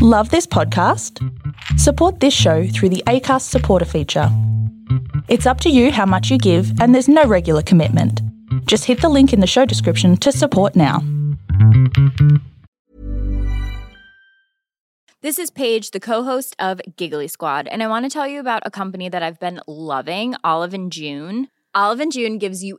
Love 0.00 0.30
this 0.30 0.46
podcast? 0.46 1.18
Support 1.76 2.20
this 2.20 2.32
show 2.32 2.68
through 2.68 2.90
the 2.90 3.02
ACAST 3.08 3.42
supporter 3.42 3.84
feature. 3.84 4.28
It's 5.26 5.44
up 5.44 5.60
to 5.62 5.70
you 5.70 5.90
how 5.90 6.06
much 6.06 6.30
you 6.30 6.38
give, 6.38 6.80
and 6.80 6.94
there's 6.94 7.08
no 7.08 7.24
regular 7.24 7.62
commitment. 7.62 8.22
Just 8.66 8.84
hit 8.84 9.00
the 9.00 9.08
link 9.08 9.32
in 9.32 9.40
the 9.40 9.46
show 9.48 9.64
description 9.64 10.16
to 10.18 10.30
support 10.30 10.76
now. 10.76 11.02
This 15.20 15.36
is 15.36 15.50
Paige, 15.50 15.90
the 15.90 15.98
co-host 15.98 16.54
of 16.60 16.80
Giggly 16.96 17.26
Squad, 17.26 17.66
and 17.66 17.82
I 17.82 17.88
want 17.88 18.04
to 18.04 18.08
tell 18.08 18.28
you 18.28 18.38
about 18.38 18.62
a 18.64 18.70
company 18.70 19.08
that 19.08 19.24
I've 19.24 19.40
been 19.40 19.60
loving, 19.66 20.36
Olive 20.44 20.74
and 20.74 20.92
June. 20.92 21.48
Olive 21.74 21.98
and 21.98 22.12
June 22.12 22.38
gives 22.38 22.62
you 22.62 22.78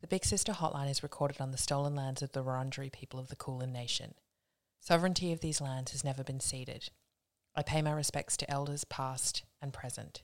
The 0.00 0.08
Big 0.08 0.24
Sister 0.26 0.52
Hotline 0.52 0.90
is 0.90 1.02
recorded 1.02 1.40
on 1.40 1.50
the 1.50 1.56
stolen 1.56 1.94
lands 1.94 2.20
of 2.20 2.32
the 2.32 2.44
Wurundjeri 2.44 2.92
people 2.92 3.18
of 3.18 3.28
the 3.28 3.36
Kulin 3.36 3.72
Nation. 3.72 4.14
Sovereignty 4.80 5.32
of 5.32 5.40
these 5.40 5.62
lands 5.62 5.92
has 5.92 6.04
never 6.04 6.22
been 6.22 6.40
ceded. 6.40 6.90
I 7.56 7.62
pay 7.62 7.80
my 7.80 7.92
respects 7.92 8.36
to 8.36 8.50
elders 8.50 8.84
past 8.84 9.44
and 9.62 9.72
present. 9.72 10.22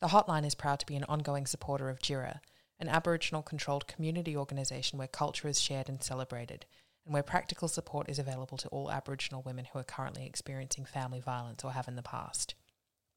The 0.00 0.08
hotline 0.08 0.46
is 0.46 0.54
proud 0.54 0.78
to 0.78 0.86
be 0.86 0.94
an 0.94 1.04
ongoing 1.08 1.46
supporter 1.46 1.88
of 1.88 1.98
Djirra, 1.98 2.38
an 2.78 2.88
Aboriginal 2.88 3.42
controlled 3.42 3.88
community 3.88 4.36
organisation 4.36 4.98
where 4.98 5.08
culture 5.08 5.48
is 5.48 5.60
shared 5.60 5.88
and 5.88 6.00
celebrated, 6.00 6.64
and 7.04 7.12
where 7.12 7.24
practical 7.24 7.66
support 7.66 8.08
is 8.08 8.20
available 8.20 8.56
to 8.58 8.68
all 8.68 8.88
Aboriginal 8.88 9.42
women 9.42 9.64
who 9.64 9.80
are 9.80 9.84
currently 9.84 10.26
experiencing 10.26 10.84
family 10.84 11.20
violence 11.20 11.64
or 11.64 11.72
have 11.72 11.88
in 11.88 11.96
the 11.96 12.02
past. 12.02 12.54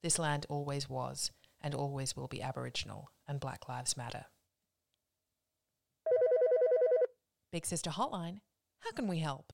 This 0.02 0.17
land 0.17 0.48
always 0.50 0.89
was 0.89 1.30
and 1.62 1.73
always 1.73 2.16
will 2.16 2.28
be 2.28 2.42
Aboriginal, 2.42 3.12
and 3.28 3.40
Black 3.40 3.67
Lives 3.70 3.95
Matter. 3.95 4.26
Big 7.52 7.66
Sister 7.66 7.90
Hotline, 7.90 8.40
how 8.80 8.92
can 8.92 9.08
we 9.08 9.20
help? 9.20 9.54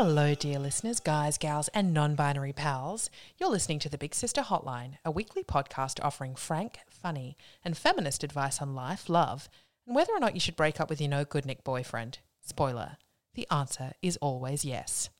Hello, 0.00 0.32
dear 0.32 0.60
listeners, 0.60 1.00
guys, 1.00 1.36
gals, 1.38 1.66
and 1.74 1.92
non 1.92 2.14
binary 2.14 2.52
pals. 2.52 3.10
You're 3.36 3.48
listening 3.48 3.80
to 3.80 3.88
the 3.88 3.98
Big 3.98 4.14
Sister 4.14 4.42
Hotline, 4.42 4.92
a 5.04 5.10
weekly 5.10 5.42
podcast 5.42 5.98
offering 6.04 6.36
frank, 6.36 6.78
funny, 6.88 7.36
and 7.64 7.76
feminist 7.76 8.22
advice 8.22 8.62
on 8.62 8.76
life, 8.76 9.08
love, 9.08 9.48
and 9.88 9.96
whether 9.96 10.12
or 10.12 10.20
not 10.20 10.34
you 10.34 10.40
should 10.40 10.54
break 10.54 10.80
up 10.80 10.88
with 10.88 11.00
your 11.00 11.10
no 11.10 11.24
good 11.24 11.44
Nick 11.44 11.64
boyfriend. 11.64 12.20
Spoiler 12.40 12.98
the 13.34 13.48
answer 13.50 13.90
is 14.00 14.16
always 14.18 14.64
yes. 14.64 15.10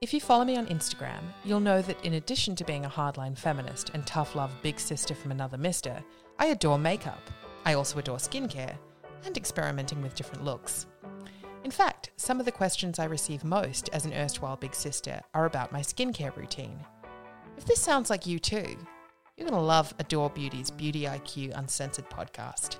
If 0.00 0.12
you 0.12 0.20
follow 0.20 0.44
me 0.44 0.56
on 0.56 0.66
Instagram, 0.66 1.22
you'll 1.44 1.60
know 1.60 1.80
that 1.80 2.04
in 2.04 2.14
addition 2.14 2.56
to 2.56 2.64
being 2.64 2.86
a 2.86 2.90
hardline 2.90 3.38
feminist 3.38 3.90
and 3.90 4.04
tough 4.04 4.34
love 4.34 4.52
big 4.64 4.80
sister 4.80 5.14
from 5.14 5.30
another 5.30 5.58
mister, 5.58 6.02
I 6.40 6.46
adore 6.46 6.80
makeup. 6.80 7.30
I 7.64 7.74
also 7.74 8.00
adore 8.00 8.16
skincare 8.16 8.74
and 9.24 9.36
experimenting 9.36 10.02
with 10.02 10.16
different 10.16 10.42
looks. 10.42 10.86
In 11.64 11.70
fact, 11.70 12.10
some 12.16 12.38
of 12.38 12.44
the 12.44 12.52
questions 12.52 12.98
I 12.98 13.06
receive 13.06 13.42
most 13.42 13.88
as 13.94 14.04
an 14.04 14.12
erstwhile 14.12 14.56
big 14.56 14.74
sister 14.74 15.22
are 15.32 15.46
about 15.46 15.72
my 15.72 15.80
skincare 15.80 16.36
routine. 16.36 16.78
If 17.56 17.64
this 17.64 17.80
sounds 17.80 18.10
like 18.10 18.26
you 18.26 18.38
too, 18.38 18.76
you're 19.36 19.48
going 19.48 19.58
to 19.58 19.66
love 19.66 19.94
Adore 19.98 20.28
Beauty's 20.28 20.70
Beauty 20.70 21.04
IQ 21.04 21.56
Uncensored 21.56 22.10
podcast. 22.10 22.76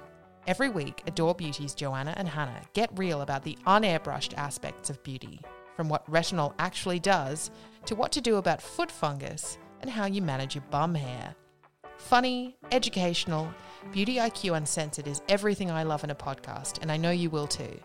Every 0.46 0.68
week, 0.68 1.02
Adore 1.06 1.34
Beauty's 1.34 1.74
Joanna 1.74 2.12
and 2.18 2.28
Hannah 2.28 2.60
get 2.74 2.98
real 2.98 3.22
about 3.22 3.42
the 3.42 3.56
unairbrushed 3.66 4.36
aspects 4.36 4.90
of 4.90 5.02
beauty, 5.02 5.40
from 5.76 5.88
what 5.88 6.08
retinol 6.10 6.52
actually 6.58 6.98
does 6.98 7.50
to 7.86 7.94
what 7.94 8.12
to 8.12 8.20
do 8.20 8.36
about 8.36 8.60
foot 8.60 8.90
fungus 8.90 9.56
and 9.80 9.88
how 9.88 10.04
you 10.04 10.20
manage 10.20 10.54
your 10.54 10.64
bum 10.70 10.94
hair. 10.94 11.34
Funny, 11.96 12.58
educational, 12.70 13.48
Beauty 13.92 14.16
IQ 14.16 14.58
Uncensored 14.58 15.08
is 15.08 15.22
everything 15.30 15.70
I 15.70 15.84
love 15.84 16.04
in 16.04 16.10
a 16.10 16.14
podcast, 16.14 16.82
and 16.82 16.92
I 16.92 16.98
know 16.98 17.10
you 17.10 17.30
will 17.30 17.46
too. 17.46 17.80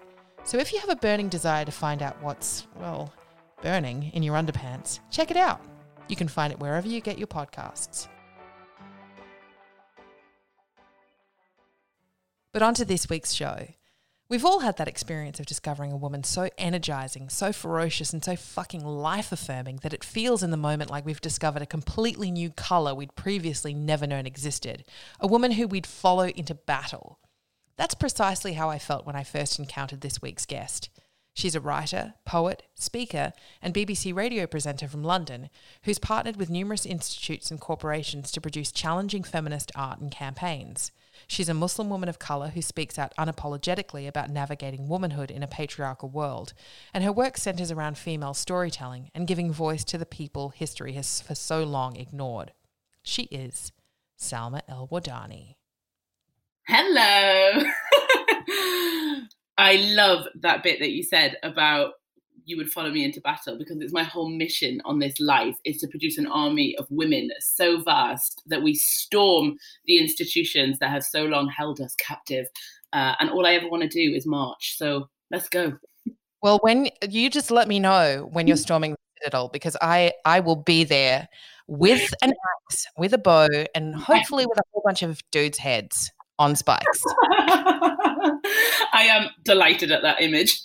So 0.50 0.58
if 0.58 0.74
you 0.74 0.80
have 0.80 0.90
a 0.90 0.96
burning 0.96 1.30
desire 1.30 1.64
to 1.64 1.72
find 1.72 2.02
out 2.02 2.20
what's, 2.24 2.66
well, 2.76 3.14
burning 3.62 4.10
in 4.16 4.24
your 4.24 4.34
underpants, 4.34 5.00
check 5.12 5.30
it 5.30 5.38
out. 5.38 5.62
You 6.08 6.16
can 6.16 6.28
find 6.28 6.52
it 6.52 6.60
wherever 6.60 6.88
you 6.88 7.02
get 7.02 7.20
your 7.20 7.28
podcasts. 7.28 8.08
But 12.52 12.64
on 12.64 12.74
to 12.74 12.84
this 12.84 13.08
week's 13.08 13.32
show. 13.32 13.68
We've 14.28 14.44
all 14.44 14.62
had 14.62 14.78
that 14.78 14.88
experience 14.88 15.40
of 15.40 15.46
discovering 15.46 15.92
a 15.92 15.98
woman 15.98 16.24
so 16.24 16.50
energizing, 16.58 17.30
so 17.30 17.54
ferocious, 17.54 18.12
and 18.12 18.26
so 18.26 18.36
fucking 18.36 18.84
life 18.84 19.32
affirming 19.32 19.82
that 19.84 19.94
it 19.94 20.04
feels 20.04 20.42
in 20.42 20.50
the 20.50 20.58
moment 20.58 20.90
like 20.90 21.06
we've 21.06 21.22
discovered 21.22 21.62
a 21.62 21.68
completely 21.68 22.32
new 22.32 22.50
colour 22.50 22.96
we'd 22.96 23.14
previously 23.14 23.76
never 23.76 24.08
known 24.08 24.26
existed. 24.26 24.84
A 25.20 25.28
woman 25.28 25.52
who 25.52 25.68
we'd 25.68 25.86
follow 25.86 26.26
into 26.30 26.56
battle. 26.56 27.20
That's 27.80 27.96
precisely 27.96 28.54
how 28.54 28.70
I 28.70 28.78
felt 28.78 29.06
when 29.06 29.16
I 29.16 29.24
first 29.24 29.58
encountered 29.58 30.02
this 30.02 30.22
week's 30.22 30.46
guest. 30.46 30.90
She's 31.34 31.56
a 31.56 31.62
writer, 31.62 32.16
poet, 32.26 32.64
speaker, 32.76 33.32
and 33.62 33.74
BBC 33.74 34.14
radio 34.14 34.46
presenter 34.48 34.86
from 34.90 35.02
London 35.02 35.50
who's 35.84 35.98
partnered 35.98 36.36
with 36.36 36.50
numerous 36.50 36.86
institutes 36.86 37.50
and 37.50 37.62
corporations 37.62 38.34
to 38.34 38.42
produce 38.42 38.74
challenging 38.74 39.24
feminist 39.24 39.72
art 39.76 40.02
and 40.02 40.12
campaigns. 40.12 40.92
She's 41.26 41.48
a 41.48 41.54
Muslim 41.54 41.90
woman 41.90 42.10
of 42.10 42.20
colour 42.20 42.50
who 42.50 42.62
speaks 42.62 43.00
out 43.00 43.14
unapologetically 43.18 44.10
about 44.10 44.30
navigating 44.30 44.90
womanhood 44.90 45.32
in 45.32 45.42
a 45.42 45.48
patriarchal 45.48 46.10
world, 46.10 46.52
and 46.94 47.02
her 47.06 47.14
work 47.14 47.38
centres 47.38 47.72
around 47.72 47.98
female 47.98 48.34
storytelling 48.34 49.10
and 49.16 49.26
giving 49.26 49.54
voice 49.54 49.86
to 49.86 49.98
the 49.98 50.06
people 50.06 50.50
history 50.50 50.92
has 50.94 51.22
for 51.22 51.34
so 51.34 51.64
long 51.64 51.96
ignored. 51.96 52.52
She 53.04 53.24
is 53.32 53.72
Salma 54.20 54.64
El-Wardany. 54.68 55.56
Hello. 56.72 57.64
I 59.58 59.78
love 59.96 60.28
that 60.42 60.62
bit 60.62 60.78
that 60.80 60.92
you 60.92 61.02
said 61.02 61.36
about 61.42 61.94
you 62.46 62.58
would 62.58 62.70
follow 62.70 62.92
me 62.92 63.04
into 63.04 63.20
battle 63.22 63.58
because 63.58 63.78
it's 63.82 63.92
my 63.92 64.04
whole 64.04 64.30
mission 64.30 64.80
on 64.86 65.00
this 65.00 65.20
life 65.20 65.56
is 65.66 65.78
to 65.78 65.88
produce 65.88 66.20
an 66.20 66.28
army 66.28 66.76
of 66.78 66.86
women 66.92 67.32
so 67.40 67.82
vast 67.82 68.44
that 68.46 68.62
we 68.62 68.76
storm 68.76 69.58
the 69.88 69.98
institutions 69.98 70.78
that 70.78 70.92
have 70.92 71.04
so 71.04 71.24
long 71.24 71.50
held 71.50 71.82
us 71.82 71.96
captive. 71.96 72.46
Uh, 72.94 73.16
and 73.20 73.32
all 73.32 73.48
I 73.48 73.54
ever 73.54 73.68
want 73.68 73.82
to 73.82 73.90
do 73.90 74.14
is 74.16 74.28
march. 74.28 74.78
So 74.78 75.10
let's 75.32 75.50
go. 75.50 75.76
Well, 76.44 76.60
when 76.62 76.90
you 77.10 77.32
just 77.32 77.50
let 77.50 77.68
me 77.68 77.80
know 77.80 78.30
when 78.32 78.46
you're 78.46 78.58
storming 78.58 78.92
the 78.92 78.98
citadel, 79.24 79.50
because 79.50 79.76
I 79.82 80.14
I 80.24 80.40
will 80.40 80.56
be 80.56 80.84
there 80.84 81.30
with 81.66 82.14
an 82.22 82.32
axe, 82.70 82.86
with 82.96 83.14
a 83.14 83.18
bow, 83.18 83.48
and 83.74 83.96
hopefully 84.10 84.46
with 84.46 84.60
a 84.60 84.64
whole 84.72 84.84
bunch 84.86 85.02
of 85.02 85.20
dudes' 85.32 85.58
heads 85.58 86.12
on 86.40 86.56
spikes. 86.56 87.04
I 88.92 89.08
am 89.12 89.30
delighted 89.44 89.92
at 89.92 90.02
that 90.02 90.22
image. 90.22 90.60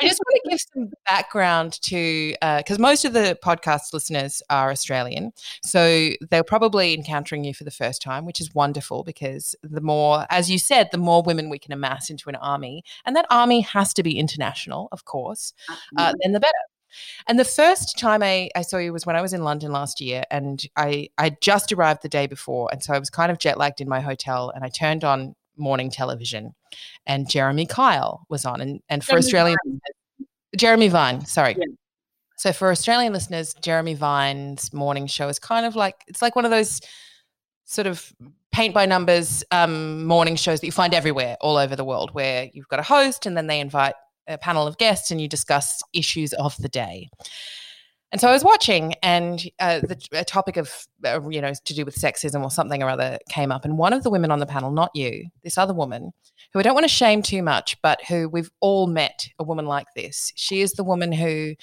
I 0.00 0.06
just 0.08 0.20
want 0.20 0.40
to 0.44 0.50
give 0.50 0.60
some 0.72 0.92
background 1.06 1.80
to 1.82 2.32
because 2.40 2.78
uh, 2.78 2.80
most 2.80 3.04
of 3.04 3.12
the 3.12 3.38
podcast 3.44 3.92
listeners 3.92 4.42
are 4.48 4.70
Australian, 4.70 5.32
so 5.62 6.10
they're 6.30 6.44
probably 6.44 6.94
encountering 6.94 7.44
you 7.44 7.52
for 7.52 7.64
the 7.64 7.70
first 7.70 8.00
time, 8.00 8.24
which 8.24 8.40
is 8.40 8.54
wonderful 8.54 9.02
because 9.02 9.54
the 9.62 9.80
more, 9.80 10.26
as 10.30 10.50
you 10.50 10.58
said, 10.58 10.88
the 10.92 10.98
more 10.98 11.22
women 11.22 11.50
we 11.50 11.58
can 11.58 11.72
amass 11.72 12.08
into 12.08 12.28
an 12.28 12.36
army, 12.36 12.82
and 13.04 13.16
that 13.16 13.26
army 13.30 13.60
has 13.62 13.92
to 13.94 14.02
be 14.02 14.18
international, 14.18 14.88
of 14.92 15.04
course, 15.04 15.52
uh, 15.96 16.12
then 16.22 16.32
the 16.32 16.40
better. 16.40 16.52
And 17.26 17.38
the 17.38 17.44
first 17.44 17.98
time 17.98 18.22
I, 18.22 18.50
I 18.54 18.62
saw 18.62 18.78
you 18.78 18.92
was 18.92 19.06
when 19.06 19.16
I 19.16 19.22
was 19.22 19.32
in 19.32 19.44
London 19.44 19.72
last 19.72 20.00
year, 20.00 20.24
and 20.30 20.62
I 20.76 21.08
I 21.18 21.36
just 21.40 21.72
arrived 21.72 22.02
the 22.02 22.08
day 22.08 22.26
before, 22.26 22.68
and 22.72 22.82
so 22.82 22.94
I 22.94 22.98
was 22.98 23.10
kind 23.10 23.30
of 23.30 23.38
jet 23.38 23.58
lagged 23.58 23.80
in 23.80 23.88
my 23.88 24.00
hotel, 24.00 24.50
and 24.54 24.64
I 24.64 24.68
turned 24.68 25.04
on 25.04 25.34
morning 25.56 25.90
television, 25.90 26.54
and 27.06 27.28
Jeremy 27.28 27.66
Kyle 27.66 28.26
was 28.28 28.44
on, 28.44 28.60
and 28.60 28.80
and 28.88 29.04
for 29.04 29.20
Jeremy 29.20 29.24
Australian 29.24 29.58
Vine. 29.64 29.80
Jeremy 30.56 30.88
Vine, 30.88 31.26
sorry. 31.26 31.56
Yeah. 31.58 31.66
So 32.36 32.52
for 32.52 32.70
Australian 32.70 33.12
listeners, 33.12 33.54
Jeremy 33.60 33.94
Vine's 33.94 34.72
morning 34.72 35.06
show 35.06 35.28
is 35.28 35.38
kind 35.38 35.66
of 35.66 35.76
like 35.76 36.04
it's 36.06 36.22
like 36.22 36.34
one 36.34 36.44
of 36.44 36.50
those 36.50 36.80
sort 37.66 37.86
of 37.86 38.12
paint 38.50 38.74
by 38.74 38.86
numbers 38.86 39.44
um, 39.50 40.04
morning 40.04 40.36
shows 40.36 40.60
that 40.60 40.66
you 40.66 40.72
find 40.72 40.94
everywhere, 40.94 41.36
all 41.40 41.56
over 41.56 41.76
the 41.76 41.84
world, 41.84 42.14
where 42.14 42.48
you've 42.52 42.68
got 42.68 42.80
a 42.80 42.82
host 42.82 43.26
and 43.26 43.36
then 43.36 43.46
they 43.46 43.60
invite 43.60 43.94
a 44.30 44.38
panel 44.38 44.66
of 44.66 44.78
guests 44.78 45.10
and 45.10 45.20
you 45.20 45.28
discuss 45.28 45.82
issues 45.92 46.32
of 46.34 46.56
the 46.58 46.68
day. 46.68 47.08
And 48.12 48.20
so 48.20 48.28
I 48.28 48.32
was 48.32 48.42
watching, 48.42 48.94
and 49.04 49.48
uh, 49.60 49.80
the 49.80 49.96
a 50.12 50.24
topic 50.24 50.56
of 50.56 50.86
uh, 51.04 51.20
you 51.28 51.40
know 51.40 51.52
to 51.52 51.74
do 51.74 51.84
with 51.84 51.94
sexism 51.94 52.42
or 52.42 52.50
something 52.50 52.82
or 52.82 52.88
other 52.88 53.18
came 53.28 53.52
up, 53.52 53.64
and 53.64 53.78
one 53.78 53.92
of 53.92 54.02
the 54.02 54.10
women 54.10 54.32
on 54.32 54.40
the 54.40 54.46
panel, 54.46 54.72
not 54.72 54.90
you, 54.94 55.26
this 55.44 55.56
other 55.56 55.74
woman, 55.74 56.10
who 56.52 56.58
I 56.58 56.62
don't 56.62 56.74
want 56.74 56.84
to 56.84 56.88
shame 56.88 57.22
too 57.22 57.42
much, 57.42 57.80
but 57.82 58.04
who 58.06 58.28
we've 58.28 58.50
all 58.60 58.88
met 58.88 59.28
a 59.38 59.44
woman 59.44 59.66
like 59.66 59.86
this. 59.94 60.32
She 60.34 60.60
is 60.60 60.72
the 60.72 60.82
woman 60.82 61.12
who 61.12 61.54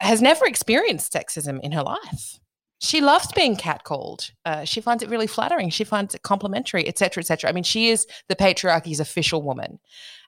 has 0.00 0.22
never 0.22 0.46
experienced 0.46 1.12
sexism 1.12 1.60
in 1.60 1.72
her 1.72 1.82
life. 1.82 2.38
She 2.80 3.00
loves 3.00 3.30
being 3.32 3.54
catcalled. 3.54 4.32
Uh, 4.44 4.64
she 4.64 4.80
finds 4.80 5.02
it 5.02 5.08
really 5.08 5.28
flattering. 5.28 5.70
She 5.70 5.84
finds 5.84 6.14
it 6.14 6.22
complimentary, 6.22 6.88
etc., 6.88 7.20
etc. 7.20 7.48
I 7.48 7.52
mean, 7.52 7.62
she 7.64 7.90
is 7.90 8.06
the 8.28 8.34
patriarchy's 8.34 8.98
official 8.98 9.42
woman. 9.42 9.78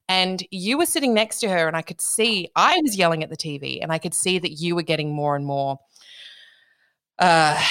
And 0.09 0.47
you 0.51 0.77
were 0.77 0.87
sitting 0.87 1.15
next 1.15 1.41
to 1.41 1.49
her, 1.49 1.67
and 1.67 1.77
I 1.77 1.83
could 1.83 2.01
see, 2.01 2.49
I 2.55 2.79
was 2.83 2.97
yelling 2.97 3.23
at 3.23 3.31
the 3.31 3.37
TV, 3.37 3.79
and 3.83 3.91
I 3.91 3.99
could 3.99 4.15
see 4.15 4.39
that 4.39 4.53
you 4.53 4.75
were 4.75 4.83
getting 4.83 5.15
more 5.15 5.35
and 5.35 5.47
more 5.47 5.79
uh, 7.19 7.63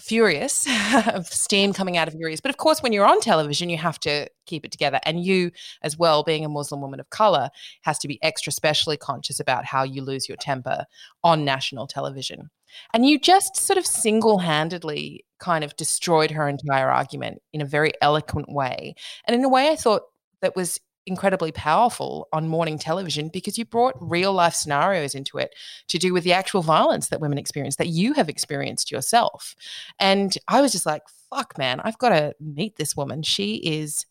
furious 0.00 0.66
of 1.12 1.26
steam 1.26 1.72
coming 1.72 1.96
out 1.96 2.08
of 2.08 2.14
your 2.14 2.28
ears. 2.28 2.40
But 2.40 2.50
of 2.50 2.56
course, 2.56 2.82
when 2.82 2.92
you're 2.92 3.06
on 3.06 3.20
television, 3.20 3.70
you 3.70 3.78
have 3.78 4.00
to 4.00 4.28
keep 4.46 4.64
it 4.64 4.72
together. 4.72 5.00
And 5.04 5.24
you, 5.24 5.50
as 5.82 5.98
well, 5.98 6.22
being 6.22 6.44
a 6.44 6.48
Muslim 6.48 6.80
woman 6.80 7.00
of 7.00 7.10
color, 7.10 7.50
has 7.82 7.98
to 8.00 8.08
be 8.08 8.22
extra 8.22 8.52
specially 8.52 8.96
conscious 8.96 9.38
about 9.38 9.64
how 9.64 9.82
you 9.82 10.02
lose 10.02 10.28
your 10.28 10.36
temper 10.36 10.84
on 11.22 11.44
national 11.44 11.86
television. 11.86 12.50
And 12.94 13.06
you 13.06 13.18
just 13.18 13.56
sort 13.56 13.78
of 13.78 13.86
single 13.86 14.38
handedly 14.38 15.24
kind 15.38 15.62
of 15.62 15.76
destroyed 15.76 16.30
her 16.30 16.48
entire 16.48 16.90
argument 16.90 17.42
in 17.52 17.60
a 17.60 17.66
very 17.66 17.92
eloquent 18.00 18.50
way. 18.50 18.94
And 19.26 19.34
in 19.34 19.44
a 19.44 19.48
way, 19.48 19.68
I 19.68 19.76
thought 19.76 20.02
that 20.40 20.56
was 20.56 20.80
incredibly 21.06 21.52
powerful 21.52 22.28
on 22.32 22.48
morning 22.48 22.78
television 22.78 23.28
because 23.28 23.58
you 23.58 23.64
brought 23.64 23.94
real 24.00 24.32
life 24.32 24.54
scenarios 24.54 25.14
into 25.14 25.38
it 25.38 25.54
to 25.88 25.98
do 25.98 26.12
with 26.12 26.24
the 26.24 26.32
actual 26.32 26.62
violence 26.62 27.08
that 27.08 27.20
women 27.20 27.38
experience 27.38 27.76
that 27.76 27.88
you 27.88 28.12
have 28.12 28.28
experienced 28.28 28.90
yourself. 28.90 29.54
And 29.98 30.36
I 30.48 30.60
was 30.60 30.72
just 30.72 30.86
like, 30.86 31.02
fuck, 31.30 31.58
man, 31.58 31.80
I've 31.80 31.98
got 31.98 32.10
to 32.10 32.34
meet 32.40 32.76
this 32.76 32.96
woman. 32.96 33.22
She 33.22 33.56
is 33.56 34.06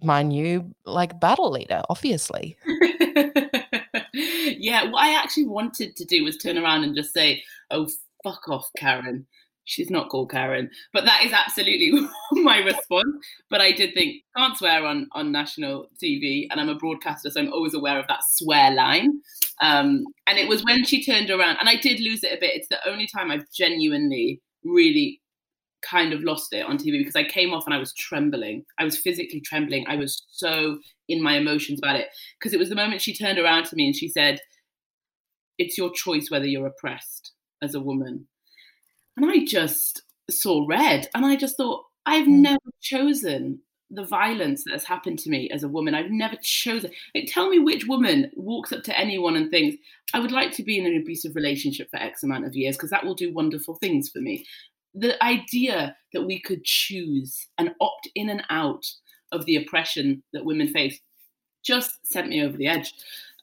my 0.00 0.22
new 0.22 0.74
like 0.84 1.18
battle 1.18 1.50
leader, 1.50 1.82
obviously. 1.88 2.56
yeah, 4.14 4.84
what 4.90 5.02
I 5.02 5.20
actually 5.20 5.48
wanted 5.48 5.96
to 5.96 6.04
do 6.04 6.22
was 6.22 6.36
turn 6.36 6.56
around 6.56 6.84
and 6.84 6.94
just 6.94 7.12
say, 7.12 7.42
oh, 7.70 7.88
fuck 8.22 8.48
off, 8.48 8.70
Karen 8.76 9.26
she's 9.68 9.90
not 9.90 10.08
called 10.08 10.30
Karen. 10.30 10.70
But 10.92 11.04
that 11.04 11.24
is 11.24 11.32
absolutely 11.32 11.92
my 12.32 12.58
response. 12.58 13.16
But 13.50 13.60
I 13.60 13.72
did 13.72 13.94
think, 13.94 14.22
can't 14.36 14.56
swear 14.56 14.84
on, 14.84 15.08
on 15.12 15.30
national 15.30 15.88
TV, 16.02 16.46
and 16.50 16.60
I'm 16.60 16.70
a 16.70 16.74
broadcaster, 16.74 17.30
so 17.30 17.40
I'm 17.40 17.52
always 17.52 17.74
aware 17.74 17.98
of 17.98 18.06
that 18.08 18.24
swear 18.28 18.72
line. 18.72 19.20
Um, 19.60 20.04
and 20.26 20.38
it 20.38 20.48
was 20.48 20.64
when 20.64 20.84
she 20.84 21.04
turned 21.04 21.30
around, 21.30 21.58
and 21.60 21.68
I 21.68 21.76
did 21.76 22.00
lose 22.00 22.24
it 22.24 22.36
a 22.36 22.40
bit. 22.40 22.56
It's 22.56 22.68
the 22.68 22.88
only 22.88 23.06
time 23.06 23.30
I've 23.30 23.50
genuinely 23.54 24.40
really 24.64 25.20
kind 25.82 26.12
of 26.12 26.22
lost 26.22 26.52
it 26.52 26.66
on 26.66 26.76
TV 26.76 26.98
because 26.98 27.14
I 27.14 27.22
came 27.22 27.52
off 27.52 27.64
and 27.66 27.74
I 27.74 27.78
was 27.78 27.94
trembling. 27.94 28.64
I 28.78 28.84
was 28.84 28.98
physically 28.98 29.40
trembling. 29.40 29.86
I 29.86 29.94
was 29.94 30.24
so 30.30 30.78
in 31.08 31.22
my 31.22 31.36
emotions 31.36 31.78
about 31.78 31.96
it 31.96 32.08
because 32.38 32.52
it 32.52 32.58
was 32.58 32.68
the 32.68 32.74
moment 32.74 33.00
she 33.00 33.14
turned 33.14 33.38
around 33.38 33.66
to 33.66 33.76
me 33.76 33.86
and 33.86 33.94
she 33.94 34.08
said, 34.08 34.40
It's 35.56 35.78
your 35.78 35.92
choice 35.92 36.30
whether 36.30 36.46
you're 36.46 36.66
oppressed 36.66 37.32
as 37.62 37.76
a 37.76 37.80
woman. 37.80 38.26
And 39.18 39.28
I 39.28 39.44
just 39.44 40.02
saw 40.30 40.64
red 40.64 41.08
and 41.12 41.26
I 41.26 41.34
just 41.34 41.56
thought, 41.56 41.84
I've 42.06 42.26
mm. 42.26 42.38
never 42.38 42.70
chosen 42.80 43.60
the 43.90 44.04
violence 44.04 44.62
that 44.62 44.72
has 44.72 44.84
happened 44.84 45.18
to 45.20 45.30
me 45.30 45.50
as 45.50 45.64
a 45.64 45.68
woman. 45.68 45.92
I've 45.92 46.10
never 46.10 46.36
chosen. 46.40 46.92
Like, 47.16 47.26
tell 47.26 47.50
me 47.50 47.58
which 47.58 47.88
woman 47.88 48.30
walks 48.36 48.70
up 48.70 48.84
to 48.84 48.96
anyone 48.96 49.34
and 49.34 49.50
thinks, 49.50 49.76
I 50.14 50.20
would 50.20 50.30
like 50.30 50.52
to 50.52 50.62
be 50.62 50.78
in 50.78 50.86
an 50.86 50.96
abusive 50.96 51.34
relationship 51.34 51.90
for 51.90 51.96
X 51.96 52.22
amount 52.22 52.46
of 52.46 52.54
years 52.54 52.76
because 52.76 52.90
that 52.90 53.04
will 53.04 53.16
do 53.16 53.34
wonderful 53.34 53.74
things 53.74 54.08
for 54.08 54.20
me. 54.20 54.46
The 54.94 55.20
idea 55.22 55.96
that 56.12 56.22
we 56.22 56.40
could 56.40 56.62
choose 56.62 57.48
and 57.58 57.74
opt 57.80 58.08
in 58.14 58.28
and 58.28 58.44
out 58.50 58.86
of 59.32 59.46
the 59.46 59.56
oppression 59.56 60.22
that 60.32 60.44
women 60.44 60.68
face 60.68 61.00
just 61.64 62.06
sent 62.06 62.28
me 62.28 62.44
over 62.44 62.56
the 62.56 62.68
edge. 62.68 62.94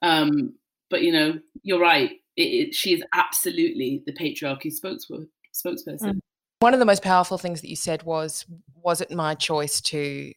Um, 0.02 0.54
but 0.90 1.02
you 1.02 1.12
know, 1.12 1.38
you're 1.64 1.82
right. 1.82 2.12
It, 2.38 2.42
it, 2.42 2.76
she 2.76 2.94
is 2.94 3.04
absolutely 3.14 4.04
the 4.06 4.14
patriarchy 4.14 4.72
spokeswoman 4.72 5.28
spokesperson. 5.56 6.16
Mm. 6.16 6.20
One 6.60 6.74
of 6.74 6.80
the 6.80 6.86
most 6.86 7.04
powerful 7.04 7.38
things 7.38 7.62
that 7.62 7.70
you 7.70 7.76
said 7.76 8.04
was, 8.04 8.46
was 8.76 9.02
it 9.02 9.12
my 9.12 9.36
choice 9.36 9.82
to 9.82 10.32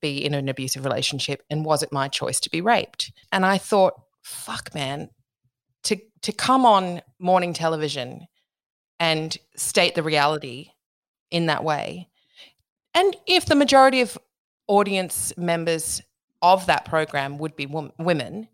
be 0.00 0.24
in 0.24 0.34
an 0.34 0.48
abusive 0.48 0.84
relationship 0.84 1.42
and 1.50 1.64
was 1.64 1.82
it 1.82 1.92
my 1.92 2.08
choice 2.08 2.40
to 2.40 2.50
be 2.50 2.60
raped? 2.60 3.12
And 3.32 3.44
I 3.44 3.58
thought, 3.58 3.94
fuck, 4.22 4.74
man, 4.74 5.10
to, 5.84 5.96
to 6.22 6.32
come 6.32 6.66
on 6.66 7.00
morning 7.18 7.52
television 7.52 8.26
and 9.00 9.36
state 9.56 9.94
the 9.94 10.02
reality 10.02 10.70
in 11.30 11.46
that 11.46 11.64
way. 11.64 12.08
And 12.94 13.16
if 13.26 13.46
the 13.46 13.54
majority 13.54 14.00
of 14.00 14.18
audience 14.66 15.32
members 15.36 16.02
of 16.42 16.66
that 16.66 16.84
program 16.84 17.38
would 17.38 17.56
be 17.56 17.66
women, 17.66 18.48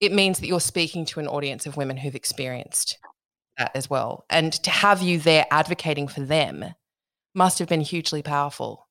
it 0.00 0.12
means 0.12 0.38
that 0.38 0.46
you're 0.46 0.60
speaking 0.60 1.04
to 1.06 1.20
an 1.20 1.26
audience 1.26 1.66
of 1.66 1.76
women 1.76 1.96
who've 1.96 2.14
experienced 2.14 2.98
that 3.58 3.72
as 3.74 3.90
well. 3.90 4.24
And 4.30 4.52
to 4.52 4.70
have 4.70 5.02
you 5.02 5.18
there 5.18 5.46
advocating 5.50 6.08
for 6.08 6.20
them 6.20 6.64
must 7.34 7.58
have 7.58 7.68
been 7.68 7.80
hugely 7.80 8.22
powerful. 8.22 8.86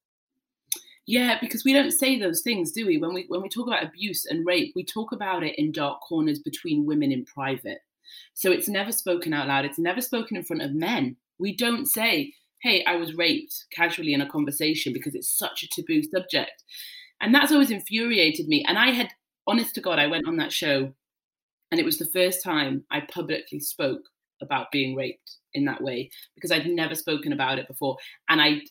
Yeah, 1.07 1.37
because 1.39 1.63
we 1.63 1.73
don't 1.73 1.91
say 1.91 2.19
those 2.19 2.41
things, 2.41 2.71
do 2.71 2.87
we? 2.87 2.97
When 2.97 3.13
we 3.13 3.25
when 3.27 3.41
we 3.41 3.49
talk 3.49 3.67
about 3.67 3.83
abuse 3.83 4.25
and 4.25 4.45
rape, 4.45 4.73
we 4.75 4.83
talk 4.83 5.11
about 5.11 5.43
it 5.43 5.57
in 5.57 5.71
dark 5.71 6.01
corners 6.01 6.39
between 6.39 6.85
women 6.85 7.11
in 7.11 7.25
private. 7.25 7.79
So 8.33 8.51
it's 8.51 8.67
never 8.67 8.91
spoken 8.91 9.33
out 9.33 9.47
loud. 9.47 9.65
It's 9.65 9.77
never 9.77 10.01
spoken 10.01 10.35
in 10.35 10.43
front 10.43 10.63
of 10.63 10.73
men. 10.73 11.17
We 11.37 11.55
don't 11.55 11.85
say, 11.85 12.33
"Hey, 12.61 12.83
I 12.85 12.95
was 12.95 13.15
raped" 13.15 13.65
casually 13.71 14.13
in 14.13 14.21
a 14.21 14.29
conversation 14.29 14.93
because 14.93 15.13
it's 15.13 15.29
such 15.29 15.61
a 15.61 15.67
taboo 15.67 16.01
subject. 16.01 16.63
And 17.21 17.33
that's 17.33 17.51
always 17.51 17.71
infuriated 17.71 18.47
me. 18.47 18.65
And 18.67 18.77
I 18.77 18.91
had 18.91 19.11
honest 19.45 19.75
to 19.75 19.81
God, 19.81 19.99
I 19.99 20.07
went 20.07 20.27
on 20.27 20.37
that 20.37 20.51
show 20.51 20.93
and 21.71 21.79
it 21.79 21.85
was 21.85 21.97
the 21.97 22.05
first 22.05 22.43
time 22.43 22.85
I 22.89 23.01
publicly 23.01 23.59
spoke 23.59 24.09
about 24.41 24.71
being 24.71 24.95
raped 24.95 25.37
in 25.53 25.65
that 25.65 25.81
way 25.81 26.09
because 26.35 26.51
I'd 26.51 26.67
never 26.67 26.95
spoken 26.95 27.33
about 27.33 27.59
it 27.59 27.67
before 27.67 27.97
and 28.29 28.41
I 28.41 28.61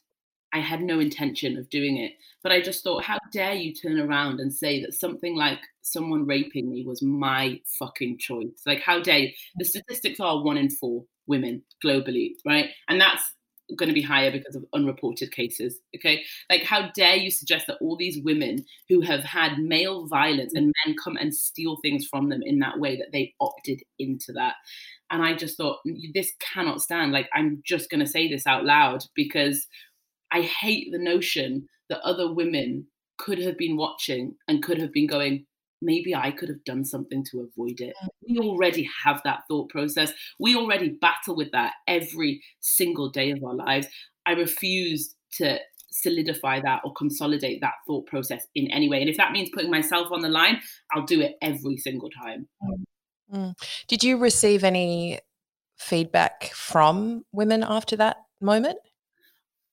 I 0.53 0.61
had 0.61 0.83
no 0.83 1.01
intention 1.01 1.59
of 1.59 1.69
doing 1.69 1.97
it. 1.97 2.13
But 2.45 2.53
I 2.53 2.63
just 2.63 2.85
thought 2.85 3.03
how 3.03 3.19
dare 3.33 3.55
you 3.55 3.75
turn 3.75 3.99
around 3.99 4.39
and 4.39 4.55
say 4.55 4.81
that 4.83 4.95
something 4.95 5.35
like 5.37 5.59
someone 5.83 6.27
raping 6.27 6.71
me 6.71 6.85
was 6.87 7.03
my 7.03 7.61
fucking 7.79 8.19
choice? 8.19 8.63
Like 8.65 8.81
how 8.81 9.01
dare 9.01 9.19
you? 9.19 9.31
The 9.57 9.65
statistics 9.65 10.21
are 10.21 10.45
1 10.45 10.57
in 10.57 10.71
4 10.71 11.05
women 11.27 11.63
globally 11.85 12.33
right? 12.47 12.71
And 12.89 13.01
that's 13.01 13.34
going 13.77 13.89
to 13.89 13.95
be 13.95 14.03
higher 14.03 14.31
because 14.31 14.55
of 14.55 14.65
unreported 14.73 15.33
cases. 15.33 15.79
Okay. 15.97 16.23
Like, 16.51 16.63
how 16.63 16.91
dare 16.95 17.17
you 17.17 17.31
suggest 17.31 17.67
that 17.67 17.79
all 17.81 17.97
these 17.97 18.23
women 18.23 18.65
who 18.89 19.01
have 19.01 19.25
had 19.25 19.59
male 19.59 20.07
violence 20.07 20.55
and 20.55 20.73
men 20.87 20.97
come 21.03 21.17
and 21.17 21.35
steal 21.35 21.79
things 21.83 22.07
from 22.07 22.29
them 22.29 22.43
in 22.43 22.59
that 22.61 22.79
way 22.79 22.97
that 22.97 23.13
they 23.13 23.35
opted 23.41 23.81
into 23.99 24.33
that? 24.33 24.55
And 25.11 25.23
I 25.23 25.35
just 25.35 25.57
thought, 25.57 25.79
this 26.15 26.33
cannot 26.41 26.81
stand. 26.81 27.13
Like, 27.13 27.29
I'm 27.35 27.63
just 27.65 27.91
going 27.91 28.01
to 28.01 28.11
say 28.11 28.29
this 28.29 28.47
out 28.47 28.65
loud 28.65 29.05
because 29.15 29.67
I 30.33 30.43
hate 30.43 30.91
the 30.91 30.99
notion 30.99 31.69
that 31.89 32.01
other 32.01 32.33
women 32.33 32.87
could 33.19 33.39
have 33.39 33.57
been 33.57 33.77
watching 33.77 34.35
and 34.49 34.63
could 34.63 34.79
have 34.79 34.93
been 34.93 35.07
going, 35.07 35.47
maybe 35.85 36.15
I 36.15 36.31
could 36.31 36.49
have 36.49 36.65
done 36.65 36.85
something 36.85 37.25
to 37.31 37.41
avoid 37.41 37.81
it. 37.81 37.95
We 38.29 38.39
already 38.39 38.89
have 39.05 39.21
that 39.25 39.41
thought 39.49 39.69
process. 39.69 40.13
We 40.39 40.57
already 40.57 40.91
battle 41.01 41.37
with 41.37 41.53
that 41.53 41.75
every 41.87 42.43
single 42.61 43.11
day 43.11 43.31
of 43.31 43.45
our 43.45 43.55
lives. 43.55 43.87
I 44.27 44.33
refuse 44.33 45.15
to 45.35 45.59
solidify 45.91 46.61
that 46.61 46.81
or 46.85 46.93
consolidate 46.95 47.61
that 47.61 47.75
thought 47.87 48.07
process 48.07 48.47
in 48.55 48.71
any 48.73 48.89
way. 48.89 49.01
And 49.01 49.09
if 49.09 49.17
that 49.17 49.33
means 49.33 49.51
putting 49.53 49.71
myself 49.71 50.09
on 50.11 50.23
the 50.23 50.29
line, 50.29 50.61
I'll 50.93 51.05
do 51.05 51.21
it 51.21 51.35
every 51.41 51.77
single 51.77 52.11
time. 52.11 52.49
Mm. 53.33 53.55
Did 53.87 54.03
you 54.03 54.17
receive 54.19 54.65
any 54.65 55.21
feedback 55.77 56.51
from 56.55 57.25
women 57.33 57.63
after 57.63 57.97
that 57.97 58.17
moment? 58.41 58.79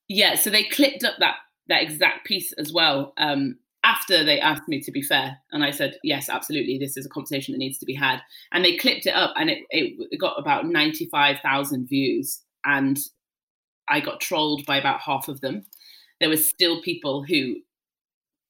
Yeah, 0.08 0.34
so 0.36 0.50
they 0.50 0.64
clipped 0.64 1.04
up 1.04 1.14
that 1.18 1.36
that 1.68 1.82
exact 1.82 2.26
piece 2.26 2.52
as 2.54 2.72
well. 2.72 3.12
Um, 3.16 3.56
after 3.84 4.24
they 4.24 4.38
asked 4.40 4.68
me 4.68 4.80
to 4.80 4.92
be 4.92 5.02
fair 5.02 5.36
and 5.52 5.64
i 5.64 5.70
said 5.70 5.96
yes 6.02 6.28
absolutely 6.28 6.78
this 6.78 6.96
is 6.96 7.06
a 7.06 7.08
conversation 7.08 7.52
that 7.52 7.58
needs 7.58 7.78
to 7.78 7.86
be 7.86 7.94
had. 7.94 8.20
And 8.52 8.64
they 8.64 8.76
clipped 8.76 9.06
it 9.06 9.14
up 9.14 9.34
and 9.36 9.50
it, 9.50 9.64
it 9.70 10.18
got 10.18 10.38
about 10.38 10.66
95000 10.66 11.88
views 11.88 12.40
and 12.64 12.98
i 13.88 14.00
got 14.00 14.20
trolled 14.20 14.64
by 14.66 14.76
about 14.76 15.00
half 15.00 15.28
of 15.28 15.40
them. 15.40 15.64
There 16.20 16.28
were 16.28 16.36
still 16.36 16.82
people 16.82 17.24
who 17.24 17.56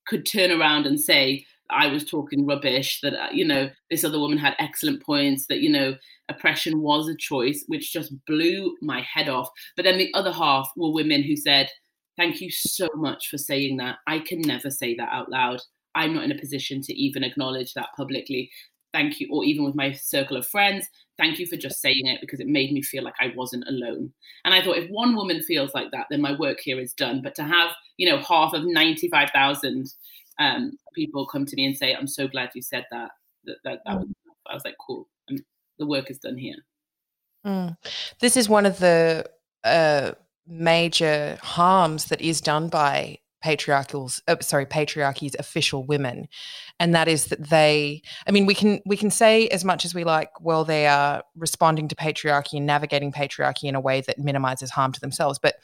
could 0.06 0.26
turn 0.26 0.50
around 0.50 0.86
and 0.86 1.00
say 1.00 1.46
i 1.70 1.86
was 1.86 2.04
talking 2.04 2.44
rubbish 2.44 3.00
that 3.00 3.14
uh, 3.14 3.28
you 3.32 3.46
know 3.46 3.70
this 3.88 4.04
other 4.04 4.18
woman 4.18 4.36
had 4.36 4.54
excellent 4.58 5.02
points 5.02 5.46
that 5.46 5.60
you 5.60 5.70
know 5.70 5.94
oppression 6.28 6.80
was 6.80 7.08
a 7.08 7.16
choice 7.16 7.64
which 7.68 7.92
just 7.92 8.12
blew 8.26 8.76
my 8.80 9.00
head 9.02 9.28
off. 9.28 9.48
But 9.76 9.84
then 9.84 9.98
the 9.98 10.12
other 10.14 10.32
half 10.32 10.70
were 10.76 10.92
women 10.92 11.22
who 11.22 11.36
said 11.36 11.68
Thank 12.16 12.40
you 12.40 12.50
so 12.50 12.88
much 12.94 13.28
for 13.28 13.38
saying 13.38 13.78
that. 13.78 13.98
I 14.06 14.18
can 14.18 14.40
never 14.42 14.70
say 14.70 14.94
that 14.96 15.08
out 15.10 15.30
loud. 15.30 15.60
I'm 15.94 16.14
not 16.14 16.24
in 16.24 16.32
a 16.32 16.38
position 16.38 16.80
to 16.82 16.94
even 16.94 17.24
acknowledge 17.24 17.74
that 17.74 17.88
publicly. 17.96 18.50
Thank 18.92 19.20
you, 19.20 19.28
or 19.30 19.44
even 19.44 19.64
with 19.64 19.74
my 19.74 19.92
circle 19.92 20.36
of 20.36 20.46
friends, 20.46 20.86
thank 21.16 21.38
you 21.38 21.46
for 21.46 21.56
just 21.56 21.80
saying 21.80 22.06
it 22.06 22.20
because 22.20 22.40
it 22.40 22.46
made 22.46 22.72
me 22.72 22.82
feel 22.82 23.02
like 23.02 23.14
I 23.18 23.32
wasn't 23.34 23.66
alone. 23.66 24.12
And 24.44 24.52
I 24.52 24.62
thought 24.62 24.76
if 24.76 24.90
one 24.90 25.16
woman 25.16 25.40
feels 25.40 25.72
like 25.72 25.90
that, 25.92 26.06
then 26.10 26.20
my 26.20 26.36
work 26.38 26.60
here 26.60 26.78
is 26.78 26.92
done. 26.92 27.22
But 27.22 27.34
to 27.36 27.42
have, 27.42 27.70
you 27.96 28.10
know, 28.10 28.18
half 28.18 28.52
of 28.52 28.64
95,000 28.66 29.86
um, 30.38 30.72
people 30.94 31.26
come 31.26 31.46
to 31.46 31.56
me 31.56 31.64
and 31.64 31.76
say, 31.76 31.94
I'm 31.94 32.06
so 32.06 32.28
glad 32.28 32.50
you 32.54 32.60
said 32.60 32.84
that, 32.90 33.12
that, 33.44 33.56
that, 33.64 33.80
that 33.86 33.96
was, 33.96 34.08
I 34.50 34.54
was 34.54 34.64
like, 34.64 34.76
cool, 34.84 35.08
and 35.28 35.42
the 35.78 35.86
work 35.86 36.10
is 36.10 36.18
done 36.18 36.36
here. 36.36 36.56
Mm. 37.46 37.76
This 38.20 38.36
is 38.36 38.48
one 38.48 38.66
of 38.66 38.78
the 38.78 39.24
uh, 39.64 40.12
major 40.46 41.38
harms 41.42 42.06
that 42.06 42.20
is 42.20 42.40
done 42.40 42.68
by 42.68 43.18
patriarchal's 43.42 44.22
uh, 44.28 44.36
sorry 44.40 44.64
patriarchy's 44.64 45.34
official 45.38 45.84
women. 45.84 46.28
And 46.78 46.94
that 46.94 47.08
is 47.08 47.26
that 47.26 47.50
they 47.50 48.02
i 48.26 48.30
mean 48.30 48.46
we 48.46 48.54
can 48.54 48.80
we 48.86 48.96
can 48.96 49.10
say 49.10 49.48
as 49.48 49.64
much 49.64 49.84
as 49.84 49.94
we 49.94 50.04
like 50.04 50.30
well 50.40 50.64
they 50.64 50.86
are 50.86 51.22
responding 51.36 51.88
to 51.88 51.96
patriarchy 51.96 52.54
and 52.54 52.66
navigating 52.66 53.12
patriarchy 53.12 53.64
in 53.64 53.74
a 53.74 53.80
way 53.80 54.00
that 54.02 54.18
minimizes 54.18 54.70
harm 54.70 54.92
to 54.92 55.00
themselves. 55.00 55.38
But 55.42 55.56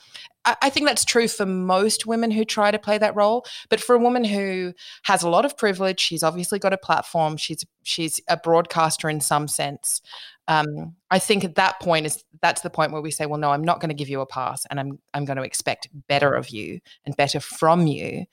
I, 0.44 0.56
I 0.62 0.70
think 0.70 0.86
that's 0.86 1.04
true 1.04 1.28
for 1.28 1.46
most 1.46 2.06
women 2.06 2.30
who 2.30 2.44
try 2.44 2.70
to 2.70 2.78
play 2.78 2.98
that 2.98 3.16
role. 3.16 3.46
But 3.68 3.80
for 3.80 3.94
a 3.94 4.00
woman 4.00 4.24
who 4.24 4.74
has 5.04 5.22
a 5.22 5.30
lot 5.30 5.44
of 5.44 5.56
privilege 5.56 6.00
she's 6.00 6.22
obviously 6.22 6.58
got 6.58 6.72
a 6.72 6.78
platform 6.78 7.36
she's 7.36 7.64
she's 7.84 8.20
a 8.28 8.36
broadcaster 8.36 9.08
in 9.08 9.20
some 9.20 9.48
sense 9.48 10.02
um, 10.48 10.96
I 11.10 11.18
think 11.18 11.44
at 11.44 11.54
that 11.56 11.78
point 11.80 12.06
is 12.06 12.24
that's 12.42 12.62
the 12.62 12.70
point 12.70 12.90
where 12.90 13.02
we 13.02 13.10
say, 13.10 13.26
well, 13.26 13.38
no, 13.38 13.50
I'm 13.50 13.62
not 13.62 13.80
going 13.80 13.90
to 13.90 13.94
give 13.94 14.08
you 14.08 14.20
a 14.20 14.26
pass, 14.26 14.66
and 14.70 14.80
I'm 14.80 14.98
I'm 15.14 15.24
going 15.24 15.36
to 15.36 15.42
expect 15.44 15.88
better 16.08 16.32
of 16.32 16.48
you 16.48 16.80
and 17.04 17.16
better 17.16 17.38
from 17.38 17.86
you, 17.86 18.24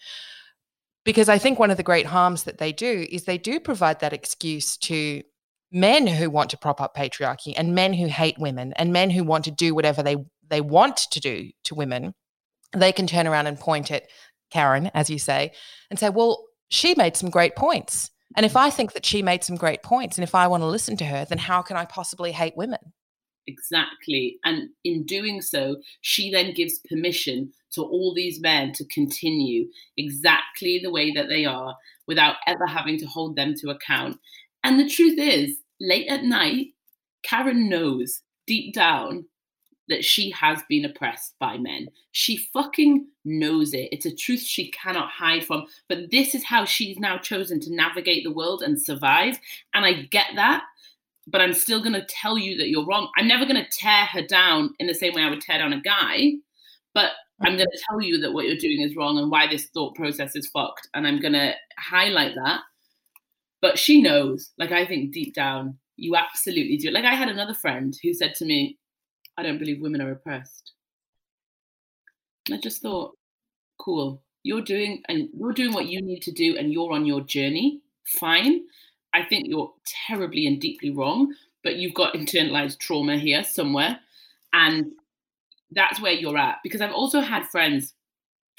because 1.03 1.29
I 1.29 1.37
think 1.37 1.59
one 1.59 1.71
of 1.71 1.77
the 1.77 1.83
great 1.83 2.05
harms 2.07 2.43
that 2.43 2.57
they 2.57 2.71
do 2.71 3.05
is 3.11 3.25
they 3.25 3.37
do 3.37 3.59
provide 3.59 3.99
that 3.99 4.13
excuse 4.13 4.77
to 4.77 5.21
men 5.71 6.07
who 6.07 6.29
want 6.29 6.49
to 6.51 6.57
prop 6.57 6.79
up 6.79 6.95
patriarchy 6.95 7.53
and 7.57 7.75
men 7.75 7.91
who 7.91 8.07
hate 8.07 8.39
women 8.39 8.71
and 8.77 8.93
men 8.93 9.09
who 9.09 9.23
want 9.23 9.43
to 9.45 9.51
do 9.51 9.75
whatever 9.75 10.01
they 10.01 10.15
they 10.47 10.61
want 10.61 10.97
to 11.11 11.19
do 11.19 11.49
to 11.65 11.75
women. 11.75 12.13
They 12.73 12.91
can 12.91 13.07
turn 13.07 13.27
around 13.27 13.47
and 13.47 13.59
point 13.59 13.91
at 13.91 14.03
Karen, 14.51 14.89
as 14.93 15.09
you 15.09 15.19
say, 15.19 15.51
and 15.89 15.99
say, 15.99 16.09
well, 16.09 16.45
she 16.69 16.95
made 16.95 17.17
some 17.17 17.29
great 17.29 17.55
points 17.55 18.11
and 18.35 18.45
if 18.45 18.55
I 18.55 18.69
think 18.69 18.93
that 18.93 19.05
she 19.05 19.21
made 19.21 19.43
some 19.43 19.55
great 19.55 19.83
points 19.83 20.17
and 20.17 20.23
if 20.23 20.35
I 20.35 20.47
want 20.47 20.61
to 20.61 20.67
listen 20.67 20.97
to 20.97 21.05
her, 21.05 21.25
then 21.25 21.37
how 21.37 21.61
can 21.61 21.77
I 21.77 21.85
possibly 21.85 22.31
hate 22.31 22.55
women? 22.55 22.93
Exactly. 23.47 24.39
And 24.43 24.69
in 24.83 25.05
doing 25.05 25.41
so, 25.41 25.77
she 26.01 26.31
then 26.31 26.53
gives 26.53 26.79
permission 26.89 27.51
to 27.73 27.83
all 27.83 28.13
these 28.13 28.39
men 28.39 28.73
to 28.73 28.85
continue 28.85 29.67
exactly 29.97 30.79
the 30.81 30.91
way 30.91 31.11
that 31.11 31.29
they 31.29 31.45
are 31.45 31.75
without 32.07 32.37
ever 32.47 32.65
having 32.65 32.97
to 32.99 33.05
hold 33.05 33.35
them 33.35 33.53
to 33.61 33.69
account. 33.69 34.17
And 34.63 34.79
the 34.79 34.89
truth 34.89 35.19
is, 35.19 35.57
late 35.79 36.07
at 36.07 36.23
night, 36.23 36.67
Karen 37.23 37.69
knows 37.69 38.21
deep 38.47 38.73
down 38.73 39.25
that 39.87 40.03
she 40.03 40.31
has 40.31 40.61
been 40.67 40.85
oppressed 40.85 41.35
by 41.39 41.57
men. 41.57 41.87
She 42.11 42.37
fucking 42.53 43.07
knows 43.23 43.73
it. 43.73 43.89
It's 43.91 44.05
a 44.05 44.15
truth 44.15 44.41
she 44.41 44.71
cannot 44.71 45.09
hide 45.09 45.45
from. 45.45 45.65
But 45.89 46.11
this 46.11 46.33
is 46.33 46.43
how 46.43 46.65
she's 46.65 46.97
now 46.97 47.17
chosen 47.17 47.59
to 47.61 47.75
navigate 47.75 48.23
the 48.23 48.33
world 48.33 48.63
and 48.63 48.81
survive. 48.81 49.39
And 49.73 49.85
I 49.85 50.03
get 50.03 50.27
that. 50.35 50.63
But 51.27 51.41
I'm 51.41 51.53
still 51.53 51.81
going 51.81 51.93
to 51.93 52.05
tell 52.05 52.37
you 52.37 52.57
that 52.57 52.69
you're 52.69 52.85
wrong. 52.85 53.09
I'm 53.17 53.27
never 53.27 53.45
going 53.45 53.63
to 53.63 53.69
tear 53.71 54.05
her 54.05 54.21
down 54.21 54.73
in 54.79 54.87
the 54.87 54.93
same 54.93 55.13
way 55.13 55.23
I 55.23 55.29
would 55.29 55.41
tear 55.41 55.57
down 55.57 55.73
a 55.73 55.81
guy. 55.81 56.33
But 56.93 57.11
I'm 57.41 57.57
going 57.57 57.69
to 57.69 57.83
tell 57.89 58.01
you 58.01 58.19
that 58.21 58.31
what 58.31 58.45
you're 58.45 58.57
doing 58.57 58.81
is 58.81 58.95
wrong 58.95 59.17
and 59.17 59.29
why 59.29 59.47
this 59.47 59.65
thought 59.73 59.95
process 59.95 60.35
is 60.35 60.47
fucked. 60.47 60.87
And 60.93 61.07
I'm 61.07 61.19
going 61.19 61.33
to 61.33 61.53
highlight 61.77 62.35
that. 62.35 62.61
But 63.61 63.79
she 63.79 64.01
knows, 64.01 64.51
like, 64.57 64.71
I 64.71 64.85
think 64.85 65.11
deep 65.11 65.33
down, 65.33 65.77
you 65.95 66.15
absolutely 66.15 66.77
do. 66.77 66.91
Like, 66.91 67.05
I 67.05 67.15
had 67.15 67.29
another 67.29 67.53
friend 67.53 67.97
who 68.03 68.13
said 68.13 68.35
to 68.35 68.45
me, 68.45 68.77
I 69.37 69.43
don't 69.43 69.57
believe 69.57 69.81
women 69.81 70.01
are 70.01 70.11
oppressed. 70.11 70.73
And 72.47 72.55
I 72.55 72.59
just 72.59 72.81
thought, 72.81 73.17
cool. 73.79 74.21
You're 74.43 74.61
doing 74.61 75.01
and 75.09 75.29
you're 75.33 75.53
doing 75.53 75.73
what 75.73 75.87
you 75.87 76.01
need 76.01 76.21
to 76.23 76.31
do 76.31 76.55
and 76.57 76.71
you're 76.71 76.93
on 76.93 77.05
your 77.05 77.21
journey. 77.21 77.81
Fine. 78.05 78.61
I 79.13 79.23
think 79.23 79.47
you're 79.47 79.73
terribly 80.07 80.45
and 80.45 80.61
deeply 80.61 80.91
wrong, 80.91 81.33
but 81.63 81.77
you've 81.77 81.93
got 81.93 82.13
internalized 82.13 82.79
trauma 82.79 83.17
here 83.17 83.43
somewhere. 83.43 83.99
And 84.53 84.91
that's 85.71 85.99
where 85.99 86.13
you're 86.13 86.37
at. 86.37 86.57
Because 86.63 86.81
I've 86.81 86.93
also 86.93 87.21
had 87.21 87.47
friends 87.47 87.93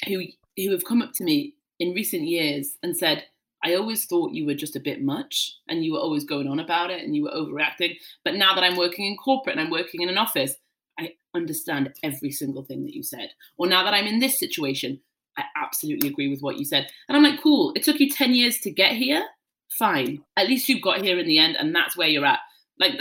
who 0.06 0.24
who 0.56 0.70
have 0.72 0.84
come 0.84 1.02
up 1.02 1.12
to 1.14 1.24
me 1.24 1.54
in 1.78 1.94
recent 1.94 2.22
years 2.22 2.76
and 2.82 2.96
said, 2.96 3.24
I 3.64 3.74
always 3.74 4.06
thought 4.06 4.32
you 4.32 4.46
were 4.46 4.54
just 4.54 4.76
a 4.76 4.80
bit 4.80 5.02
much 5.02 5.56
and 5.68 5.84
you 5.84 5.94
were 5.94 5.98
always 5.98 6.24
going 6.24 6.48
on 6.48 6.60
about 6.60 6.90
it 6.90 7.02
and 7.02 7.14
you 7.14 7.24
were 7.24 7.30
overreacting. 7.30 7.96
But 8.24 8.34
now 8.34 8.54
that 8.54 8.64
I'm 8.64 8.76
working 8.76 9.06
in 9.06 9.16
corporate 9.16 9.56
and 9.56 9.64
I'm 9.64 9.72
working 9.72 10.02
in 10.02 10.08
an 10.08 10.18
office, 10.18 10.54
I 10.98 11.14
understand 11.34 11.92
every 12.02 12.30
single 12.30 12.62
thing 12.62 12.84
that 12.84 12.94
you 12.94 13.02
said. 13.02 13.30
Or 13.58 13.66
now 13.66 13.84
that 13.84 13.94
I'm 13.94 14.06
in 14.06 14.18
this 14.18 14.38
situation, 14.38 15.00
I 15.36 15.44
absolutely 15.56 16.08
agree 16.08 16.28
with 16.28 16.40
what 16.40 16.58
you 16.58 16.64
said. 16.64 16.88
And 17.08 17.16
I'm 17.16 17.22
like, 17.22 17.42
cool, 17.42 17.72
it 17.76 17.82
took 17.82 18.00
you 18.00 18.10
10 18.10 18.34
years 18.34 18.58
to 18.60 18.70
get 18.70 18.92
here. 18.92 19.24
Fine. 19.78 20.24
At 20.36 20.48
least 20.48 20.68
you've 20.68 20.82
got 20.82 21.02
here 21.02 21.18
in 21.18 21.26
the 21.26 21.38
end, 21.38 21.56
and 21.56 21.74
that's 21.74 21.96
where 21.96 22.08
you're 22.08 22.24
at. 22.24 22.38
Like, 22.78 22.92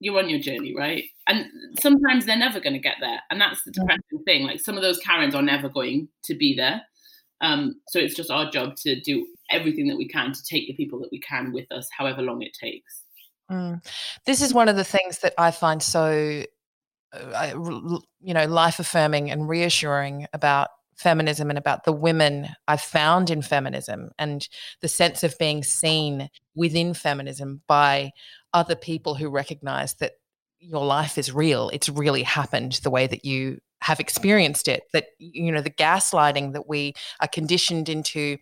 you're 0.00 0.18
on 0.18 0.28
your 0.28 0.38
journey, 0.38 0.74
right? 0.76 1.04
And 1.26 1.46
sometimes 1.80 2.26
they're 2.26 2.36
never 2.36 2.60
going 2.60 2.74
to 2.74 2.78
get 2.78 2.96
there. 3.00 3.20
And 3.30 3.40
that's 3.40 3.62
the 3.64 3.72
depressing 3.72 4.24
thing. 4.24 4.46
Like, 4.46 4.60
some 4.60 4.76
of 4.76 4.82
those 4.82 4.98
Karens 4.98 5.34
are 5.34 5.42
never 5.42 5.68
going 5.68 6.08
to 6.24 6.34
be 6.34 6.54
there. 6.54 6.82
Um, 7.40 7.80
so 7.88 7.98
it's 7.98 8.14
just 8.14 8.30
our 8.30 8.50
job 8.50 8.76
to 8.76 9.00
do 9.00 9.26
everything 9.50 9.88
that 9.88 9.96
we 9.96 10.08
can 10.08 10.32
to 10.32 10.44
take 10.44 10.66
the 10.66 10.74
people 10.74 10.98
that 11.00 11.10
we 11.12 11.20
can 11.20 11.52
with 11.52 11.70
us, 11.70 11.88
however 11.96 12.22
long 12.22 12.42
it 12.42 12.56
takes. 12.58 13.02
Mm. 13.50 13.84
This 14.24 14.40
is 14.40 14.54
one 14.54 14.68
of 14.68 14.76
the 14.76 14.84
things 14.84 15.18
that 15.18 15.34
I 15.36 15.50
find 15.50 15.82
so 15.82 16.44
you 18.20 18.34
know, 18.34 18.46
life 18.46 18.78
affirming 18.78 19.30
and 19.30 19.48
reassuring 19.48 20.26
about 20.32 20.68
feminism 20.96 21.50
and 21.50 21.58
about 21.58 21.84
the 21.84 21.92
women 21.92 22.48
I've 22.68 22.80
found 22.80 23.30
in 23.30 23.42
feminism 23.42 24.10
and 24.18 24.48
the 24.80 24.88
sense 24.88 25.22
of 25.22 25.38
being 25.38 25.62
seen 25.62 26.30
within 26.54 26.94
feminism 26.94 27.62
by 27.66 28.12
other 28.52 28.76
people 28.76 29.14
who 29.16 29.28
recognize 29.28 29.94
that 29.94 30.12
your 30.60 30.84
life 30.84 31.18
is 31.18 31.32
real. 31.32 31.68
It's 31.72 31.88
really 31.88 32.22
happened 32.22 32.80
the 32.82 32.90
way 32.90 33.06
that 33.06 33.24
you 33.24 33.58
have 33.82 34.00
experienced 34.00 34.68
it. 34.68 34.84
That, 34.92 35.06
you 35.18 35.52
know, 35.52 35.60
the 35.60 35.70
gaslighting 35.70 36.52
that 36.54 36.68
we 36.68 36.94
are 37.20 37.28
conditioned 37.28 37.88
into 37.88 38.38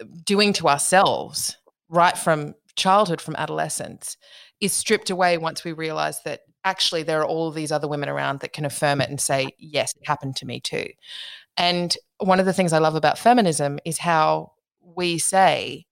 uh, 0.00 0.04
doing 0.24 0.52
to 0.54 0.68
ourselves 0.68 1.56
right 1.88 2.16
from 2.16 2.54
childhood, 2.76 3.20
from 3.20 3.36
adolescence, 3.36 4.16
is 4.60 4.72
stripped 4.72 5.10
away 5.10 5.38
once 5.38 5.64
we 5.64 5.72
realize 5.72 6.22
that 6.24 6.40
actually 6.64 7.02
there 7.02 7.20
are 7.20 7.26
all 7.26 7.50
these 7.50 7.72
other 7.72 7.88
women 7.88 8.08
around 8.08 8.40
that 8.40 8.52
can 8.52 8.64
affirm 8.64 9.00
it 9.00 9.10
and 9.10 9.20
say, 9.20 9.48
yes, 9.58 9.94
it 10.00 10.06
happened 10.06 10.36
to 10.36 10.46
me 10.46 10.60
too. 10.60 10.86
And 11.56 11.96
one 12.18 12.40
of 12.40 12.46
the 12.46 12.52
things 12.52 12.72
I 12.72 12.78
love 12.78 12.94
about 12.94 13.18
feminism 13.18 13.78
is 13.84 13.98
how 13.98 14.52
we 14.80 15.18
say, 15.18 15.86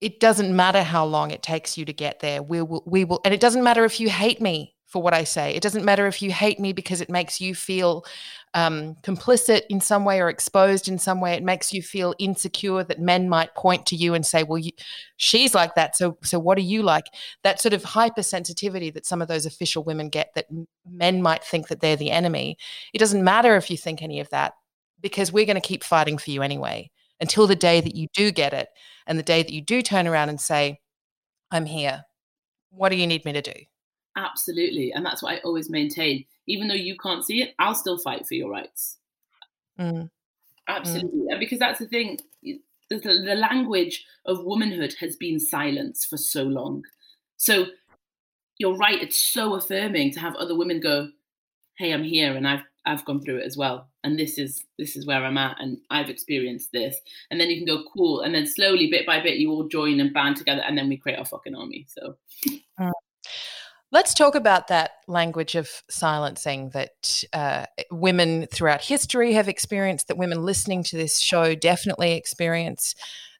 it 0.00 0.18
doesn't 0.18 0.54
matter 0.54 0.82
how 0.82 1.04
long 1.04 1.30
it 1.30 1.42
takes 1.42 1.76
you 1.76 1.84
to 1.84 1.92
get 1.92 2.20
there. 2.20 2.42
We 2.42 2.62
will, 2.62 2.82
we 2.86 3.04
will, 3.04 3.20
and 3.24 3.34
it 3.34 3.40
doesn't 3.40 3.62
matter 3.62 3.84
if 3.84 4.00
you 4.00 4.08
hate 4.08 4.40
me 4.40 4.74
for 4.90 5.00
what 5.00 5.14
I 5.14 5.22
say. 5.22 5.54
It 5.54 5.62
doesn't 5.62 5.84
matter 5.84 6.08
if 6.08 6.20
you 6.20 6.32
hate 6.32 6.58
me 6.58 6.72
because 6.72 7.00
it 7.00 7.08
makes 7.08 7.40
you 7.40 7.54
feel 7.54 8.04
um, 8.54 8.96
complicit 9.04 9.62
in 9.70 9.80
some 9.80 10.04
way 10.04 10.20
or 10.20 10.28
exposed 10.28 10.88
in 10.88 10.98
some 10.98 11.20
way. 11.20 11.34
It 11.34 11.44
makes 11.44 11.72
you 11.72 11.80
feel 11.80 12.12
insecure 12.18 12.82
that 12.82 13.00
men 13.00 13.28
might 13.28 13.54
point 13.54 13.86
to 13.86 13.96
you 13.96 14.14
and 14.14 14.26
say, 14.26 14.42
"Well, 14.42 14.58
you, 14.58 14.72
she's 15.16 15.54
like 15.54 15.76
that, 15.76 15.96
so 15.96 16.18
so 16.24 16.40
what 16.40 16.58
are 16.58 16.62
you 16.62 16.82
like?" 16.82 17.06
That 17.44 17.60
sort 17.60 17.72
of 17.72 17.84
hypersensitivity 17.84 18.92
that 18.92 19.06
some 19.06 19.22
of 19.22 19.28
those 19.28 19.46
official 19.46 19.84
women 19.84 20.08
get, 20.08 20.34
that 20.34 20.46
men 20.84 21.22
might 21.22 21.44
think 21.44 21.68
that 21.68 21.78
they're 21.80 21.94
the 21.94 22.10
enemy. 22.10 22.58
It 22.92 22.98
doesn't 22.98 23.22
matter 23.22 23.54
if 23.56 23.70
you 23.70 23.76
think 23.76 24.02
any 24.02 24.18
of 24.18 24.28
that 24.30 24.54
because 25.00 25.32
we're 25.32 25.46
going 25.46 25.60
to 25.60 25.66
keep 25.66 25.84
fighting 25.84 26.18
for 26.18 26.32
you 26.32 26.42
anyway 26.42 26.90
until 27.20 27.46
the 27.46 27.56
day 27.56 27.80
that 27.80 27.94
you 27.94 28.08
do 28.12 28.32
get 28.32 28.52
it 28.52 28.68
and 29.06 29.18
the 29.18 29.22
day 29.22 29.42
that 29.42 29.52
you 29.52 29.62
do 29.62 29.82
turn 29.82 30.08
around 30.08 30.30
and 30.30 30.40
say, 30.40 30.80
"I'm 31.52 31.66
here. 31.66 32.04
What 32.70 32.88
do 32.88 32.96
you 32.96 33.06
need 33.06 33.24
me 33.24 33.32
to 33.34 33.42
do?" 33.42 33.69
Absolutely. 34.16 34.92
And 34.92 35.04
that's 35.04 35.22
what 35.22 35.34
I 35.34 35.38
always 35.38 35.70
maintain. 35.70 36.24
Even 36.46 36.68
though 36.68 36.74
you 36.74 36.96
can't 36.96 37.24
see 37.24 37.42
it, 37.42 37.54
I'll 37.58 37.74
still 37.74 37.98
fight 37.98 38.26
for 38.26 38.34
your 38.34 38.50
rights. 38.50 38.98
Mm. 39.78 39.92
mm. 39.92 40.10
Absolutely. 40.68 41.20
Mm. 41.20 41.30
And 41.30 41.40
because 41.40 41.58
that's 41.58 41.78
the 41.80 41.86
thing, 41.86 42.18
the, 42.42 42.98
the 42.98 43.34
language 43.34 44.04
of 44.26 44.44
womanhood 44.44 44.94
has 45.00 45.16
been 45.16 45.40
silenced 45.40 46.08
for 46.08 46.16
so 46.16 46.42
long. 46.42 46.84
So 47.36 47.66
you're 48.58 48.76
right, 48.76 49.02
it's 49.02 49.16
so 49.16 49.54
affirming 49.54 50.12
to 50.12 50.20
have 50.20 50.36
other 50.36 50.56
women 50.56 50.80
go, 50.80 51.08
Hey, 51.78 51.92
I'm 51.92 52.04
here 52.04 52.36
and 52.36 52.46
I've 52.46 52.62
I've 52.86 53.04
gone 53.04 53.20
through 53.20 53.38
it 53.38 53.46
as 53.46 53.56
well. 53.56 53.88
And 54.04 54.18
this 54.18 54.38
is 54.38 54.64
this 54.78 54.96
is 54.96 55.06
where 55.06 55.24
I'm 55.24 55.38
at 55.38 55.56
and 55.60 55.78
I've 55.90 56.10
experienced 56.10 56.72
this. 56.72 56.96
And 57.30 57.40
then 57.40 57.50
you 57.50 57.56
can 57.56 57.66
go, 57.66 57.84
cool. 57.94 58.20
And 58.20 58.34
then 58.34 58.46
slowly, 58.46 58.90
bit 58.90 59.06
by 59.06 59.20
bit, 59.20 59.38
you 59.38 59.50
all 59.50 59.68
join 59.68 60.00
and 60.00 60.12
band 60.12 60.36
together 60.36 60.62
and 60.66 60.76
then 60.76 60.88
we 60.88 60.96
create 60.96 61.18
our 61.18 61.24
fucking 61.24 61.54
army. 61.54 61.86
So 61.88 62.16
mm. 62.78 62.92
Let's 63.92 64.14
talk 64.14 64.36
about 64.36 64.68
that 64.68 64.92
language 65.08 65.56
of 65.56 65.68
silencing 65.90 66.70
that 66.70 67.24
uh, 67.32 67.66
women 67.90 68.46
throughout 68.46 68.82
history 68.82 69.32
have 69.32 69.48
experienced, 69.48 70.06
that 70.08 70.16
women 70.16 70.44
listening 70.44 70.84
to 70.84 70.96
this 70.96 71.18
show 71.18 71.56
definitely 71.56 72.12
experience, 72.12 72.94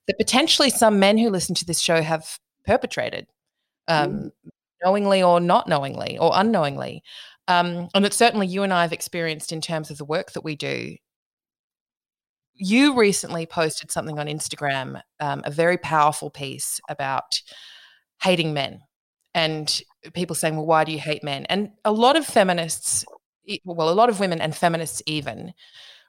that 0.09 0.19
potentially 0.19 0.71
some 0.71 0.99
men 0.99 1.19
who 1.19 1.30
listen 1.30 1.54
to 1.54 1.64
this 1.64 1.78
show 1.78 2.02
have 2.02 2.40
perpetrated, 2.64 3.28
um, 3.87 4.11
mm. 4.12 4.30
knowingly 4.85 5.23
or 5.23 5.38
not 5.38 5.69
knowingly 5.69 6.19
or 6.19 6.33
unknowingly. 6.35 7.04
Um, 7.47 7.88
and 7.95 8.04
that 8.04 8.14
certainly 8.14 8.49
you 8.49 8.64
and 8.64 8.73
I 8.73 8.83
have 8.83 8.92
experienced 8.92 9.52
in 9.52 9.61
terms 9.61 9.90
of 9.90 9.99
the 9.99 10.04
work 10.04 10.33
that 10.33 10.45
we 10.45 10.57
do. 10.57 10.97
You 12.54 12.99
recently 12.99 13.47
posted 13.47 13.92
something 13.92 14.19
on 14.19 14.26
Instagram, 14.26 15.00
um, 15.21 15.42
a 15.45 15.50
very 15.50 15.78
powerful 15.78 16.28
piece 16.28 16.80
about 16.88 17.40
hating 18.21 18.52
men 18.52 18.80
and 19.35 19.80
people 20.14 20.37
saying, 20.37 20.57
well, 20.57 20.66
why 20.66 20.85
do 20.85 20.92
you 20.92 20.99
hate 20.99 21.23
men? 21.23 21.47
And 21.47 21.73
a 21.85 21.92
lot 21.92 22.16
of 22.16 22.26
feminists, 22.26 23.04
well, 23.64 23.90
a 23.90 23.95
lot 23.95 24.09
of 24.09 24.21
women 24.21 24.40
and 24.40 24.54
feminists 24.54 25.02
even, 25.07 25.52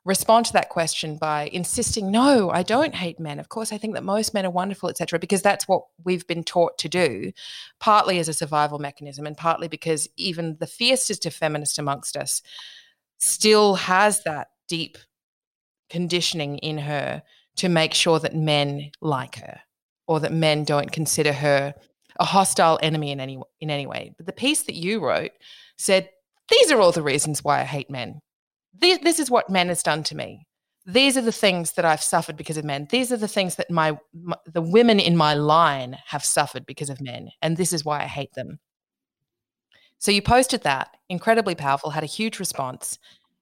respond 0.04 0.48
to 0.48 0.54
that 0.54 0.70
question 0.70 1.18
by 1.18 1.50
insisting, 1.54 2.10
no, 2.12 2.50
I 2.50 2.64
don't 2.64 2.96
hate 2.96 3.20
men. 3.20 3.40
Of 3.40 3.50
course, 3.50 3.72
I 3.72 3.78
think 3.78 3.94
that 3.94 4.04
most 4.04 4.34
men 4.34 4.46
are 4.46 4.52
wonderful, 4.52 4.90
etc., 4.90 5.20
because 5.20 5.42
that's 5.42 5.68
what 5.68 5.84
we've 6.04 6.26
been 6.26 6.44
taught 6.44 6.78
to 6.80 6.90
do, 6.90 7.32
partly 7.80 8.18
as 8.18 8.28
a 8.28 8.34
survival 8.34 8.80
mechanism 8.80 9.28
and 9.28 9.38
partly 9.38 9.68
because 9.68 10.08
even 10.18 10.58
the 10.60 10.68
fiercest 10.68 11.26
of 11.26 11.34
feminists 11.34 11.78
amongst 11.78 12.18
us 12.18 12.42
still 13.20 13.76
has 13.76 14.24
that 14.24 14.48
deep 14.68 14.98
conditioning 15.90 16.58
in 16.60 16.80
her 16.80 17.22
to 17.58 17.70
make 17.70 17.94
sure 17.94 18.18
that 18.18 18.36
men 18.36 18.90
like 19.02 19.36
her 19.36 19.60
or 20.08 20.20
that 20.20 20.34
men 20.34 20.64
don't 20.64 20.92
consider 20.92 21.34
her 21.34 21.76
a 22.22 22.24
hostile 22.24 22.78
enemy 22.84 23.12
in 23.12 23.20
any 23.20 23.40
in 23.60 23.72
any 23.72 23.88
way. 23.88 24.14
But 24.16 24.28
the 24.28 24.32
piece 24.32 24.62
that 24.64 24.76
you 24.76 25.04
wrote 25.04 25.32
said, 25.78 26.08
"These 26.50 26.72
are 26.72 26.80
all 26.80 26.92
the 26.92 27.02
reasons 27.02 27.44
why 27.44 27.60
I 27.60 27.64
hate 27.64 27.90
men. 27.90 28.22
This, 28.74 29.20
is 29.20 29.30
what 29.30 29.50
men 29.50 29.68
has 29.68 29.84
done 29.84 30.04
to 30.04 30.16
me. 30.16 30.46
These 30.86 31.18
are 31.18 31.22
the 31.22 31.32
things 31.32 31.74
that 31.74 31.84
I've 31.84 32.02
suffered 32.02 32.38
because 32.38 32.58
of 32.58 32.64
men. 32.64 32.88
These 32.90 33.12
are 33.12 33.18
the 33.18 33.28
things 33.28 33.56
that 33.56 33.70
my, 33.70 33.98
my 34.14 34.36
the 34.46 34.62
women 34.62 35.00
in 35.00 35.18
my 35.18 35.34
line 35.34 35.98
have 36.06 36.24
suffered 36.24 36.66
because 36.68 36.92
of 36.92 37.02
men, 37.02 37.32
and 37.42 37.58
this 37.58 37.74
is 37.74 37.84
why 37.84 38.02
I 38.02 38.08
hate 38.08 38.34
them." 38.36 38.60
So 39.98 40.12
you 40.12 40.22
posted 40.22 40.62
that, 40.62 40.96
incredibly 41.10 41.56
powerful, 41.56 41.90
had 41.90 42.04
a 42.04 42.18
huge 42.18 42.40
response, 42.40 43.00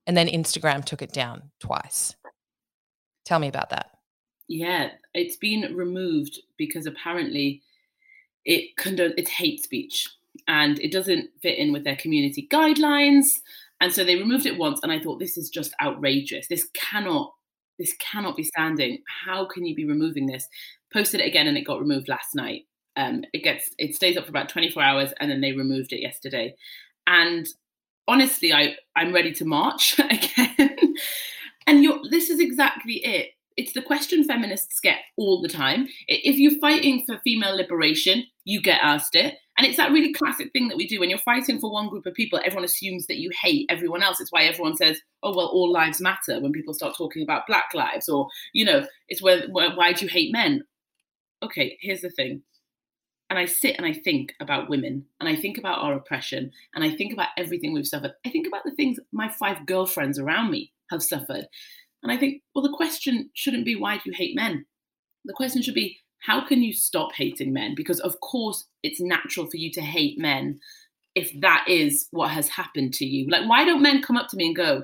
and 0.08 0.16
then 0.16 0.28
Instagram 0.28 0.86
took 0.86 1.02
it 1.02 1.12
down 1.12 1.52
twice. 1.60 2.16
Tell 3.26 3.40
me 3.40 3.50
about 3.50 3.70
that. 3.72 3.92
Yeah, 4.48 4.92
it's 5.14 5.38
been 5.38 5.76
removed 5.76 6.40
because 6.58 6.86
apparently 6.86 7.62
it 8.50 8.76
condone 8.78 9.14
it's 9.16 9.30
hate 9.30 9.64
speech. 9.64 10.10
And 10.48 10.80
it 10.80 10.92
doesn't 10.92 11.30
fit 11.42 11.58
in 11.60 11.72
with 11.72 11.84
their 11.84 11.96
community 11.96 12.48
guidelines. 12.52 13.40
And 13.80 13.94
so 13.94 14.04
they 14.04 14.16
removed 14.16 14.46
it 14.46 14.58
once 14.58 14.80
and 14.84 14.92
i 14.92 15.00
thought 15.00 15.20
this 15.20 15.38
is 15.38 15.50
just 15.50 15.74
outrageous. 15.82 16.48
This 16.48 16.68
cannot 16.74 17.32
this 17.78 17.94
cannot 18.00 18.36
be 18.36 18.44
standing. 18.44 19.04
How 19.26 19.46
can 19.46 19.66
you 19.66 19.74
be 19.74 19.86
removing 19.86 20.26
this? 20.26 20.48
Posted 20.92 21.22
it 21.22 21.28
again 21.28 21.48
and 21.48 21.58
it 21.58 21.62
got 21.66 21.80
removed 21.80 22.10
last 22.10 22.36
night. 22.36 22.64
Um, 22.98 23.24
it 23.32 23.44
gets 23.44 23.70
it 23.78 23.96
stays 23.96 24.18
up 24.18 24.26
for 24.26 24.32
about 24.32 24.50
24 24.50 24.84
hours 24.84 25.14
and 25.20 25.32
then 25.32 25.42
they 25.42 25.54
removed 25.54 25.94
it 25.94 26.02
yesterday. 26.02 26.56
And 27.08 27.48
honestly 28.08 28.52
i 28.52 28.76
i'm 28.96 29.14
ready 29.14 29.32
to 29.32 29.46
march 29.46 30.00
again. 30.00 30.96
And 31.68 31.84
you're 31.84 32.00
this 32.10 32.32
is 32.32 32.40
exactly 32.40 32.96
it. 33.06 33.30
It's 33.56 33.74
the 33.74 33.82
question 33.82 34.24
feminists 34.24 34.80
get 34.80 35.00
all 35.18 35.42
the 35.42 35.50
time. 35.50 35.88
If 36.08 36.38
you're 36.38 36.60
fighting 36.60 37.04
for 37.06 37.20
female 37.26 37.56
liberation, 37.58 38.24
you 38.50 38.60
get 38.60 38.80
asked 38.82 39.14
it. 39.14 39.36
And 39.58 39.68
it's 39.68 39.78
that 39.78 39.92
really 39.92 40.12
classic 40.12 40.52
thing 40.52 40.70
that 40.70 40.78
we 40.78 40.88
do 40.88 41.00
when 41.00 41.10
you're 41.10 41.20
fighting 41.20 41.60
for 41.60 41.72
one 41.72 41.88
group 41.88 42.08
of 42.08 42.16
people, 42.16 42.40
everyone 42.44 42.66
assumes 42.66 43.06
that 43.06 43.20
you 43.20 43.30
hate 43.44 43.68
everyone 43.70 44.02
else. 44.02 44.20
It's 44.20 44.32
why 44.32 44.44
everyone 44.46 44.76
says, 44.76 45.00
oh, 45.22 45.36
well, 45.36 45.46
all 45.46 45.72
lives 45.72 46.02
matter 46.02 46.40
when 46.40 46.52
people 46.52 46.74
start 46.74 46.98
talking 46.98 47.22
about 47.22 47.46
black 47.46 47.70
lives, 47.76 48.10
or, 48.10 48.28
you 48.54 48.66
know, 48.66 48.88
it's 49.08 49.22
where, 49.22 49.48
where 49.50 49.76
why 49.76 49.94
do 49.94 50.06
you 50.06 50.10
hate 50.10 50.34
men? 50.34 50.64
Okay, 51.44 51.78
here's 51.80 52.02
the 52.02 52.10
thing. 52.10 52.42
And 53.30 53.38
I 53.38 53.46
sit 53.46 53.76
and 53.78 53.86
I 53.86 53.94
think 53.94 54.34
about 54.40 54.68
women 54.68 55.06
and 55.20 55.30
I 55.30 55.36
think 55.36 55.60
about 55.60 55.84
our 55.84 55.94
oppression 55.94 56.52
and 56.74 56.84
I 56.84 56.90
think 56.90 57.14
about 57.14 57.30
everything 57.38 57.72
we've 57.72 57.86
suffered. 57.86 58.14
I 58.26 58.32
think 58.32 58.48
about 58.48 58.64
the 58.66 58.72
things 58.72 58.98
my 59.12 59.30
five 59.30 59.68
girlfriends 59.68 60.18
around 60.18 60.50
me 60.50 60.72
have 60.90 61.04
suffered. 61.04 61.46
And 62.02 62.12
I 62.12 62.18
think, 62.18 62.42
well, 62.56 62.64
the 62.64 62.76
question 62.76 63.30
shouldn't 63.36 63.66
be 63.66 63.76
why 63.76 63.98
do 63.98 64.02
you 64.06 64.14
hate 64.14 64.36
men? 64.36 64.66
The 65.26 65.34
question 65.34 65.62
should 65.62 65.76
be 65.76 66.00
how 66.20 66.46
can 66.46 66.62
you 66.62 66.74
stop 66.74 67.14
hating 67.14 67.54
men? 67.54 67.76
Because, 67.76 68.00
of 68.00 68.20
course, 68.20 68.66
it's 68.84 69.00
natural 69.00 69.48
for 69.48 69.58
you 69.58 69.72
to 69.72 69.82
hate 69.82 70.20
men 70.20 70.60
if 71.16 71.32
that 71.42 71.66
is 71.68 72.08
what 72.12 72.32
has 72.32 72.48
happened 72.50 72.94
to 72.96 73.06
you. 73.06 73.30
Like, 73.30 73.48
why 73.48 73.66
don't 73.66 73.82
men 73.82 74.02
come 74.02 74.18
up 74.18 74.28
to 74.30 74.38
me 74.38 74.48
and 74.48 74.56
go, 74.56 74.84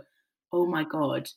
oh 0.52 0.66
my 0.66 0.84
God, 0.84 1.30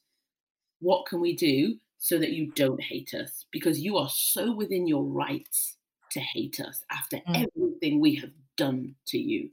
what 0.81 1.07
can 1.07 1.21
we 1.21 1.35
do 1.35 1.77
so 1.99 2.19
that 2.19 2.33
you 2.33 2.53
don't 2.53 2.81
hate 2.81 3.13
us? 3.15 3.47
Because 3.51 3.81
you 3.81 3.97
are 3.97 4.09
so 4.09 4.53
within 4.53 4.87
your 4.87 5.05
rights 5.05 5.77
to 6.13 6.21
hate 6.21 6.61
us 6.61 6.85
after 6.91 7.19
mm. 7.19 7.47
everything 7.57 8.01
we 8.01 8.15
have 8.17 8.31
done 8.57 8.95
to 9.07 9.19
you 9.19 9.51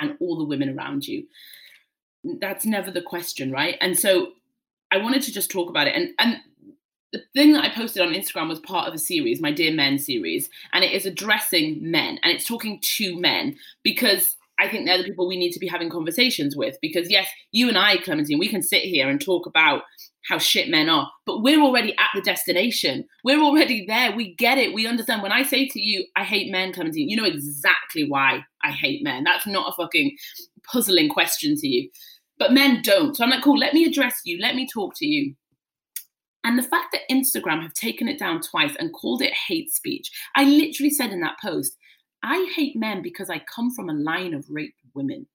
and 0.00 0.16
all 0.20 0.38
the 0.38 0.44
women 0.44 0.76
around 0.76 1.06
you. 1.06 1.26
That's 2.40 2.66
never 2.66 2.90
the 2.90 3.02
question, 3.02 3.50
right? 3.50 3.76
And 3.80 3.98
so 3.98 4.32
I 4.90 4.98
wanted 4.98 5.22
to 5.22 5.32
just 5.32 5.50
talk 5.50 5.68
about 5.68 5.86
it. 5.86 5.94
And 5.94 6.10
and 6.18 6.38
the 7.12 7.22
thing 7.34 7.52
that 7.52 7.64
I 7.64 7.74
posted 7.74 8.02
on 8.02 8.12
Instagram 8.14 8.48
was 8.48 8.60
part 8.60 8.88
of 8.88 8.94
a 8.94 8.98
series, 8.98 9.40
my 9.40 9.52
Dear 9.52 9.72
Men 9.72 9.98
series, 9.98 10.48
and 10.72 10.84
it 10.84 10.92
is 10.92 11.06
addressing 11.06 11.78
men 11.80 12.18
and 12.22 12.32
it's 12.32 12.46
talking 12.46 12.80
to 12.80 13.18
men 13.18 13.56
because 13.82 14.36
I 14.58 14.68
think 14.68 14.86
they're 14.86 14.98
the 14.98 15.04
people 15.04 15.28
we 15.28 15.38
need 15.38 15.52
to 15.52 15.58
be 15.58 15.66
having 15.66 15.90
conversations 15.90 16.56
with. 16.56 16.76
Because 16.80 17.10
yes, 17.10 17.28
you 17.52 17.68
and 17.68 17.78
I, 17.78 17.98
Clementine, 17.98 18.38
we 18.38 18.48
can 18.48 18.62
sit 18.62 18.82
here 18.82 19.08
and 19.08 19.20
talk 19.20 19.46
about 19.46 19.82
how 20.28 20.38
shit 20.38 20.68
men 20.68 20.88
are, 20.88 21.08
but 21.24 21.42
we're 21.42 21.60
already 21.60 21.92
at 21.98 22.08
the 22.14 22.20
destination. 22.20 23.04
We're 23.22 23.40
already 23.40 23.86
there. 23.86 24.14
We 24.14 24.34
get 24.34 24.58
it. 24.58 24.74
We 24.74 24.86
understand. 24.86 25.22
When 25.22 25.30
I 25.30 25.44
say 25.44 25.68
to 25.68 25.80
you, 25.80 26.04
I 26.16 26.24
hate 26.24 26.50
men, 26.50 26.72
Clementine, 26.72 27.08
you 27.08 27.16
know 27.16 27.24
exactly 27.24 28.08
why 28.08 28.44
I 28.64 28.72
hate 28.72 29.04
men. 29.04 29.22
That's 29.22 29.46
not 29.46 29.68
a 29.68 29.76
fucking 29.80 30.16
puzzling 30.64 31.10
question 31.10 31.54
to 31.56 31.68
you. 31.68 31.88
But 32.38 32.52
men 32.52 32.82
don't. 32.82 33.16
So 33.16 33.24
I'm 33.24 33.30
like, 33.30 33.44
cool, 33.44 33.58
let 33.58 33.72
me 33.72 33.84
address 33.84 34.20
you. 34.24 34.38
Let 34.40 34.56
me 34.56 34.66
talk 34.72 34.94
to 34.96 35.06
you. 35.06 35.34
And 36.46 36.56
the 36.56 36.62
fact 36.62 36.92
that 36.92 37.10
Instagram 37.10 37.60
have 37.62 37.74
taken 37.74 38.06
it 38.06 38.20
down 38.20 38.40
twice 38.40 38.70
and 38.78 38.92
called 38.92 39.20
it 39.20 39.32
hate 39.48 39.72
speech, 39.72 40.12
I 40.36 40.44
literally 40.44 40.90
said 40.90 41.10
in 41.10 41.20
that 41.22 41.40
post, 41.42 41.76
I 42.22 42.48
hate 42.54 42.76
men 42.76 43.02
because 43.02 43.28
I 43.28 43.42
come 43.52 43.72
from 43.74 43.90
a 43.90 43.94
line 43.94 44.32
of 44.32 44.46
raped 44.48 44.78
women. 44.94 45.26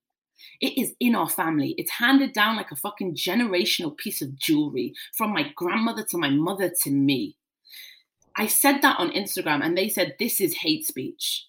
It 0.62 0.78
is 0.80 0.94
in 1.00 1.14
our 1.14 1.28
family. 1.28 1.74
It's 1.76 1.90
handed 1.90 2.32
down 2.32 2.56
like 2.56 2.72
a 2.72 2.76
fucking 2.76 3.14
generational 3.14 3.94
piece 3.94 4.22
of 4.22 4.38
jewelry 4.38 4.94
from 5.14 5.34
my 5.34 5.52
grandmother 5.54 6.02
to 6.04 6.16
my 6.16 6.30
mother 6.30 6.72
to 6.82 6.90
me. 6.90 7.36
I 8.34 8.46
said 8.46 8.80
that 8.80 8.98
on 8.98 9.10
Instagram 9.10 9.62
and 9.62 9.76
they 9.76 9.90
said, 9.90 10.16
This 10.18 10.40
is 10.40 10.54
hate 10.54 10.86
speech. 10.86 11.44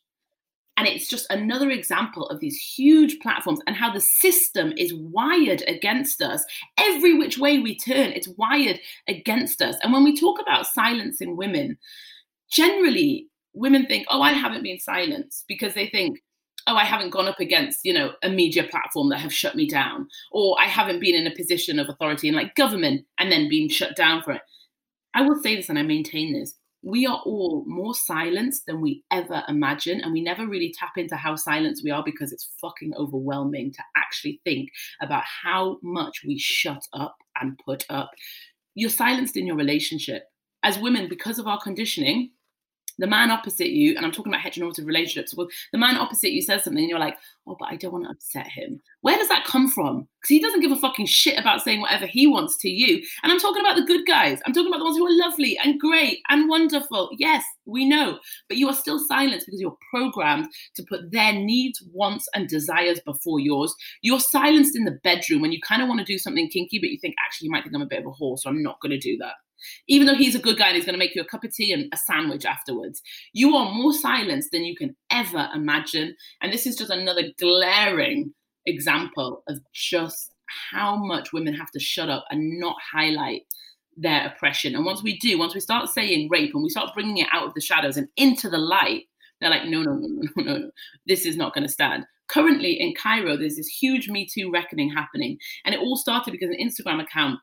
And 0.76 0.88
it's 0.88 1.08
just 1.08 1.30
another 1.30 1.70
example 1.70 2.28
of 2.28 2.40
these 2.40 2.58
huge 2.58 3.20
platforms 3.20 3.60
and 3.68 3.76
how 3.76 3.94
the 3.94 4.02
system 4.02 4.74
is 4.76 4.94
wired 4.94 5.64
against 5.68 6.22
us. 6.22 6.44
Every 6.78 7.18
which 7.18 7.38
way 7.38 7.60
we 7.60 7.78
turn, 7.78 8.12
it's 8.12 8.28
wired 8.38 8.80
against 9.08 9.62
us. 9.62 9.76
And 9.84 9.94
when 9.94 10.04
we 10.04 10.20
talk 10.20 10.42
about 10.42 10.66
silencing 10.66 11.38
women, 11.38 11.78
generally 12.50 13.28
women 13.54 13.86
think, 13.86 14.08
oh, 14.10 14.22
I 14.22 14.32
haven't 14.32 14.64
been 14.64 14.80
silenced 14.80 15.46
because 15.48 15.76
they 15.76 15.88
think, 15.88 16.20
oh, 16.66 16.76
I 16.76 16.86
haven't 16.86 17.12
gone 17.12 17.28
up 17.28 17.40
against, 17.40 17.82
you 17.84 17.94
know, 17.94 18.14
a 18.24 18.30
media 18.30 18.64
platform 18.64 19.10
that 19.10 19.20
have 19.20 19.34
shut 19.34 19.56
me 19.56 19.68
down, 19.68 20.08
or 20.32 20.58
I 20.60 20.66
haven't 20.66 21.02
been 21.02 21.16
in 21.16 21.28
a 21.28 21.36
position 21.36 21.78
of 21.78 21.90
authority 21.90 22.30
in 22.30 22.36
like 22.36 22.56
government 22.56 23.06
and 23.20 23.32
then 23.32 23.50
been 23.50 23.70
shut 23.70 23.96
down 23.96 24.24
for 24.24 24.32
it. 24.32 24.42
I 25.14 25.22
will 25.22 25.40
say 25.42 25.56
this 25.56 25.70
and 25.70 25.78
I 25.78 25.84
maintain 25.84 26.34
this 26.34 26.56
we 26.84 27.06
are 27.08 27.22
all 27.26 27.64
more 27.66 27.96
silenced 27.96 28.66
than 28.68 28.82
we 28.82 29.04
ever 29.10 29.44
imagine. 29.48 30.02
And 30.02 30.12
we 30.12 30.22
never 30.22 30.48
really 30.48 30.74
tap 30.78 30.92
into 30.98 31.16
how 31.16 31.36
silenced 31.36 31.84
we 31.84 31.92
are 31.92 32.04
because 32.04 32.34
it's 32.34 32.52
fucking 32.60 32.94
overwhelming 32.98 33.72
to 33.74 33.84
actually 33.96 34.42
think 34.44 34.70
about 35.02 35.24
how 35.24 35.78
much 35.82 36.22
we 36.28 36.38
shut 36.38 36.84
up 36.94 37.16
and 37.40 37.58
put 37.66 37.86
up. 37.90 38.12
You're 38.76 38.90
silenced 38.90 39.38
in 39.38 39.48
your 39.48 39.56
relationship. 39.56 40.24
As 40.62 40.78
women, 40.78 41.08
because 41.10 41.40
of 41.40 41.48
our 41.48 41.60
conditioning, 41.60 42.32
the 43.00 43.08
man 43.08 43.32
opposite 43.32 43.70
you, 43.70 43.96
and 43.96 44.06
I'm 44.06 44.12
talking 44.12 44.32
about 44.32 44.46
heteronormative 44.46 44.86
relationships, 44.86 45.36
well, 45.36 45.48
the 45.72 45.78
man 45.78 45.98
opposite 45.98 46.32
you 46.32 46.42
says 46.42 46.64
something 46.64 46.82
and 46.82 46.90
you're 46.90 47.00
like, 47.00 47.18
oh, 47.48 47.56
but 47.60 47.70
I 47.70 47.76
don't 47.76 47.92
want 47.92 48.06
to 48.06 48.12
upset 48.12 48.48
him. 48.48 48.82
Where 49.02 49.18
does 49.18 49.28
that 49.30 49.46
come 49.46 49.70
from? 49.70 50.08
Because 50.22 50.30
he 50.30 50.40
doesn't 50.40 50.62
give 50.62 50.72
a 50.72 50.78
fucking 50.78 51.08
shit 51.08 51.38
about 51.38 51.62
saying 51.62 51.82
whatever 51.82 52.06
he 52.06 52.28
wants 52.28 52.58
to 52.60 52.70
you. 52.70 53.04
And 53.22 53.32
I'm 53.32 53.40
talking 53.40 53.62
about 53.62 53.76
the 53.76 53.86
good 53.86 54.06
guys. 54.06 54.40
I'm 54.46 54.54
talking 54.54 54.70
about 54.70 54.78
the 54.78 54.86
ones 54.86 54.98
who 54.98 55.06
are 55.06 55.28
lovely 55.28 55.58
and 55.64 55.80
great 55.80 56.20
and 56.30 56.48
wonderful. 56.48 57.10
Yes, 57.18 57.44
we 57.66 57.86
know. 57.88 58.20
But 58.48 58.58
you 58.58 58.70
are 58.70 58.74
still 58.74 59.00
silenced 59.00 59.46
because 59.46 59.60
you're 59.60 59.78
programmed 59.94 60.48
to 60.76 60.84
put 60.88 61.12
their 61.12 61.34
needs, 61.34 61.84
wants, 61.92 62.28
and 62.34 62.48
desires 62.48 63.00
before 63.06 63.40
yours. 63.40 63.76
You're 64.02 64.20
silenced 64.20 64.76
in 64.76 64.86
the 64.86 65.00
bedroom 65.04 65.42
when 65.42 65.52
you 65.52 65.60
kind 65.68 65.82
of 65.82 65.88
want 65.88 66.00
to 66.00 66.06
do 66.06 66.18
something 66.18 66.50
kinky, 66.50 66.80
but 66.80 66.90
you 66.90 66.98
think, 67.00 67.16
actually, 67.26 67.46
you 67.48 67.52
might 67.52 67.64
think 67.64 67.76
I'm 67.76 67.82
a 67.82 67.88
bit 67.88 68.00
of 68.00 68.06
a 68.06 68.12
whore, 68.12 68.40
so 68.40 68.50
I'm 68.50 68.64
not 68.64 68.80
going 68.80 68.92
to 68.92 69.00
do 69.00 69.18
that 69.18 69.34
even 69.88 70.08
though 70.08 70.16
he's 70.16 70.36
a 70.36 70.40
good 70.40 70.58
guy 70.58 70.68
and 70.68 70.76
he's 70.76 70.86
going 70.86 70.94
to 70.94 71.00
make 71.00 71.16
you 71.16 71.22
a 71.22 71.26
cup 71.26 71.44
of 71.44 71.54
tea 71.54 71.72
and 71.72 71.92
a 71.94 71.98
sandwich 71.98 72.46
afterwards. 72.46 73.02
You 73.34 73.56
are 73.56 73.72
more 73.72 73.94
silenced 73.94 74.52
than 74.52 74.64
you 74.64 74.76
can 74.76 74.96
ever 75.12 75.50
imagine. 75.54 76.16
And 76.42 76.52
this 76.52 76.66
is 76.66 76.76
just 76.76 76.92
another 76.92 77.24
glaring 77.40 78.34
example 78.66 79.44
of 79.48 79.60
just 79.74 80.34
how 80.72 80.96
much 80.96 81.34
women 81.34 81.54
have 81.54 81.72
to 81.72 81.80
shut 81.80 82.10
up 82.10 82.26
and 82.30 82.60
not 82.60 82.76
highlight 82.92 83.42
their 83.96 84.28
oppression. 84.28 84.76
And 84.76 84.86
once 84.86 85.04
we 85.04 85.18
do, 85.20 85.38
once 85.38 85.54
we 85.54 85.60
start 85.60 85.90
saying 85.90 86.30
rape 86.30 86.54
and 86.54 86.64
we 86.64 86.70
start 86.70 86.94
bringing 86.94 87.18
it 87.18 87.28
out 87.32 87.48
of 87.48 87.54
the 87.54 87.62
shadows 87.62 87.98
and 87.98 88.08
into 88.18 88.50
the 88.50 88.58
light, 88.58 89.04
they're 89.40 89.50
like, 89.50 89.66
no, 89.66 89.82
no, 89.84 89.94
no, 89.96 90.08
no, 90.08 90.30
no, 90.38 90.58
no, 90.58 90.72
this 91.06 91.26
is 91.26 91.38
not 91.38 91.54
going 91.54 91.66
to 91.66 91.72
stand. 91.72 92.06
Currently 92.28 92.80
in 92.80 92.94
Cairo, 92.96 93.36
there's 93.36 93.58
this 93.58 93.68
huge 93.68 94.10
Me 94.10 94.26
Too 94.26 94.50
reckoning 94.52 94.90
happening. 94.90 95.38
And 95.66 95.76
it 95.76 95.82
all 95.82 95.98
started 95.98 96.32
because 96.32 96.50
an 96.50 96.58
Instagram 96.62 97.02
account 97.02 97.40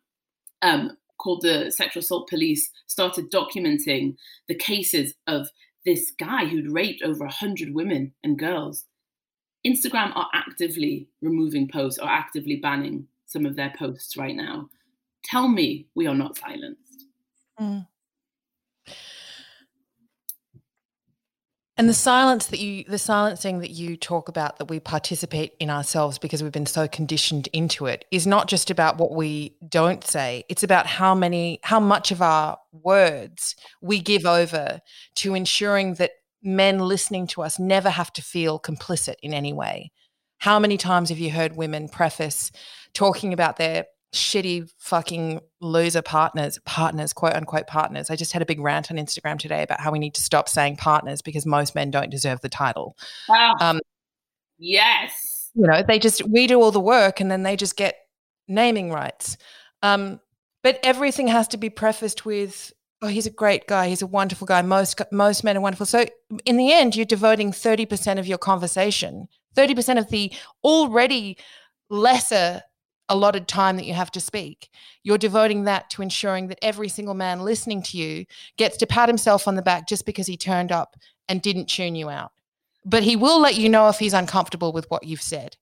um, 0.63 0.97
called 1.21 1.43
the 1.43 1.71
Sexual 1.71 2.01
Assault 2.01 2.29
Police 2.29 2.71
started 2.87 3.31
documenting 3.31 4.17
the 4.49 4.55
cases 4.55 5.15
of 5.27 5.49
this 5.85 6.13
guy 6.19 6.47
who'd 6.47 6.73
raped 6.73 7.03
over 7.03 7.25
100 7.25 7.75
women 7.75 8.13
and 8.25 8.39
girls. 8.39 8.87
Instagram 9.67 10.17
are 10.17 10.29
actively 10.35 11.09
removing 11.21 11.69
posts 11.69 11.99
or 11.99 12.09
actively 12.09 12.57
banning 12.57 13.07
some 13.27 13.47
of 13.47 13.57
their 13.57 13.73
posts 13.79 14.17
right 14.17 14.35
now. 14.35 14.69
Tell 15.25 15.49
me 15.49 15.87
we 15.95 16.07
are 16.07 16.15
not 16.15 16.39
silenced. 16.39 17.05
Mm. 17.61 17.87
And 21.81 21.89
the 21.89 21.95
silence 21.95 22.49
that 22.49 22.61
you, 22.61 22.85
the 22.85 22.99
silencing 22.99 23.61
that 23.61 23.71
you 23.71 23.97
talk 23.97 24.29
about 24.29 24.59
that 24.59 24.67
we 24.67 24.81
participate 24.81 25.55
in 25.59 25.71
ourselves 25.71 26.19
because 26.19 26.43
we've 26.43 26.53
been 26.53 26.67
so 26.67 26.87
conditioned 26.87 27.49
into 27.55 27.87
it 27.87 28.05
is 28.11 28.27
not 28.27 28.49
just 28.49 28.71
about 28.71 28.99
what 28.99 29.13
we 29.13 29.57
don't 29.67 30.07
say. 30.07 30.45
It's 30.51 30.63
about 30.63 30.87
how 30.87 31.15
many, 31.15 31.59
how 31.63 31.81
much 31.81 32.11
of 32.11 32.21
our 32.21 32.59
words 32.71 33.57
we 33.81 33.99
give 33.99 34.27
over 34.27 34.83
to 35.15 35.35
ensuring 35.35 35.95
that 35.95 36.11
men 36.43 36.81
listening 36.81 37.27
to 37.29 37.41
us 37.41 37.59
never 37.59 37.89
have 37.89 38.13
to 38.13 38.21
feel 38.21 38.61
complicit 38.61 39.15
in 39.23 39.33
any 39.33 39.55
way. 39.55 39.91
How 40.37 40.59
many 40.59 40.77
times 40.77 41.09
have 41.09 41.19
you 41.19 41.31
heard 41.31 41.57
women 41.57 41.89
preface 41.89 42.53
talking 42.93 43.33
about 43.33 43.57
their 43.57 43.87
shitty 44.13 44.71
fucking 44.79 45.41
loser 45.61 46.03
partners, 46.03 46.59
partners, 46.65 47.13
quote 47.13 47.35
unquote 47.35 47.67
partners. 47.67 48.11
I 48.11 48.17
just 48.17 48.33
had 48.33 48.43
a 48.43 48.47
big 48.47 48.61
rant 48.61 48.91
on 48.91 48.97
Instagram 48.97 49.39
today 49.39 49.63
about 49.63 49.81
how 49.81 49.93
we 49.93 49.99
need 49.99 50.15
to 50.15 50.23
stop 50.23 50.49
saying 50.49 50.77
partners 50.77 51.23
because 51.23 51.47
most 51.47 51.75
men 51.75 51.91
don't 51.91 52.11
deserve 52.11 52.41
the 52.41 52.49
title. 52.49 52.97
Wow. 53.29 53.55
Um, 53.61 53.81
yes. 54.59 55.51
You 55.55 55.67
know, 55.67 55.83
they 55.87 55.99
just, 55.99 56.27
we 56.29 56.47
do 56.47 56.61
all 56.61 56.73
the 56.73 56.81
work 56.81 57.21
and 57.21 57.31
then 57.31 57.43
they 57.43 57.57
just 57.57 57.77
get 57.77 57.97
naming 58.49 58.91
rights. 58.91 59.37
Um, 59.83 60.21
but 60.63 60.81
everything 60.83 61.29
has 61.29 61.49
to 61.49 61.57
be 61.57 61.71
prefaced 61.71 62.25
with, 62.25 62.73
oh, 63.03 63.09
he's 63.09 63.27
a 63.27 63.31
great 63.31 63.67
guy. 63.67 63.89
He's 63.89 64.03
a 64.03 64.07
wonderful 64.07 64.47
guy. 64.47 64.63
Most, 64.63 65.01
most 65.13 65.45
men 65.45 65.57
are 65.57 65.61
wonderful. 65.61 65.87
So 65.87 66.05
in 66.45 66.57
the 66.57 66.73
end, 66.73 66.97
you're 66.97 67.07
devoting 67.07 67.53
30% 67.53 68.19
of 68.19 68.27
your 68.27 68.39
conversation, 68.39 69.29
30% 69.57 69.99
of 69.99 70.11
the 70.11 70.33
already 70.65 71.39
lesser 71.89 72.63
allotted 73.11 73.49
time 73.49 73.77
that 73.77 73.85
you 73.85 73.93
have 73.93 74.11
to 74.13 74.21
speak. 74.21 74.71
You're 75.03 75.19
devoting 75.19 75.65
that 75.65 75.91
to 75.91 76.03
ensuring 76.03 76.47
that 76.47 76.59
every 76.63 76.89
single 76.89 77.15
man 77.15 77.41
listening 77.41 77.83
to 77.83 77.99
you 77.99 78.25
gets 78.57 78.77
to 78.79 78.87
pat 78.87 79.09
himself 79.09 79.47
on 79.47 79.57
the 79.57 79.63
back 79.63 79.87
just 79.87 80.07
because 80.07 80.27
he 80.27 80.37
turned 80.37 80.73
up 80.73 80.97
and 81.29 81.43
didn't 81.43 81.67
tune 81.67 81.97
you 81.97 82.09
out. 82.09 82.33
But 82.85 83.03
he 83.03 83.17
will 83.17 83.41
let 83.41 83.57
you 83.57 83.69
know 83.69 83.89
if 83.89 83.99
he's 83.99 84.15
uncomfortable 84.15 84.73
with 84.73 84.91
what 84.91 85.05
you've 85.05 85.21
said. 85.21 85.57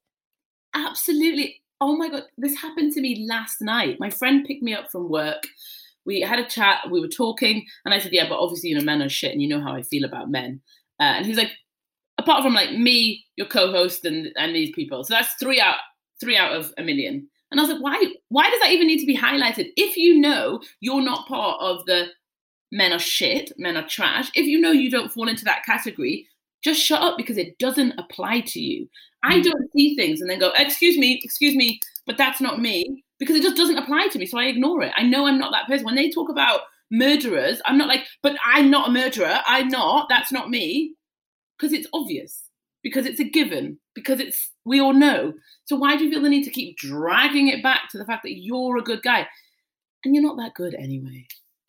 Absolutely. 0.74 1.62
Oh 1.80 1.96
my 1.96 2.08
God, 2.08 2.24
this 2.37 2.56
happened 2.56 2.92
to 2.92 3.00
me 3.00 3.26
last 3.28 3.61
night. 3.61 3.96
My 3.98 4.11
friend 4.11 4.44
picked 4.44 4.62
me 4.62 4.74
up 4.74 4.90
from 4.92 5.08
work. 5.08 5.42
We 6.04 6.20
had 6.20 6.38
a 6.38 6.48
chat, 6.48 6.90
we 6.90 7.00
were 7.00 7.08
talking, 7.08 7.66
and 7.84 7.92
I 7.92 7.98
said, 7.98 8.12
Yeah, 8.12 8.28
but 8.28 8.38
obviously, 8.38 8.70
you 8.70 8.78
know, 8.78 8.84
men 8.84 9.02
are 9.02 9.08
shit, 9.08 9.32
and 9.32 9.42
you 9.42 9.48
know 9.48 9.61
how 9.61 9.74
I 9.74 9.82
feel 9.82 10.04
about 10.04 10.30
men. 10.30 10.61
Uh, 10.98 11.16
and 11.16 11.26
he's 11.26 11.37
like, 11.37 11.52
Apart 12.16 12.42
from 12.42 12.54
like 12.54 12.72
me, 12.72 13.26
your 13.37 13.46
co 13.46 13.70
host, 13.70 14.04
and, 14.04 14.28
and 14.37 14.54
these 14.54 14.70
people. 14.74 15.04
So 15.04 15.14
that's 15.14 15.34
three 15.34 15.61
out 15.61 15.76
three 16.20 16.37
out 16.37 16.52
of 16.52 16.72
a 16.78 16.82
million. 16.82 17.28
And 17.50 17.61
I 17.61 17.62
was 17.62 17.72
like, 17.72 17.82
why, 17.82 18.12
why 18.28 18.50
does 18.50 18.61
that 18.61 18.72
even 18.72 18.87
need 18.87 19.00
to 19.00 19.06
be 19.06 19.16
highlighted? 19.16 19.72
If 19.76 19.96
you 19.96 20.20
know 20.20 20.61
you're 20.80 21.02
not 21.02 21.26
part 21.28 21.61
of 21.61 21.84
the 21.87 22.08
men 22.70 22.92
are 22.92 22.98
shit, 22.98 23.52
men 23.56 23.76
are 23.76 23.87
trash, 23.88 24.30
if 24.34 24.46
you 24.46 24.61
know 24.61 24.72
you 24.72 24.90
don't 24.90 25.12
fall 25.12 25.28
into 25.28 25.44
that 25.44 25.64
category, 25.64 26.26
just 26.62 26.80
shut 26.80 27.00
up 27.00 27.16
because 27.16 27.38
it 27.38 27.58
doesn't 27.58 27.98
apply 27.98 28.40
to 28.40 28.61
you. 28.61 28.88
I 29.22 29.38
mm. 29.38 29.44
don't 29.44 29.72
see 29.72 29.96
things 29.96 30.20
and 30.20 30.28
then 30.28 30.38
go, 30.38 30.52
excuse 30.56 30.98
me, 30.98 31.20
excuse 31.22 31.54
me, 31.54 31.80
but 32.06 32.18
that's 32.18 32.40
not 32.40 32.61
me 32.61 33.04
because 33.18 33.37
it 33.37 33.42
just 33.42 33.56
doesn't 33.56 33.78
apply 33.78 34.08
to 34.08 34.18
me. 34.18 34.26
So 34.26 34.38
I 34.38 34.44
ignore 34.44 34.82
it. 34.82 34.92
I 34.96 35.02
know 35.02 35.26
I'm 35.26 35.38
not 35.38 35.52
that 35.52 35.66
person. 35.66 35.87
When 35.87 35.94
they 35.94 36.11
talk 36.11 36.28
about 36.28 36.61
murderers, 36.90 37.61
I'm 37.64 37.78
not 37.78 37.88
like, 37.88 38.04
but 38.22 38.37
I'm 38.44 38.70
not 38.70 38.88
a 38.88 38.92
murderer. 38.92 39.38
I'm 39.46 39.68
not. 39.68 40.08
That's 40.08 40.32
not 40.32 40.50
me 40.50 40.94
because 41.56 41.72
it's 41.72 41.88
obvious 41.92 42.47
because 42.83 43.07
it's 43.07 43.21
a 43.21 43.25
given, 43.25 43.79
because 43.95 44.21
it's 44.21 44.51
we 44.64 44.81
all 44.81 44.93
know. 44.93 45.33
So 45.64 45.77
why 45.77 45.97
do 45.97 46.05
you 46.05 46.11
feel 46.11 46.23
the 46.23 46.29
need 46.29 46.45
to 46.45 46.51
keep 46.51 46.79
dragging 46.79 47.49
it 47.49 47.62
back 47.62 47.91
to 47.91 47.99
the 47.99 48.05
fact 48.05 48.23
that 48.23 48.38
you're 48.38 48.79
a 48.79 48.83
good 48.83 49.03
guy? 49.03 49.27
And 50.05 50.14
you're 50.14 50.25
not 50.25 50.37
that 50.37 50.55
good 50.55 50.75
anyway. 50.75 51.27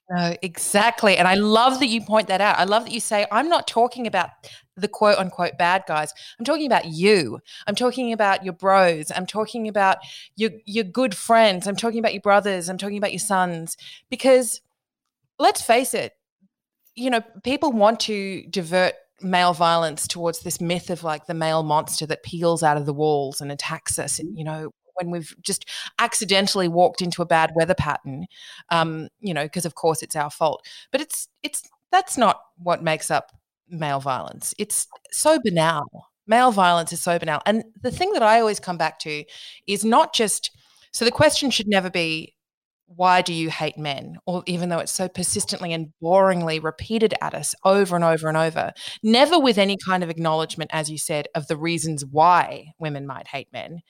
No, 0.09 0.35
exactly. 0.41 1.17
And 1.17 1.27
I 1.27 1.35
love 1.35 1.79
that 1.79 1.87
you 1.87 2.01
point 2.01 2.27
that 2.29 2.41
out. 2.41 2.57
I 2.57 2.63
love 2.63 2.85
that 2.85 2.93
you 2.93 2.99
say, 2.99 3.27
I'm 3.31 3.47
not 3.47 3.67
talking 3.67 4.07
about 4.07 4.31
the 4.75 4.87
quote 4.87 5.19
unquote 5.19 5.57
bad 5.57 5.83
guys. 5.87 6.13
I'm 6.39 6.45
talking 6.45 6.65
about 6.65 6.85
you. 6.85 7.39
I'm 7.67 7.75
talking 7.75 8.11
about 8.11 8.43
your 8.43 8.53
bros. 8.53 9.11
I'm 9.15 9.27
talking 9.27 9.67
about 9.67 9.97
your 10.35 10.51
your 10.65 10.83
good 10.83 11.15
friends. 11.15 11.67
I'm 11.67 11.75
talking 11.75 11.99
about 11.99 12.13
your 12.13 12.23
brothers. 12.23 12.69
I'm 12.69 12.77
talking 12.77 12.97
about 12.97 13.11
your 13.11 13.19
sons. 13.19 13.77
Because 14.09 14.61
let's 15.37 15.61
face 15.61 15.93
it, 15.93 16.13
you 16.95 17.11
know, 17.11 17.21
people 17.43 17.71
want 17.71 17.99
to 18.01 18.43
divert 18.49 18.95
male 19.21 19.53
violence 19.53 20.07
towards 20.07 20.39
this 20.41 20.61
myth 20.61 20.89
of 20.89 21.03
like 21.03 21.25
the 21.25 21.33
male 21.33 21.63
monster 21.63 22.05
that 22.05 22.23
peels 22.23 22.63
out 22.63 22.77
of 22.77 22.85
the 22.85 22.93
walls 22.93 23.41
and 23.41 23.51
attacks 23.51 23.99
us 23.99 24.19
you 24.33 24.43
know 24.43 24.71
when 24.95 25.11
we've 25.11 25.33
just 25.41 25.65
accidentally 25.99 26.67
walked 26.67 27.01
into 27.01 27.21
a 27.21 27.25
bad 27.25 27.51
weather 27.55 27.73
pattern 27.73 28.25
um 28.69 29.07
you 29.19 29.33
know 29.33 29.43
because 29.43 29.65
of 29.65 29.75
course 29.75 30.03
it's 30.03 30.15
our 30.15 30.29
fault. 30.29 30.65
But 30.91 31.01
it's 31.01 31.27
it's 31.43 31.63
that's 31.91 32.17
not 32.17 32.41
what 32.57 32.83
makes 32.83 33.09
up 33.09 33.31
male 33.69 33.99
violence. 33.99 34.53
It's 34.57 34.87
so 35.11 35.39
banal. 35.43 35.85
Male 36.27 36.51
violence 36.51 36.93
is 36.93 37.01
so 37.01 37.17
banal. 37.17 37.41
And 37.45 37.63
the 37.81 37.91
thing 37.91 38.13
that 38.13 38.23
i 38.23 38.39
always 38.39 38.59
come 38.59 38.77
back 38.77 38.99
to 38.99 39.23
is 39.67 39.83
not 39.85 40.13
just 40.13 40.51
so 40.91 41.05
the 41.05 41.11
question 41.11 41.51
should 41.51 41.67
never 41.67 41.89
be 41.89 42.35
why 42.95 43.21
do 43.21 43.33
you 43.33 43.49
hate 43.49 43.77
men? 43.77 44.17
Or 44.25 44.43
even 44.47 44.69
though 44.69 44.79
it's 44.79 44.91
so 44.91 45.07
persistently 45.07 45.73
and 45.73 45.93
boringly 46.01 46.61
repeated 46.61 47.13
at 47.21 47.35
us 47.35 47.53
over 47.63 47.95
and 47.95 48.03
over 48.03 48.27
and 48.27 48.37
over, 48.37 48.73
never 49.03 49.39
with 49.39 49.57
any 49.57 49.77
kind 49.85 50.03
of 50.03 50.09
acknowledgement, 50.09 50.71
as 50.73 50.89
you 50.89 50.97
said, 50.97 51.27
of 51.35 51.47
the 51.47 51.57
reasons 51.57 52.03
why 52.03 52.73
women 52.79 53.05
might 53.05 53.27
hate 53.27 53.47
men. 53.53 53.81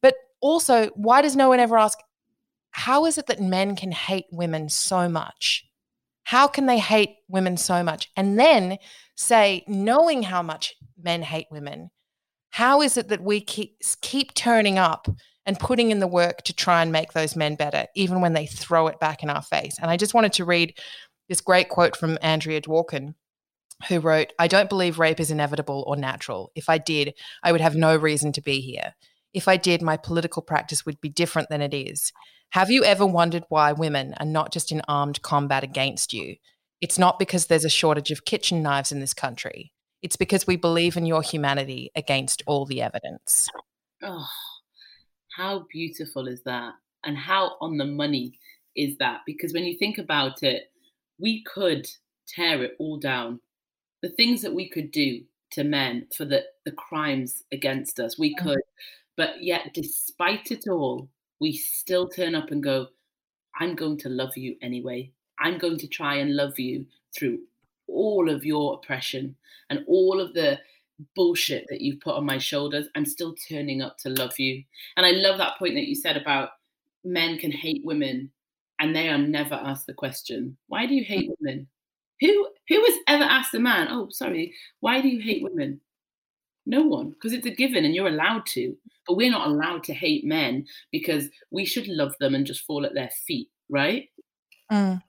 But 0.00 0.14
also, 0.40 0.88
why 0.94 1.22
does 1.22 1.36
no 1.36 1.48
one 1.48 1.60
ever 1.60 1.78
ask, 1.78 1.98
how 2.72 3.06
is 3.06 3.16
it 3.16 3.26
that 3.26 3.40
men 3.40 3.76
can 3.76 3.92
hate 3.92 4.26
women 4.30 4.68
so 4.68 5.08
much? 5.08 5.64
How 6.24 6.46
can 6.46 6.66
they 6.66 6.78
hate 6.78 7.16
women 7.28 7.56
so 7.56 7.82
much? 7.82 8.10
And 8.16 8.38
then 8.38 8.78
say, 9.16 9.64
knowing 9.66 10.24
how 10.24 10.42
much 10.42 10.74
men 11.00 11.22
hate 11.22 11.46
women, 11.50 11.90
how 12.50 12.82
is 12.82 12.96
it 12.96 13.08
that 13.08 13.22
we 13.22 13.40
keep, 13.40 13.76
keep 14.02 14.34
turning 14.34 14.78
up 14.78 15.08
and 15.48 15.58
putting 15.58 15.90
in 15.90 15.98
the 15.98 16.06
work 16.06 16.42
to 16.42 16.52
try 16.52 16.82
and 16.82 16.92
make 16.92 17.14
those 17.14 17.34
men 17.34 17.56
better, 17.56 17.86
even 17.94 18.20
when 18.20 18.34
they 18.34 18.44
throw 18.44 18.86
it 18.86 19.00
back 19.00 19.22
in 19.22 19.30
our 19.30 19.40
face. 19.40 19.78
And 19.80 19.90
I 19.90 19.96
just 19.96 20.12
wanted 20.12 20.34
to 20.34 20.44
read 20.44 20.78
this 21.30 21.40
great 21.40 21.70
quote 21.70 21.96
from 21.96 22.18
Andrea 22.20 22.60
Dworkin, 22.60 23.14
who 23.88 23.98
wrote, 23.98 24.34
I 24.38 24.46
don't 24.46 24.68
believe 24.68 24.98
rape 24.98 25.18
is 25.18 25.30
inevitable 25.30 25.84
or 25.86 25.96
natural. 25.96 26.52
If 26.54 26.68
I 26.68 26.76
did, 26.76 27.14
I 27.42 27.52
would 27.52 27.62
have 27.62 27.74
no 27.74 27.96
reason 27.96 28.30
to 28.32 28.42
be 28.42 28.60
here. 28.60 28.94
If 29.32 29.48
I 29.48 29.56
did, 29.56 29.80
my 29.80 29.96
political 29.96 30.42
practice 30.42 30.84
would 30.84 31.00
be 31.00 31.08
different 31.08 31.48
than 31.48 31.62
it 31.62 31.72
is. 31.72 32.12
Have 32.50 32.70
you 32.70 32.84
ever 32.84 33.06
wondered 33.06 33.44
why 33.48 33.72
women 33.72 34.14
are 34.20 34.26
not 34.26 34.52
just 34.52 34.70
in 34.70 34.82
armed 34.86 35.22
combat 35.22 35.64
against 35.64 36.12
you? 36.12 36.36
It's 36.82 36.98
not 36.98 37.18
because 37.18 37.46
there's 37.46 37.64
a 37.64 37.70
shortage 37.70 38.10
of 38.10 38.26
kitchen 38.26 38.62
knives 38.62 38.92
in 38.92 39.00
this 39.00 39.14
country. 39.14 39.72
It's 40.02 40.16
because 40.16 40.46
we 40.46 40.56
believe 40.56 40.98
in 40.98 41.06
your 41.06 41.22
humanity 41.22 41.90
against 41.96 42.42
all 42.46 42.66
the 42.66 42.82
evidence. 42.82 43.48
Oh, 44.02 44.28
how 45.38 45.64
beautiful 45.70 46.26
is 46.26 46.42
that? 46.42 46.74
And 47.04 47.16
how 47.16 47.52
on 47.60 47.78
the 47.78 47.84
money 47.84 48.36
is 48.74 48.98
that? 48.98 49.20
Because 49.24 49.52
when 49.52 49.64
you 49.64 49.78
think 49.78 49.98
about 49.98 50.42
it, 50.42 50.72
we 51.20 51.44
could 51.44 51.88
tear 52.26 52.64
it 52.64 52.74
all 52.80 52.98
down. 52.98 53.40
The 54.02 54.08
things 54.10 54.42
that 54.42 54.52
we 54.52 54.68
could 54.68 54.90
do 54.90 55.20
to 55.52 55.62
men 55.62 56.08
for 56.14 56.24
the, 56.24 56.42
the 56.64 56.72
crimes 56.72 57.44
against 57.52 58.00
us, 58.00 58.18
we 58.18 58.34
could. 58.34 58.60
But 59.16 59.40
yet, 59.40 59.70
despite 59.74 60.50
it 60.50 60.64
all, 60.68 61.08
we 61.40 61.52
still 61.52 62.08
turn 62.08 62.34
up 62.34 62.50
and 62.50 62.62
go, 62.62 62.88
I'm 63.60 63.76
going 63.76 63.98
to 63.98 64.08
love 64.08 64.36
you 64.36 64.56
anyway. 64.60 65.12
I'm 65.38 65.58
going 65.58 65.78
to 65.78 65.86
try 65.86 66.16
and 66.16 66.34
love 66.34 66.58
you 66.58 66.84
through 67.16 67.38
all 67.86 68.28
of 68.28 68.44
your 68.44 68.74
oppression 68.74 69.36
and 69.70 69.84
all 69.86 70.20
of 70.20 70.34
the 70.34 70.58
bullshit 71.14 71.66
that 71.68 71.80
you've 71.80 72.00
put 72.00 72.16
on 72.16 72.24
my 72.24 72.38
shoulders. 72.38 72.88
I'm 72.94 73.06
still 73.06 73.34
turning 73.48 73.82
up 73.82 73.98
to 73.98 74.10
love 74.10 74.38
you. 74.38 74.62
And 74.96 75.06
I 75.06 75.12
love 75.12 75.38
that 75.38 75.58
point 75.58 75.74
that 75.74 75.86
you 75.86 75.94
said 75.94 76.16
about 76.16 76.50
men 77.04 77.38
can 77.38 77.52
hate 77.52 77.84
women 77.84 78.30
and 78.80 78.94
they 78.94 79.08
are 79.08 79.18
never 79.18 79.54
asked 79.54 79.86
the 79.86 79.94
question, 79.94 80.56
why 80.68 80.86
do 80.86 80.94
you 80.94 81.04
hate 81.04 81.30
women? 81.38 81.66
Who 82.20 82.48
who 82.68 82.84
has 82.84 82.94
ever 83.06 83.24
asked 83.24 83.54
a 83.54 83.60
man, 83.60 83.88
oh 83.90 84.08
sorry, 84.10 84.54
why 84.80 85.00
do 85.00 85.08
you 85.08 85.20
hate 85.20 85.42
women? 85.42 85.80
No 86.66 86.82
one, 86.82 87.10
because 87.10 87.32
it's 87.32 87.46
a 87.46 87.50
given 87.50 87.84
and 87.84 87.94
you're 87.94 88.08
allowed 88.08 88.44
to. 88.46 88.76
But 89.06 89.16
we're 89.16 89.30
not 89.30 89.46
allowed 89.46 89.84
to 89.84 89.94
hate 89.94 90.24
men 90.24 90.66
because 90.92 91.28
we 91.50 91.64
should 91.64 91.88
love 91.88 92.12
them 92.20 92.34
and 92.34 92.46
just 92.46 92.66
fall 92.66 92.84
at 92.84 92.92
their 92.92 93.10
feet, 93.26 93.48
right? 93.70 94.08
Mm. 94.70 95.02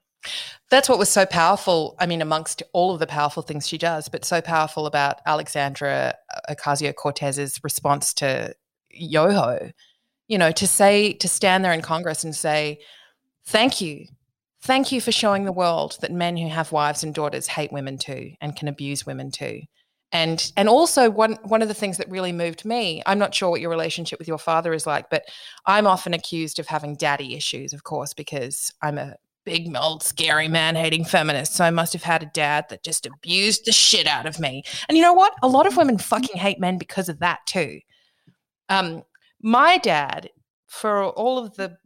That's 0.70 0.88
what 0.88 0.98
was 0.98 1.08
so 1.08 1.26
powerful. 1.26 1.96
I 1.98 2.06
mean, 2.06 2.22
amongst 2.22 2.62
all 2.72 2.92
of 2.92 3.00
the 3.00 3.06
powerful 3.06 3.42
things 3.42 3.66
she 3.66 3.78
does, 3.78 4.08
but 4.08 4.24
so 4.24 4.40
powerful 4.40 4.86
about 4.86 5.20
Alexandra 5.26 6.14
uh, 6.34 6.54
Ocasio 6.54 6.94
Cortez's 6.94 7.62
response 7.64 8.14
to 8.14 8.54
Yoho, 8.90 9.72
you 10.28 10.38
know, 10.38 10.52
to 10.52 10.66
say, 10.66 11.12
to 11.14 11.28
stand 11.28 11.64
there 11.64 11.72
in 11.72 11.82
Congress 11.82 12.22
and 12.22 12.34
say, 12.34 12.80
thank 13.44 13.80
you. 13.80 14.06
Thank 14.62 14.92
you 14.92 15.00
for 15.00 15.10
showing 15.10 15.44
the 15.44 15.52
world 15.52 15.96
that 16.02 16.12
men 16.12 16.36
who 16.36 16.48
have 16.48 16.70
wives 16.70 17.02
and 17.02 17.14
daughters 17.14 17.46
hate 17.46 17.72
women 17.72 17.96
too 17.96 18.32
and 18.40 18.54
can 18.54 18.68
abuse 18.68 19.06
women 19.06 19.30
too. 19.30 19.62
And 20.12 20.52
and 20.56 20.68
also 20.68 21.08
one 21.08 21.38
one 21.44 21.62
of 21.62 21.68
the 21.68 21.74
things 21.74 21.96
that 21.96 22.10
really 22.10 22.32
moved 22.32 22.64
me, 22.64 23.02
I'm 23.06 23.18
not 23.18 23.34
sure 23.34 23.48
what 23.48 23.60
your 23.60 23.70
relationship 23.70 24.18
with 24.18 24.28
your 24.28 24.38
father 24.38 24.74
is 24.74 24.86
like, 24.86 25.08
but 25.08 25.22
I'm 25.66 25.86
often 25.86 26.14
accused 26.14 26.58
of 26.58 26.66
having 26.66 26.96
daddy 26.96 27.34
issues, 27.34 27.72
of 27.72 27.84
course, 27.84 28.12
because 28.12 28.72
I'm 28.82 28.98
a 28.98 29.14
big 29.44 29.74
old 29.76 30.02
scary 30.02 30.48
man 30.48 30.76
hating 30.76 31.04
feminist. 31.04 31.54
So 31.54 31.64
I 31.64 31.70
must 31.70 31.92
have 31.92 32.02
had 32.02 32.22
a 32.22 32.30
dad 32.32 32.66
that 32.70 32.82
just 32.82 33.06
abused 33.06 33.64
the 33.64 33.72
shit 33.72 34.06
out 34.06 34.26
of 34.26 34.38
me. 34.38 34.62
And 34.88 34.96
you 34.96 35.02
know 35.02 35.14
what? 35.14 35.32
A 35.42 35.48
lot 35.48 35.66
of 35.66 35.76
women 35.76 35.98
fucking 35.98 36.38
hate 36.38 36.60
men 36.60 36.78
because 36.78 37.08
of 37.08 37.20
that 37.20 37.40
too. 37.46 37.80
Um, 38.68 39.02
my 39.42 39.78
dad, 39.78 40.30
for 40.66 41.04
all 41.04 41.38
of 41.38 41.54
the 41.56 41.76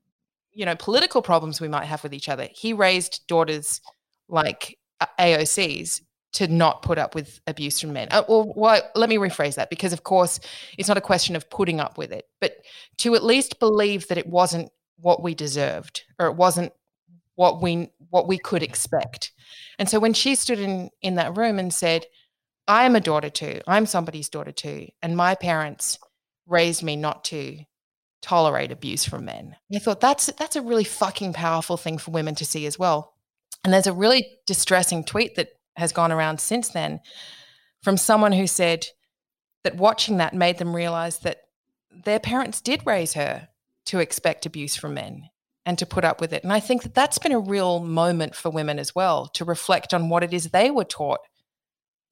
you 0.53 0.65
know 0.65 0.77
political 0.77 1.23
problems 1.23 1.61
we 1.61 1.69
might 1.69 1.87
have 1.87 2.03
with 2.03 2.15
each 2.15 2.29
other, 2.29 2.49
he 2.53 2.73
raised 2.73 3.27
daughters 3.27 3.81
like 4.29 4.79
AOCs 5.19 6.01
to 6.35 6.49
not 6.49 6.83
put 6.83 6.99
up 6.99 7.15
with 7.15 7.41
abuse 7.47 7.81
from 7.81 7.93
men. 7.93 8.09
Uh, 8.11 8.25
well, 8.29 8.53
well, 8.57 8.83
let 8.97 9.09
me 9.09 9.17
rephrase 9.17 9.55
that 9.55 9.71
because, 9.71 9.93
of 9.93 10.03
course, 10.03 10.41
it's 10.77 10.89
not 10.89 10.97
a 10.97 11.03
question 11.03 11.37
of 11.37 11.49
putting 11.49 11.79
up 11.81 11.97
with 11.97 12.13
it, 12.13 12.25
but 12.41 12.57
to 12.99 13.15
at 13.15 13.23
least 13.23 13.61
believe 13.61 14.09
that 14.09 14.19
it 14.19 14.27
wasn't 14.27 14.69
what 14.99 15.23
we 15.23 15.35
deserved 15.35 16.03
or 16.19 16.27
it 16.27 16.35
wasn't 16.35 16.73
what 17.37 17.63
we 17.63 17.91
what 18.11 18.29
we 18.29 18.39
could 18.39 18.63
expect. 18.63 19.33
And 19.79 19.89
so 19.89 19.99
when 19.99 20.13
she 20.15 20.35
stood 20.35 20.59
in 20.59 20.91
in 21.03 21.17
that 21.17 21.37
room 21.37 21.59
and 21.59 21.73
said, 21.73 22.07
"I 22.69 22.85
am 22.85 22.97
a 22.97 23.01
daughter 23.01 23.31
too. 23.31 23.61
I'm 23.67 23.87
somebody's 23.87 24.29
daughter 24.29 24.53
too, 24.53 24.89
and 25.03 25.17
my 25.17 25.35
parents 25.35 25.99
raised 26.47 26.83
me 26.83 26.97
not 26.97 27.25
to 27.25 27.59
tolerate 28.23 28.73
abuse 28.73 29.05
from 29.05 29.25
men." 29.25 29.57
I 29.75 29.79
thought 29.79 30.01
that's 30.01 30.27
that's 30.27 30.57
a 30.57 30.63
really 30.63 30.85
fucking 30.85 31.33
powerful 31.33 31.77
thing 31.77 31.99
for 31.99 32.11
women 32.11 32.35
to 32.37 32.45
see 32.45 32.67
as 32.67 32.79
well. 32.79 33.15
And 33.63 33.73
there's 33.73 33.87
a 33.87 33.93
really 33.93 34.39
distressing 34.47 35.05
tweet 35.05 35.37
that 35.37 35.49
has 35.77 35.93
gone 35.93 36.13
around 36.13 36.41
since 36.41 36.69
then 36.69 37.01
from 37.83 37.97
someone 37.97 38.33
who 38.33 38.47
said 38.47 38.87
that 39.65 39.77
watching 39.77 40.19
that 40.19 40.35
made 40.35 40.59
them 40.59 40.77
realize 40.77 41.19
that 41.21 41.39
their 41.91 42.21
parents 42.21 42.61
did 42.61 42.87
raise 42.87 43.15
her 43.15 43.49
to 43.87 43.99
expect 43.99 44.47
abuse 44.47 44.77
from 44.77 44.95
men 44.95 45.29
and 45.67 45.79
to 45.79 45.87
put 45.87 46.05
up 46.05 46.21
with 46.21 46.33
it. 46.33 46.43
And 46.43 46.53
I 46.53 46.61
think 46.61 46.83
that 46.83 46.95
that's 46.95 47.19
been 47.19 47.33
a 47.33 47.39
real 47.39 47.81
moment 47.81 48.35
for 48.35 48.51
women 48.51 48.79
as 48.79 48.95
well 48.95 49.27
to 49.29 49.45
reflect 49.45 49.95
on 49.95 50.09
what 50.09 50.23
it 50.23 50.35
is 50.35 50.51
they 50.51 50.71
were 50.71 50.85
taught 50.85 51.21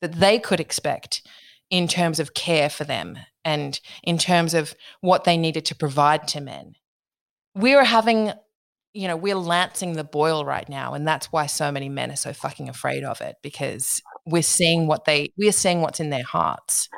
that 0.00 0.14
they 0.14 0.38
could 0.38 0.60
expect 0.60 1.26
in 1.70 1.88
terms 1.88 2.18
of 2.18 2.34
care 2.34 2.68
for 2.68 2.84
them 2.84 3.18
and 3.44 3.80
in 4.02 4.18
terms 4.18 4.54
of 4.54 4.74
what 5.00 5.24
they 5.24 5.36
needed 5.36 5.64
to 5.66 5.74
provide 5.74 6.28
to 6.28 6.40
men. 6.40 6.74
We're 7.54 7.84
having, 7.84 8.32
you 8.94 9.08
know, 9.08 9.16
we're 9.16 9.36
lancing 9.36 9.94
the 9.94 10.04
boil 10.04 10.44
right 10.44 10.68
now. 10.68 10.94
And 10.94 11.06
that's 11.06 11.32
why 11.32 11.46
so 11.46 11.70
many 11.70 11.88
men 11.88 12.10
are 12.10 12.16
so 12.16 12.32
fucking 12.32 12.68
afraid 12.68 13.04
of 13.04 13.20
it 13.20 13.36
because 13.42 14.02
we're 14.26 14.42
seeing 14.42 14.86
what 14.86 15.04
they, 15.04 15.30
we're 15.36 15.52
seeing 15.52 15.80
what's 15.80 16.00
in 16.00 16.10
their 16.10 16.24
hearts 16.24 16.88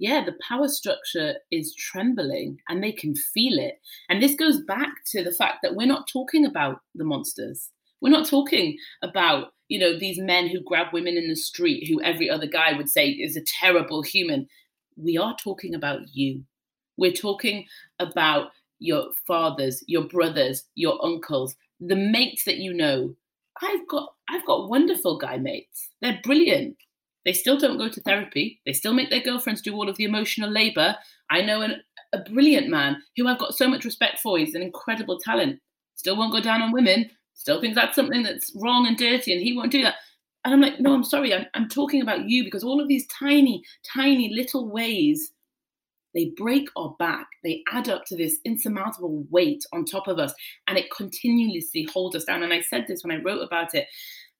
yeah, 0.00 0.24
the 0.24 0.34
power 0.48 0.66
structure 0.66 1.34
is 1.52 1.74
trembling 1.74 2.58
and 2.68 2.82
they 2.82 2.90
can 2.90 3.14
feel 3.14 3.58
it. 3.58 3.74
And 4.08 4.22
this 4.22 4.34
goes 4.34 4.62
back 4.62 4.88
to 5.12 5.22
the 5.22 5.32
fact 5.32 5.58
that 5.62 5.76
we're 5.76 5.86
not 5.86 6.08
talking 6.10 6.46
about 6.46 6.80
the 6.94 7.04
monsters. 7.04 7.68
We're 8.00 8.08
not 8.08 8.26
talking 8.26 8.78
about, 9.02 9.48
you 9.68 9.78
know, 9.78 9.98
these 9.98 10.18
men 10.18 10.48
who 10.48 10.62
grab 10.62 10.86
women 10.94 11.18
in 11.18 11.28
the 11.28 11.36
street 11.36 11.86
who 11.86 12.02
every 12.02 12.30
other 12.30 12.46
guy 12.46 12.72
would 12.72 12.88
say 12.88 13.10
is 13.10 13.36
a 13.36 13.44
terrible 13.60 14.02
human. 14.02 14.48
We 14.96 15.18
are 15.18 15.36
talking 15.36 15.74
about 15.74 16.00
you. 16.14 16.44
We're 16.96 17.12
talking 17.12 17.66
about 17.98 18.52
your 18.78 19.10
fathers, 19.26 19.84
your 19.86 20.04
brothers, 20.04 20.64
your 20.76 20.98
uncles, 21.04 21.54
the 21.78 21.96
mates 21.96 22.44
that 22.44 22.56
you 22.56 22.72
know. 22.72 23.14
I've 23.60 23.86
got 23.86 24.08
I've 24.30 24.46
got 24.46 24.70
wonderful 24.70 25.18
guy 25.18 25.36
mates. 25.36 25.90
They're 26.00 26.20
brilliant. 26.24 26.78
They 27.24 27.32
still 27.32 27.58
don't 27.58 27.78
go 27.78 27.88
to 27.88 28.00
therapy. 28.00 28.60
They 28.64 28.72
still 28.72 28.94
make 28.94 29.10
their 29.10 29.22
girlfriends 29.22 29.62
do 29.62 29.74
all 29.74 29.88
of 29.88 29.96
the 29.96 30.04
emotional 30.04 30.50
labor. 30.50 30.96
I 31.30 31.42
know 31.42 31.62
an, 31.62 31.82
a 32.12 32.18
brilliant 32.18 32.68
man 32.68 33.02
who 33.16 33.28
I've 33.28 33.38
got 33.38 33.54
so 33.54 33.68
much 33.68 33.84
respect 33.84 34.20
for. 34.20 34.38
He's 34.38 34.54
an 34.54 34.62
incredible 34.62 35.18
talent. 35.18 35.60
Still 35.96 36.16
won't 36.16 36.32
go 36.32 36.40
down 36.40 36.62
on 36.62 36.72
women. 36.72 37.10
Still 37.34 37.60
thinks 37.60 37.76
that's 37.76 37.94
something 37.94 38.22
that's 38.22 38.52
wrong 38.54 38.86
and 38.86 38.96
dirty, 38.96 39.32
and 39.32 39.42
he 39.42 39.56
won't 39.56 39.72
do 39.72 39.82
that. 39.82 39.96
And 40.44 40.54
I'm 40.54 40.60
like, 40.60 40.80
no, 40.80 40.94
I'm 40.94 41.04
sorry. 41.04 41.34
I'm, 41.34 41.46
I'm 41.54 41.68
talking 41.68 42.00
about 42.00 42.24
you 42.24 42.44
because 42.44 42.64
all 42.64 42.80
of 42.80 42.88
these 42.88 43.06
tiny, 43.06 43.62
tiny 43.94 44.30
little 44.34 44.70
ways 44.70 45.32
they 46.14 46.32
break 46.36 46.68
our 46.76 46.94
back. 46.98 47.28
They 47.44 47.62
add 47.72 47.88
up 47.88 48.04
to 48.06 48.16
this 48.16 48.38
insurmountable 48.44 49.24
weight 49.30 49.64
on 49.72 49.84
top 49.84 50.08
of 50.08 50.18
us, 50.18 50.34
and 50.66 50.76
it 50.76 50.90
continuously 50.90 51.88
holds 51.92 52.16
us 52.16 52.24
down. 52.24 52.42
And 52.42 52.52
I 52.52 52.62
said 52.62 52.86
this 52.88 53.04
when 53.04 53.16
I 53.16 53.22
wrote 53.22 53.42
about 53.42 53.74
it. 53.74 53.86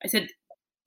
I 0.04 0.08
said, 0.08 0.28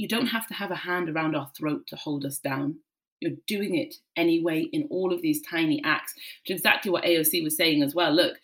you 0.03 0.09
don't 0.09 0.27
have 0.27 0.45
to 0.47 0.53
have 0.53 0.69
a 0.69 0.75
hand 0.75 1.09
around 1.09 1.33
our 1.33 1.49
throat 1.57 1.87
to 1.87 1.95
hold 1.95 2.25
us 2.25 2.37
down. 2.37 2.75
You're 3.21 3.37
doing 3.47 3.75
it 3.75 3.95
anyway 4.17 4.63
in 4.73 4.85
all 4.91 5.13
of 5.13 5.21
these 5.21 5.41
tiny 5.49 5.81
acts, 5.85 6.13
which 6.13 6.53
is 6.53 6.59
exactly 6.59 6.91
what 6.91 7.05
AOC 7.05 7.41
was 7.41 7.55
saying 7.55 7.81
as 7.81 7.95
well. 7.95 8.11
Look, 8.11 8.35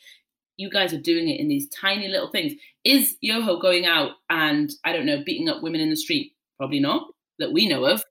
you 0.56 0.70
guys 0.70 0.94
are 0.94 1.02
doing 1.02 1.28
it 1.28 1.38
in 1.38 1.50
these 1.50 1.68
tiny 1.68 2.08
little 2.08 2.30
things. 2.30 2.54
Is 2.86 3.18
Yoho 3.20 3.60
going 3.60 3.86
out 3.86 4.12
and, 4.30 4.72
I 4.86 4.94
don't 4.94 5.06
know, 5.06 5.22
beating 5.26 5.50
up 5.50 5.62
women 5.62 5.82
in 5.82 5.90
the 5.90 5.98
street? 5.98 6.32
Probably 6.58 6.80
not, 6.80 7.08
that 7.40 7.52
we 7.52 7.68
know 7.68 7.84
of. 7.84 8.04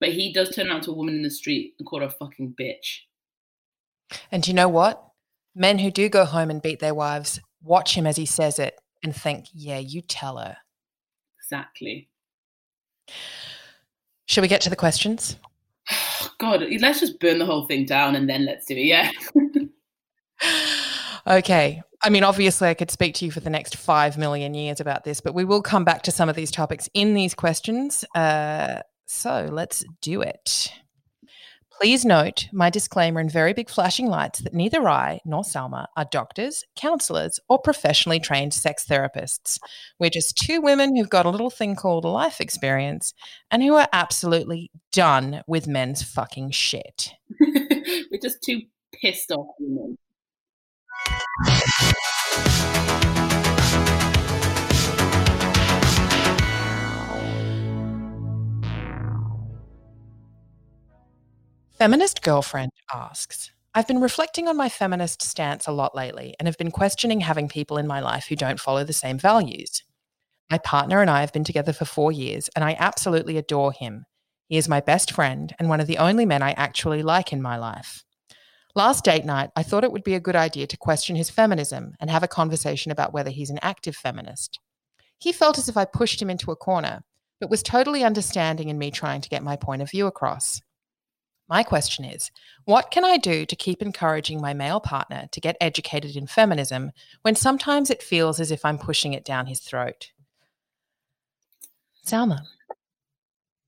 But 0.00 0.12
he 0.12 0.32
does 0.32 0.54
turn 0.54 0.68
around 0.68 0.82
to 0.82 0.92
a 0.92 0.94
woman 0.94 1.16
in 1.16 1.22
the 1.22 1.30
street 1.30 1.74
and 1.78 1.86
call 1.86 2.00
her 2.00 2.06
a 2.06 2.10
fucking 2.10 2.54
bitch. 2.58 3.00
And 4.32 4.48
you 4.48 4.54
know 4.54 4.68
what? 4.68 5.04
Men 5.54 5.78
who 5.78 5.90
do 5.90 6.08
go 6.08 6.24
home 6.24 6.50
and 6.50 6.62
beat 6.62 6.80
their 6.80 6.94
wives 6.94 7.40
watch 7.62 7.94
him 7.96 8.06
as 8.06 8.16
he 8.16 8.26
says 8.26 8.58
it 8.58 8.78
and 9.02 9.14
think, 9.14 9.46
yeah, 9.52 9.78
you 9.78 10.00
tell 10.00 10.38
her. 10.38 10.56
Exactly. 11.42 12.07
Shall 14.26 14.42
we 14.42 14.48
get 14.48 14.60
to 14.62 14.70
the 14.70 14.76
questions? 14.76 15.36
God, 16.38 16.64
let's 16.80 17.00
just 17.00 17.18
burn 17.20 17.38
the 17.38 17.46
whole 17.46 17.66
thing 17.66 17.84
down 17.86 18.14
and 18.14 18.28
then 18.28 18.44
let's 18.44 18.66
do 18.66 18.74
it. 18.76 18.84
Yeah. 18.84 19.10
okay. 21.26 21.82
I 22.02 22.10
mean, 22.10 22.22
obviously, 22.22 22.68
I 22.68 22.74
could 22.74 22.90
speak 22.90 23.14
to 23.16 23.24
you 23.24 23.30
for 23.30 23.40
the 23.40 23.50
next 23.50 23.76
five 23.76 24.16
million 24.16 24.54
years 24.54 24.80
about 24.80 25.04
this, 25.04 25.20
but 25.20 25.34
we 25.34 25.44
will 25.44 25.62
come 25.62 25.84
back 25.84 26.02
to 26.02 26.12
some 26.12 26.28
of 26.28 26.36
these 26.36 26.50
topics 26.50 26.88
in 26.94 27.14
these 27.14 27.34
questions. 27.34 28.04
Uh, 28.14 28.80
so 29.06 29.48
let's 29.50 29.84
do 30.00 30.22
it. 30.22 30.72
Please 31.80 32.04
note 32.04 32.48
my 32.52 32.70
disclaimer 32.70 33.20
in 33.20 33.28
very 33.28 33.52
big 33.52 33.70
flashing 33.70 34.06
lights 34.06 34.40
that 34.40 34.52
neither 34.52 34.88
I 34.88 35.20
nor 35.24 35.44
Salma 35.44 35.86
are 35.96 36.08
doctors, 36.10 36.64
counselors, 36.74 37.38
or 37.48 37.60
professionally 37.60 38.18
trained 38.18 38.52
sex 38.52 38.84
therapists. 38.84 39.60
We're 39.96 40.10
just 40.10 40.36
two 40.36 40.60
women 40.60 40.96
who've 40.96 41.08
got 41.08 41.24
a 41.24 41.30
little 41.30 41.50
thing 41.50 41.76
called 41.76 42.04
life 42.04 42.40
experience 42.40 43.14
and 43.48 43.62
who 43.62 43.76
are 43.76 43.86
absolutely 43.92 44.72
done 44.90 45.44
with 45.46 45.68
men's 45.68 46.02
fucking 46.02 46.50
shit. 46.50 47.12
We're 47.40 48.18
just 48.20 48.42
two 48.42 48.62
pissed 49.00 49.30
off 49.30 49.46
women. 49.60 49.98
Feminist 61.78 62.22
Girlfriend 62.22 62.72
asks 62.92 63.52
I've 63.72 63.86
been 63.86 64.00
reflecting 64.00 64.48
on 64.48 64.56
my 64.56 64.68
feminist 64.68 65.22
stance 65.22 65.68
a 65.68 65.70
lot 65.70 65.94
lately 65.94 66.34
and 66.40 66.48
have 66.48 66.58
been 66.58 66.72
questioning 66.72 67.20
having 67.20 67.48
people 67.48 67.78
in 67.78 67.86
my 67.86 68.00
life 68.00 68.26
who 68.26 68.34
don't 68.34 68.58
follow 68.58 68.82
the 68.82 68.92
same 68.92 69.16
values. 69.16 69.84
My 70.50 70.58
partner 70.58 71.00
and 71.02 71.08
I 71.08 71.20
have 71.20 71.32
been 71.32 71.44
together 71.44 71.72
for 71.72 71.84
four 71.84 72.10
years, 72.10 72.50
and 72.56 72.64
I 72.64 72.74
absolutely 72.80 73.36
adore 73.36 73.70
him. 73.70 74.06
He 74.48 74.56
is 74.56 74.68
my 74.68 74.80
best 74.80 75.12
friend 75.12 75.54
and 75.56 75.68
one 75.68 75.78
of 75.78 75.86
the 75.86 75.98
only 75.98 76.26
men 76.26 76.42
I 76.42 76.50
actually 76.54 77.04
like 77.04 77.32
in 77.32 77.40
my 77.40 77.56
life. 77.56 78.02
Last 78.74 79.04
date 79.04 79.24
night, 79.24 79.50
I 79.54 79.62
thought 79.62 79.84
it 79.84 79.92
would 79.92 80.02
be 80.02 80.16
a 80.16 80.20
good 80.20 80.34
idea 80.34 80.66
to 80.66 80.76
question 80.76 81.14
his 81.14 81.30
feminism 81.30 81.94
and 82.00 82.10
have 82.10 82.24
a 82.24 82.28
conversation 82.28 82.90
about 82.90 83.12
whether 83.12 83.30
he's 83.30 83.50
an 83.50 83.60
active 83.62 83.94
feminist. 83.94 84.58
He 85.20 85.30
felt 85.30 85.58
as 85.58 85.68
if 85.68 85.76
I 85.76 85.84
pushed 85.84 86.20
him 86.20 86.28
into 86.28 86.50
a 86.50 86.56
corner, 86.56 87.04
but 87.40 87.50
was 87.50 87.62
totally 87.62 88.02
understanding 88.02 88.68
in 88.68 88.78
me 88.78 88.90
trying 88.90 89.20
to 89.20 89.28
get 89.28 89.44
my 89.44 89.54
point 89.54 89.80
of 89.80 89.92
view 89.92 90.08
across. 90.08 90.60
My 91.48 91.62
question 91.62 92.04
is 92.04 92.30
what 92.64 92.90
can 92.90 93.04
I 93.04 93.16
do 93.16 93.46
to 93.46 93.56
keep 93.56 93.80
encouraging 93.80 94.40
my 94.40 94.52
male 94.52 94.80
partner 94.80 95.28
to 95.32 95.40
get 95.40 95.56
educated 95.60 96.16
in 96.16 96.26
feminism 96.26 96.92
when 97.22 97.34
sometimes 97.34 97.90
it 97.90 98.02
feels 98.02 98.38
as 98.38 98.50
if 98.50 98.64
I'm 98.64 98.78
pushing 98.78 99.14
it 99.14 99.24
down 99.24 99.46
his 99.46 99.60
throat? 99.60 100.12
Salma. 102.06 102.40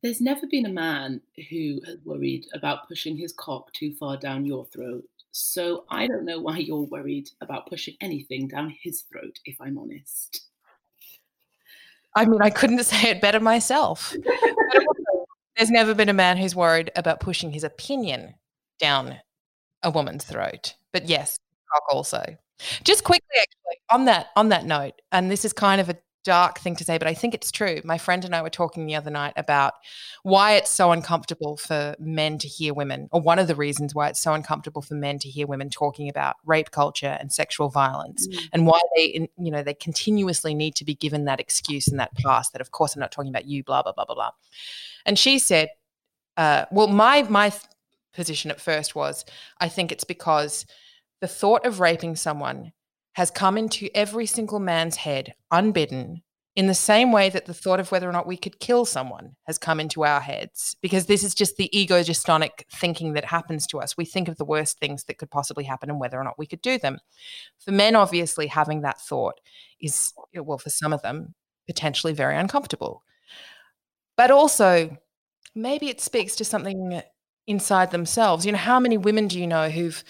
There's 0.03 0.21
never 0.21 0.47
been 0.47 0.67
a 0.67 0.71
man 0.71 1.21
who 1.51 1.81
has 1.87 1.99
worried 2.05 2.47
about 2.55 2.89
pushing 2.89 3.17
his 3.17 3.33
cock 3.33 3.73
too 3.73 3.95
far 3.95 4.17
down 4.17 4.47
your 4.47 4.67
throat. 4.67 5.05
So 5.33 5.85
I 5.91 6.07
don't 6.07 6.25
know 6.25 6.41
why 6.41 6.59
you're 6.59 6.87
worried 6.87 7.31
about 7.41 7.69
pushing 7.69 7.97
anything 8.01 8.49
down 8.49 8.75
his 8.83 9.03
throat, 9.03 9.39
if 9.45 9.61
I'm 9.61 9.79
honest. 9.79 10.49
I 12.17 12.25
mean, 12.25 12.43
I 12.43 12.51
couldn't 12.51 12.83
say 12.85 13.11
it 13.11 13.21
better 13.21 13.41
myself. 13.41 14.15
There's 15.61 15.71
never 15.71 15.95
been 15.95 16.09
a 16.09 16.15
man 16.15 16.39
who's 16.39 16.57
worried 16.57 16.91
about 16.97 17.21
pushing 17.21 17.51
his 17.53 17.65
opinion 17.65 18.35
down 18.79 19.17
a 19.83 19.91
woman's 19.91 20.25
throat. 20.25 20.75
But 20.91 21.07
yes, 21.07 21.39
cock 21.71 21.83
also. 21.95 22.25
Just 22.83 23.05
quickly, 23.05 23.37
actually, 23.37 23.83
on 23.91 24.07
that 24.07 24.29
on 24.37 24.49
that 24.49 24.65
note, 24.65 24.95
and 25.13 25.31
this 25.31 25.45
is 25.45 25.53
kind 25.53 25.79
of 25.79 25.91
a 25.91 25.99
dark 26.25 26.59
thing 26.59 26.77
to 26.77 26.85
say, 26.85 26.99
but 26.99 27.09
I 27.09 27.15
think 27.15 27.35
it's 27.35 27.51
true. 27.51 27.81
My 27.85 27.99
friend 27.99 28.25
and 28.25 28.35
I 28.35 28.43
were 28.43 28.51
talking 28.51 28.87
the 28.87 28.95
other 28.95 29.11
night 29.11 29.33
about 29.37 29.75
why 30.23 30.53
it's 30.53 30.71
so 30.71 30.93
uncomfortable 30.93 31.57
for 31.57 31.95
men 31.99 32.39
to 32.39 32.49
hear 32.49 32.75
women, 32.75 33.09
or 33.13 33.21
one 33.21 33.39
of 33.39 33.49
the 33.49 33.55
reasons 33.55 33.95
why 33.95 34.09
it's 34.09 34.21
so 34.21 34.35
uncomfortable 34.35 34.83
for 34.83 34.95
men 34.95 35.19
to 35.21 35.29
hear 35.29 35.47
women 35.47 35.71
talking 35.71 36.09
about 36.09 36.37
rape 36.45 36.71
culture 36.71 37.17
and 37.21 37.33
sexual 37.33 37.69
violence, 37.69 38.29
mm. 38.29 38.39
and 38.53 38.67
why 38.67 38.81
they, 38.97 39.29
you 39.39 39.51
know, 39.51 39.63
they 39.63 39.75
continuously 39.75 40.55
need 40.55 40.75
to 40.77 40.85
be 40.85 40.95
given 40.95 41.25
that 41.25 41.41
excuse 41.41 41.89
and 41.89 41.99
that 41.99 42.15
pass 42.15 42.51
that, 42.51 42.61
of 42.61 42.71
course, 42.71 42.95
I'm 42.95 43.01
not 43.01 43.13
talking 43.13 43.31
about 43.31 43.47
you, 43.47 43.65
blah 43.65 43.83
blah 43.83 43.93
blah 43.93 44.05
blah 44.05 44.15
blah. 44.15 44.31
And 45.07 45.19
she 45.19 45.39
said, 45.39 45.71
uh, 46.37 46.67
"Well, 46.71 46.89
my 46.89 47.23
my 47.23 47.53
position 48.13 48.51
at 48.51 48.61
first 48.61 48.95
was, 48.95 49.25
I 49.59 49.69
think 49.69 49.93
it's 49.93 50.05
because." 50.05 50.67
The 51.23 51.29
thought 51.29 51.67
of 51.67 51.81
raping 51.81 52.17
someone 52.17 52.73
has 53.13 53.31
come 53.31 53.59
into 53.59 53.89
every 53.95 54.27
single 54.27 54.61
man's 54.61 54.97
head 54.97 55.35
unbidden 55.51 56.23
in 56.57 56.67
the 56.67 56.75
same 56.75 57.13
way 57.13 57.31
that 57.31 57.47
the 57.47 57.55
thought 57.55 57.81
of 57.81 57.93
whether 57.93 58.09
or 58.09 58.13
not 58.13 58.27
we 58.27 58.37
could 58.37 58.59
kill 58.59 58.85
someone 58.85 59.37
has 59.47 59.57
come 59.57 59.79
into 59.79 60.05
our 60.05 60.21
heads. 60.21 60.77
Because 60.83 61.07
this 61.07 61.23
is 61.23 61.35
just 61.35 61.57
the 61.57 61.71
egodystonic 61.73 62.65
thinking 62.73 63.13
that 63.13 63.25
happens 63.25 63.67
to 63.69 63.79
us. 63.79 63.97
We 63.97 64.05
think 64.05 64.29
of 64.29 64.37
the 64.37 64.45
worst 64.45 64.79
things 64.79 65.05
that 65.05 65.19
could 65.19 65.31
possibly 65.31 65.65
happen 65.65 65.91
and 65.91 66.01
whether 66.01 66.19
or 66.19 66.25
not 66.25 66.39
we 66.39 66.47
could 66.47 66.61
do 66.61 66.77
them. 66.77 66.99
For 67.65 67.71
men 67.71 67.95
obviously 67.95 68.49
having 68.49 68.83
that 68.83 69.01
thought 69.01 69.41
is 69.81 70.13
well 70.35 70.59
for 70.59 70.71
some 70.71 70.93
of 70.93 71.03
them 71.03 71.35
potentially 71.67 72.13
very 72.13 72.37
uncomfortable. 72.37 73.05
But 74.17 74.31
also 74.31 74.97
maybe 75.55 75.89
it 75.89 76.01
speaks 76.01 76.35
to 76.37 76.45
something 76.45 77.01
inside 77.47 77.91
themselves. 77.93 78.45
You 78.45 78.53
know 78.53 78.59
how 78.59 78.81
many 78.81 78.99
women 78.99 79.29
do 79.29 79.39
you 79.39 79.47
know 79.47 79.71
who've 79.71 80.03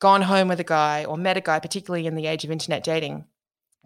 gone 0.00 0.22
home 0.22 0.48
with 0.48 0.60
a 0.60 0.64
guy 0.64 1.04
or 1.04 1.16
met 1.16 1.36
a 1.36 1.40
guy, 1.40 1.60
particularly 1.60 2.06
in 2.06 2.16
the 2.16 2.26
age 2.26 2.44
of 2.44 2.50
internet 2.50 2.82
dating. 2.82 3.26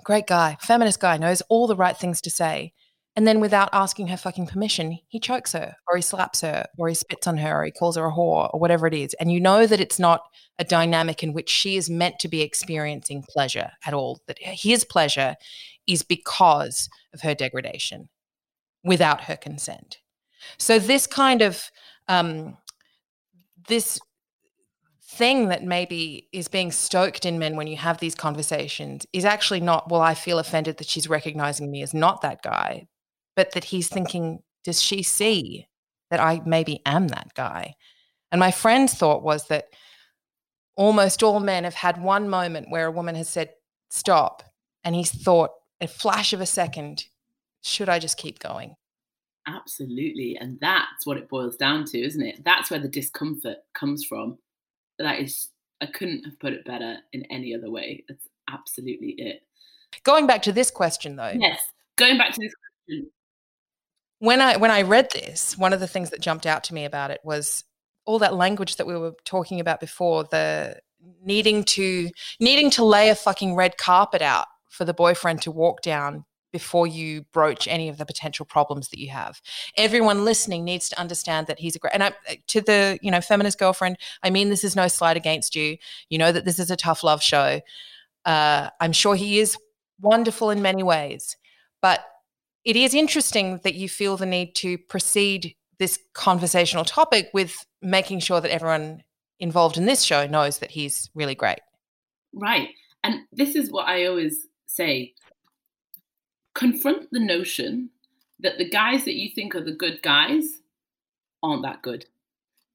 Great 0.02 0.26
guy, 0.26 0.56
feminist 0.60 1.00
guy, 1.00 1.16
knows 1.16 1.42
all 1.48 1.66
the 1.66 1.76
right 1.76 1.96
things 1.96 2.20
to 2.22 2.30
say. 2.30 2.72
And 3.16 3.28
then 3.28 3.38
without 3.38 3.68
asking 3.72 4.08
her 4.08 4.16
fucking 4.16 4.48
permission, 4.48 4.98
he 5.06 5.20
chokes 5.20 5.52
her 5.52 5.76
or 5.88 5.96
he 5.96 6.02
slaps 6.02 6.40
her 6.40 6.66
or 6.76 6.88
he 6.88 6.94
spits 6.94 7.28
on 7.28 7.36
her 7.36 7.60
or 7.60 7.64
he 7.64 7.70
calls 7.70 7.96
her 7.96 8.06
a 8.06 8.12
whore 8.12 8.52
or 8.52 8.58
whatever 8.58 8.88
it 8.88 8.94
is. 8.94 9.14
And 9.14 9.30
you 9.30 9.40
know 9.40 9.66
that 9.66 9.80
it's 9.80 10.00
not 10.00 10.22
a 10.58 10.64
dynamic 10.64 11.22
in 11.22 11.32
which 11.32 11.48
she 11.48 11.76
is 11.76 11.88
meant 11.88 12.18
to 12.20 12.28
be 12.28 12.42
experiencing 12.42 13.24
pleasure 13.28 13.70
at 13.86 13.94
all, 13.94 14.20
that 14.26 14.38
his 14.40 14.84
pleasure 14.84 15.36
is 15.86 16.02
because 16.02 16.88
of 17.12 17.20
her 17.20 17.34
degradation 17.34 18.08
without 18.82 19.22
her 19.22 19.36
consent. 19.36 19.98
So 20.58 20.80
this 20.80 21.06
kind 21.06 21.40
of 21.40 21.70
um, 22.08 22.56
this 23.68 24.00
thing 25.16 25.48
that 25.48 25.64
maybe 25.64 26.28
is 26.32 26.48
being 26.48 26.72
stoked 26.72 27.24
in 27.24 27.38
men 27.38 27.56
when 27.56 27.66
you 27.66 27.76
have 27.76 27.98
these 27.98 28.14
conversations 28.14 29.06
is 29.12 29.24
actually 29.24 29.60
not, 29.60 29.90
well, 29.90 30.00
I 30.00 30.14
feel 30.14 30.38
offended 30.38 30.78
that 30.78 30.88
she's 30.88 31.08
recognizing 31.08 31.70
me 31.70 31.82
as 31.82 31.94
not 31.94 32.20
that 32.22 32.42
guy, 32.42 32.86
but 33.36 33.52
that 33.52 33.64
he's 33.64 33.88
thinking, 33.88 34.42
does 34.64 34.80
she 34.80 35.02
see 35.02 35.68
that 36.10 36.20
I 36.20 36.40
maybe 36.44 36.80
am 36.86 37.08
that 37.08 37.32
guy? 37.34 37.74
And 38.30 38.38
my 38.40 38.50
friend's 38.50 38.94
thought 38.94 39.22
was 39.22 39.48
that 39.48 39.66
almost 40.76 41.22
all 41.22 41.40
men 41.40 41.64
have 41.64 41.74
had 41.74 42.02
one 42.02 42.28
moment 42.28 42.70
where 42.70 42.86
a 42.86 42.92
woman 42.92 43.14
has 43.14 43.28
said, 43.28 43.50
stop. 43.90 44.42
And 44.82 44.94
he's 44.94 45.10
thought, 45.10 45.50
a 45.80 45.88
flash 45.88 46.32
of 46.32 46.40
a 46.40 46.46
second, 46.46 47.04
should 47.62 47.88
I 47.88 47.98
just 47.98 48.16
keep 48.16 48.38
going? 48.38 48.76
Absolutely. 49.46 50.36
And 50.40 50.58
that's 50.60 51.06
what 51.06 51.16
it 51.16 51.28
boils 51.28 51.56
down 51.56 51.84
to, 51.86 51.98
isn't 51.98 52.22
it? 52.22 52.44
That's 52.44 52.70
where 52.70 52.80
the 52.80 52.88
discomfort 52.88 53.58
comes 53.74 54.04
from 54.04 54.38
that 54.98 55.20
is 55.20 55.48
I 55.80 55.86
couldn't 55.86 56.24
have 56.24 56.38
put 56.38 56.52
it 56.52 56.64
better 56.64 56.96
in 57.12 57.24
any 57.30 57.54
other 57.54 57.70
way. 57.70 58.04
That's 58.08 58.26
absolutely 58.50 59.14
it. 59.18 59.42
Going 60.02 60.26
back 60.26 60.42
to 60.42 60.52
this 60.52 60.70
question 60.70 61.16
though. 61.16 61.32
Yes. 61.34 61.60
Going 61.96 62.18
back 62.18 62.32
to 62.32 62.40
this 62.40 62.52
question. 62.86 63.10
When 64.18 64.40
I 64.40 64.56
when 64.56 64.70
I 64.70 64.82
read 64.82 65.10
this, 65.12 65.58
one 65.58 65.72
of 65.72 65.80
the 65.80 65.86
things 65.86 66.10
that 66.10 66.20
jumped 66.20 66.46
out 66.46 66.64
to 66.64 66.74
me 66.74 66.84
about 66.84 67.10
it 67.10 67.20
was 67.24 67.64
all 68.06 68.18
that 68.20 68.34
language 68.34 68.76
that 68.76 68.86
we 68.86 68.96
were 68.96 69.14
talking 69.24 69.60
about 69.60 69.80
before, 69.80 70.24
the 70.24 70.80
needing 71.22 71.64
to 71.64 72.10
needing 72.40 72.70
to 72.70 72.84
lay 72.84 73.10
a 73.10 73.14
fucking 73.14 73.54
red 73.54 73.76
carpet 73.76 74.22
out 74.22 74.46
for 74.70 74.84
the 74.84 74.94
boyfriend 74.94 75.42
to 75.42 75.50
walk 75.50 75.82
down 75.82 76.24
before 76.54 76.86
you 76.86 77.22
broach 77.32 77.66
any 77.66 77.88
of 77.88 77.98
the 77.98 78.06
potential 78.06 78.46
problems 78.46 78.88
that 78.90 79.00
you 79.00 79.10
have. 79.10 79.42
Everyone 79.76 80.24
listening 80.24 80.64
needs 80.64 80.88
to 80.88 81.00
understand 81.00 81.48
that 81.48 81.58
he's 81.58 81.74
a 81.74 81.80
great 81.80 81.92
and 81.92 82.04
I, 82.04 82.12
to 82.46 82.60
the 82.60 82.96
you 83.02 83.10
know 83.10 83.20
feminist 83.20 83.58
girlfriend. 83.58 83.98
I 84.22 84.30
mean, 84.30 84.50
this 84.50 84.62
is 84.62 84.76
no 84.76 84.86
slight 84.86 85.16
against 85.16 85.56
you. 85.56 85.78
You 86.10 86.18
know 86.18 86.30
that 86.30 86.44
this 86.44 86.60
is 86.60 86.70
a 86.70 86.76
tough 86.76 87.02
love 87.02 87.20
show. 87.20 87.60
Uh, 88.24 88.70
I'm 88.80 88.92
sure 88.92 89.16
he 89.16 89.40
is 89.40 89.58
wonderful 90.00 90.50
in 90.50 90.62
many 90.62 90.84
ways, 90.84 91.36
but 91.82 92.04
it 92.64 92.76
is 92.76 92.94
interesting 92.94 93.58
that 93.64 93.74
you 93.74 93.88
feel 93.88 94.16
the 94.16 94.24
need 94.24 94.54
to 94.54 94.78
proceed 94.78 95.56
this 95.80 95.98
conversational 96.12 96.84
topic 96.84 97.30
with 97.34 97.66
making 97.82 98.20
sure 98.20 98.40
that 98.40 98.52
everyone 98.52 99.02
involved 99.40 99.76
in 99.76 99.86
this 99.86 100.04
show 100.04 100.24
knows 100.28 100.60
that 100.60 100.70
he's 100.70 101.10
really 101.16 101.34
great. 101.34 101.58
Right. 102.32 102.68
And 103.02 103.22
this 103.32 103.56
is 103.56 103.72
what 103.72 103.88
I 103.88 104.06
always 104.06 104.46
say 104.66 105.14
confront 106.54 107.10
the 107.10 107.20
notion 107.20 107.90
that 108.40 108.58
the 108.58 108.68
guys 108.68 109.04
that 109.04 109.14
you 109.14 109.30
think 109.34 109.54
are 109.54 109.64
the 109.64 109.72
good 109.72 110.02
guys 110.02 110.60
aren't 111.42 111.62
that 111.62 111.82
good. 111.82 112.06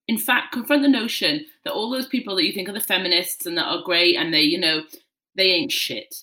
In 0.08 0.18
fact, 0.18 0.54
confront 0.54 0.82
the 0.82 0.90
notion 0.90 1.46
that 1.64 1.74
all 1.74 1.90
those 1.90 2.08
people 2.08 2.36
that 2.36 2.46
you 2.46 2.54
think 2.54 2.68
are 2.68 2.74
the 2.74 2.80
feminists 2.80 3.46
and 3.46 3.58
that 3.58 3.68
are 3.68 3.84
great 3.84 4.16
and 4.16 4.34
they, 4.34 4.42
you 4.42 4.60
know, 4.60 4.84
they 5.36 5.52
ain't 5.52 5.72
shit. 5.72 6.16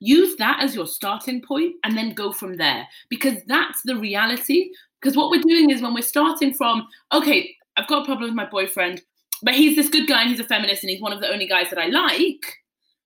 Use 0.00 0.36
that 0.36 0.62
as 0.62 0.74
your 0.74 0.86
starting 0.86 1.42
point 1.42 1.74
and 1.84 1.96
then 1.96 2.14
go 2.14 2.32
from 2.32 2.56
there 2.56 2.86
because 3.08 3.36
that's 3.46 3.82
the 3.82 3.96
reality. 3.96 4.70
Because 5.00 5.16
what 5.16 5.30
we're 5.30 5.42
doing 5.42 5.70
is 5.70 5.82
when 5.82 5.94
we're 5.94 6.02
starting 6.02 6.54
from, 6.54 6.86
okay, 7.12 7.54
I've 7.76 7.88
got 7.88 8.02
a 8.02 8.04
problem 8.04 8.30
with 8.30 8.36
my 8.36 8.48
boyfriend, 8.48 9.02
but 9.42 9.54
he's 9.54 9.76
this 9.76 9.88
good 9.88 10.08
guy 10.08 10.22
and 10.22 10.30
he's 10.30 10.40
a 10.40 10.44
feminist 10.44 10.82
and 10.82 10.90
he's 10.90 11.02
one 11.02 11.12
of 11.12 11.20
the 11.20 11.30
only 11.30 11.46
guys 11.46 11.70
that 11.70 11.78
I 11.78 11.86
like 11.86 12.58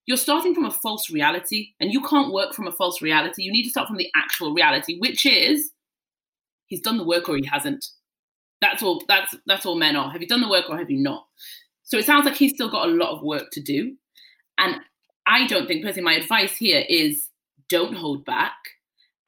you're 0.06 0.16
starting 0.16 0.54
from 0.54 0.64
a 0.64 0.70
false 0.70 1.10
reality 1.10 1.70
and 1.80 1.92
you 1.92 2.00
can't 2.02 2.32
work 2.32 2.54
from 2.54 2.66
a 2.66 2.72
false 2.72 3.00
reality. 3.00 3.42
You 3.42 3.52
need 3.52 3.64
to 3.64 3.70
start 3.70 3.88
from 3.88 3.96
the 3.96 4.10
actual 4.16 4.52
reality, 4.52 4.98
which 4.98 5.24
is 5.24 5.70
he's 6.66 6.80
done 6.80 6.98
the 6.98 7.04
work 7.04 7.28
or 7.28 7.36
he 7.36 7.46
hasn't. 7.46 7.86
That's 8.60 8.82
all 8.82 9.02
that's 9.08 9.34
that's 9.46 9.66
all 9.66 9.76
men 9.76 9.96
are. 9.96 10.10
Have 10.10 10.20
you 10.20 10.28
done 10.28 10.40
the 10.40 10.48
work 10.48 10.68
or 10.68 10.78
have 10.78 10.90
you 10.90 10.98
not? 10.98 11.26
So 11.84 11.98
it 11.98 12.04
sounds 12.04 12.24
like 12.24 12.36
he's 12.36 12.54
still 12.54 12.70
got 12.70 12.88
a 12.88 12.92
lot 12.92 13.14
of 13.14 13.22
work 13.22 13.50
to 13.52 13.60
do. 13.60 13.96
And 14.58 14.76
I 15.26 15.46
don't 15.46 15.66
think 15.66 15.84
personally 15.84 16.04
my 16.04 16.14
advice 16.14 16.56
here 16.56 16.84
is 16.88 17.28
don't 17.68 17.94
hold 17.94 18.24
back. 18.24 18.54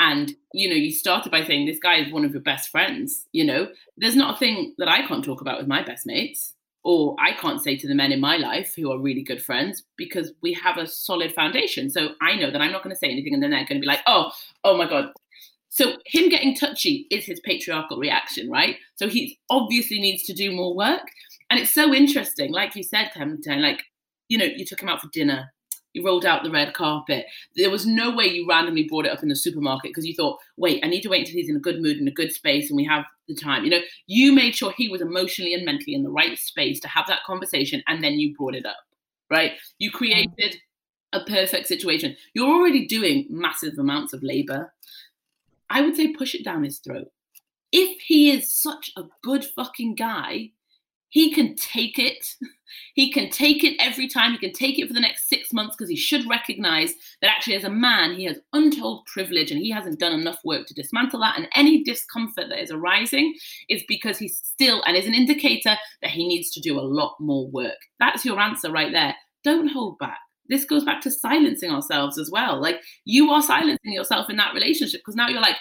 And 0.01 0.35
you 0.53 0.69
know, 0.69 0.75
you 0.75 0.91
started 0.91 1.31
by 1.31 1.45
saying 1.45 1.67
this 1.67 1.79
guy 1.79 1.97
is 1.97 2.13
one 2.13 2.25
of 2.25 2.33
your 2.33 2.43
best 2.43 2.71
friends. 2.71 3.27
You 3.33 3.45
know, 3.45 3.69
there's 3.97 4.17
not 4.17 4.35
a 4.35 4.39
thing 4.39 4.75
that 4.79 4.89
I 4.89 5.07
can't 5.07 5.25
talk 5.25 5.41
about 5.41 5.59
with 5.59 5.69
my 5.69 5.83
best 5.83 6.05
mates 6.05 6.54
or 6.85 7.16
I 7.18 7.33
can't 7.33 7.62
say 7.62 7.77
to 7.79 7.88
the 7.88 7.94
men 7.94 8.12
in 8.12 8.20
my 8.20 8.37
life 8.37 8.75
who 8.77 8.92
are 8.92 8.99
really 8.99 9.23
good 9.23 9.42
friends 9.42 9.85
because 9.97 10.33
we 10.42 10.53
have 10.53 10.77
a 10.77 10.87
solid 10.87 11.33
foundation. 11.33 11.88
So 11.90 12.11
I 12.20 12.37
know 12.37 12.51
that 12.51 12.61
I'm 12.61 12.73
not 12.73 12.85
going 12.85 12.94
to 12.94 12.99
say 12.99 13.11
anything 13.11 13.33
and 13.33 13.42
then 13.42 13.51
they're 13.51 13.61
going 13.61 13.81
to 13.81 13.81
be 13.81 13.87
like, 13.87 14.03
oh, 14.07 14.31
oh 14.64 14.77
my 14.77 14.88
God. 14.88 15.11
So 15.70 15.97
him 16.07 16.29
getting 16.29 16.55
touchy 16.55 17.07
is 17.11 17.25
his 17.25 17.40
patriarchal 17.40 17.99
reaction, 17.99 18.51
right? 18.51 18.77
So 18.97 19.09
he 19.09 19.38
obviously 19.51 19.99
needs 19.99 20.25
to 20.25 20.35
do 20.35 20.53
more 20.53 20.77
work. 20.77 21.09
And 21.51 21.59
it's 21.59 21.73
so 21.73 21.92
interesting, 21.94 22.53
like 22.53 22.77
you 22.77 22.83
said, 22.83 23.11
Clementine, 23.14 23.62
like, 23.62 23.83
you 24.29 24.37
know, 24.37 24.44
you 24.44 24.65
took 24.65 24.83
him 24.83 24.88
out 24.88 25.00
for 25.00 25.09
dinner 25.09 25.52
you 25.95 26.05
rolled 26.05 26.27
out 26.27 26.42
the 26.42 26.51
red 26.51 26.75
carpet. 26.75 27.27
There 27.57 27.71
was 27.71 27.87
no 27.87 28.15
way 28.15 28.27
you 28.27 28.47
randomly 28.47 28.83
brought 28.83 29.07
it 29.07 29.13
up 29.13 29.23
in 29.23 29.29
the 29.29 29.37
supermarket 29.37 29.90
because 29.90 30.05
you 30.05 30.13
thought, 30.15 30.40
wait, 30.57 30.85
I 30.85 30.88
need 30.88 31.03
to 31.03 31.09
wait 31.09 31.21
until 31.21 31.40
he's 31.40 31.49
in 31.49 31.57
a 31.57 31.61
good 31.61 31.81
mood, 31.81 31.97
in 31.97 32.09
a 32.09 32.13
good 32.13 32.33
space, 32.33 32.69
and 32.69 32.77
we 32.77 32.85
have 32.85 33.05
the 33.29 33.35
time. 33.35 33.65
You 33.65 33.71
know, 33.71 33.81
you 34.07 34.33
made 34.33 34.55
sure 34.55 34.75
he 34.77 34.88
was 34.88 35.01
emotionally 35.01 35.55
and 35.55 35.65
mentally 35.65 35.95
in 35.95 36.03
the 36.03 36.11
right 36.11 36.37
space 36.37 36.81
to 36.81 36.88
have 36.88 37.07
that 37.07 37.25
conversation, 37.25 37.83
and 37.87 38.03
then 38.03 38.15
you 38.15 38.37
brought 38.37 38.57
it 38.57 38.67
up, 38.67 38.77
right? 39.31 39.53
You 39.79 39.90
created 39.90 40.57
a 41.13 41.21
perfect 41.21 41.69
situation. 41.69 42.17
You're 42.35 42.53
already 42.53 42.87
doing 42.87 43.27
massive 43.31 43.79
amounts 43.79 44.13
of 44.13 44.23
labor. 44.23 44.75
I 45.71 45.81
would 45.81 45.97
say 45.97 46.13
push 46.13 46.35
it 46.35 46.45
down 46.45 46.65
his 46.65 46.79
throat. 46.79 47.09
If 47.71 48.01
he 48.01 48.31
is 48.31 48.53
such 48.53 48.92
a 48.97 49.05
good 49.23 49.45
fucking 49.45 49.95
guy, 49.95 50.51
he 51.15 51.33
can 51.33 51.54
take 51.54 51.98
it. 51.98 52.37
He 52.94 53.12
can 53.12 53.29
take 53.31 53.65
it 53.65 53.77
every 53.81 54.08
time. 54.08 54.33
He 54.33 54.38
can 54.38 54.52
take 54.52 54.79
it 54.79 54.87
for 54.87 54.94
the 54.94 55.00
next 55.00 55.29
six 55.29 55.52
months 55.52 55.75
because 55.75 55.88
he 55.88 55.96
should 55.96 56.29
recognize 56.29 56.94
that 57.21 57.31
actually, 57.31 57.56
as 57.56 57.65
a 57.65 57.71
man, 57.71 58.15
he 58.15 58.25
has 58.25 58.38
untold 58.52 59.06
privilege 59.06 59.50
and 59.50 59.60
he 59.60 59.71
hasn't 59.71 59.98
done 59.98 60.12
enough 60.12 60.38
work 60.44 60.67
to 60.67 60.75
dismantle 60.75 61.21
that. 61.21 61.37
And 61.37 61.48
any 61.56 61.83
discomfort 61.83 62.48
that 62.48 62.62
is 62.62 62.71
arising 62.71 63.35
is 63.69 63.83
because 63.88 64.19
he's 64.19 64.38
still 64.38 64.83
and 64.87 64.96
is 64.96 65.06
an 65.06 65.15
indicator 65.15 65.77
that 66.02 66.10
he 66.10 66.27
needs 66.27 66.50
to 66.52 66.60
do 66.60 66.79
a 66.79 66.83
lot 66.83 67.17
more 67.19 67.48
work. 67.48 67.79
That's 67.98 68.25
your 68.25 68.38
answer 68.38 68.71
right 68.71 68.92
there. 68.92 69.15
Don't 69.42 69.69
hold 69.69 69.98
back. 69.98 70.19
This 70.48 70.65
goes 70.65 70.85
back 70.85 71.00
to 71.02 71.10
silencing 71.10 71.71
ourselves 71.71 72.17
as 72.17 72.31
well. 72.31 72.60
Like 72.60 72.81
you 73.04 73.31
are 73.31 73.42
silencing 73.42 73.92
yourself 73.92 74.31
in 74.31 74.37
that 74.37 74.54
relationship 74.54 75.00
because 75.00 75.17
now 75.17 75.29
you're 75.29 75.40
like, 75.40 75.56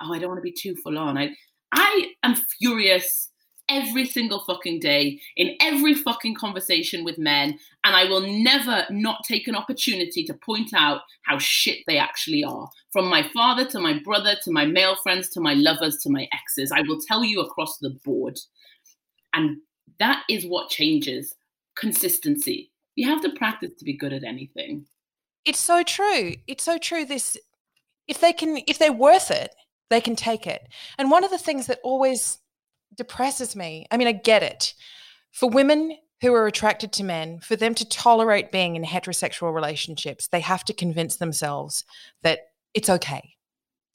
oh, 0.00 0.12
I 0.12 0.18
don't 0.18 0.30
want 0.30 0.38
to 0.38 0.42
be 0.42 0.52
too 0.52 0.76
full 0.82 0.98
on. 0.98 1.18
I, 1.18 1.30
I 1.72 2.12
am 2.22 2.36
furious 2.58 3.30
every 3.68 4.06
single 4.06 4.40
fucking 4.40 4.80
day 4.80 5.20
in 5.36 5.56
every 5.60 5.94
fucking 5.94 6.34
conversation 6.34 7.04
with 7.04 7.18
men 7.18 7.58
and 7.84 7.96
i 7.96 8.04
will 8.04 8.20
never 8.20 8.84
not 8.90 9.24
take 9.24 9.48
an 9.48 9.56
opportunity 9.56 10.22
to 10.24 10.34
point 10.34 10.72
out 10.72 11.00
how 11.26 11.38
shit 11.38 11.78
they 11.86 11.98
actually 11.98 12.44
are. 12.44 12.70
From 12.92 13.06
my 13.06 13.28
father 13.34 13.64
to 13.66 13.80
my 13.80 13.98
brother 13.98 14.36
to 14.44 14.50
my 14.50 14.64
male 14.64 14.96
friends 14.96 15.28
to 15.30 15.40
my 15.40 15.54
lovers 15.54 15.98
to 15.98 16.10
my 16.10 16.28
exes. 16.32 16.72
I 16.72 16.82
will 16.82 17.00
tell 17.00 17.24
you 17.24 17.40
across 17.40 17.78
the 17.78 17.90
board. 18.04 18.38
And 19.34 19.58
that 19.98 20.22
is 20.30 20.46
what 20.46 20.70
changes 20.70 21.34
consistency. 21.76 22.70
You 22.94 23.08
have 23.08 23.20
to 23.22 23.30
practice 23.30 23.72
to 23.78 23.84
be 23.84 23.96
good 23.96 24.12
at 24.12 24.24
anything. 24.24 24.86
It's 25.44 25.60
so 25.60 25.82
true. 25.82 26.34
It's 26.46 26.64
so 26.64 26.78
true 26.78 27.04
this 27.04 27.36
if 28.08 28.20
they 28.20 28.32
can 28.32 28.60
if 28.66 28.78
they're 28.78 28.92
worth 28.92 29.30
it 29.30 29.54
they 29.88 30.00
can 30.00 30.16
take 30.16 30.48
it. 30.48 30.66
And 30.98 31.12
one 31.12 31.22
of 31.22 31.30
the 31.30 31.38
things 31.38 31.68
that 31.68 31.78
always 31.84 32.38
depresses 32.96 33.56
me. 33.56 33.86
I 33.90 33.96
mean, 33.96 34.08
I 34.08 34.12
get 34.12 34.42
it. 34.42 34.74
For 35.30 35.48
women 35.48 35.96
who 36.22 36.32
are 36.34 36.46
attracted 36.46 36.92
to 36.92 37.04
men, 37.04 37.40
for 37.40 37.56
them 37.56 37.74
to 37.74 37.88
tolerate 37.88 38.50
being 38.50 38.76
in 38.76 38.84
heterosexual 38.84 39.54
relationships, 39.54 40.28
they 40.28 40.40
have 40.40 40.64
to 40.64 40.72
convince 40.72 41.16
themselves 41.16 41.84
that 42.22 42.50
it's 42.74 42.88
okay, 42.88 43.34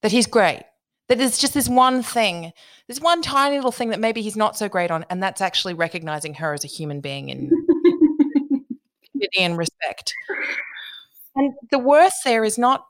that 0.01 0.11
he's 0.11 0.27
great, 0.27 0.63
that 1.07 1.17
there's 1.17 1.39
just 1.39 1.53
this 1.53 1.67
one 1.67 2.03
thing, 2.03 2.53
this 2.87 3.01
one 3.01 3.21
tiny 3.21 3.55
little 3.55 3.71
thing 3.71 3.89
that 3.89 3.99
maybe 3.99 4.21
he's 4.21 4.37
not 4.37 4.55
so 4.55 4.69
great 4.69 4.91
on, 4.91 5.03
and 5.09 5.21
that's 5.21 5.41
actually 5.41 5.73
recognizing 5.73 6.35
her 6.35 6.53
as 6.53 6.63
a 6.63 6.67
human 6.67 7.01
being 7.01 7.29
in 7.29 7.49
dignity 9.03 9.39
and 9.39 9.57
respect. 9.57 10.13
And 11.35 11.53
the 11.71 11.79
worst 11.79 12.17
there 12.23 12.43
is 12.43 12.57
not, 12.57 12.85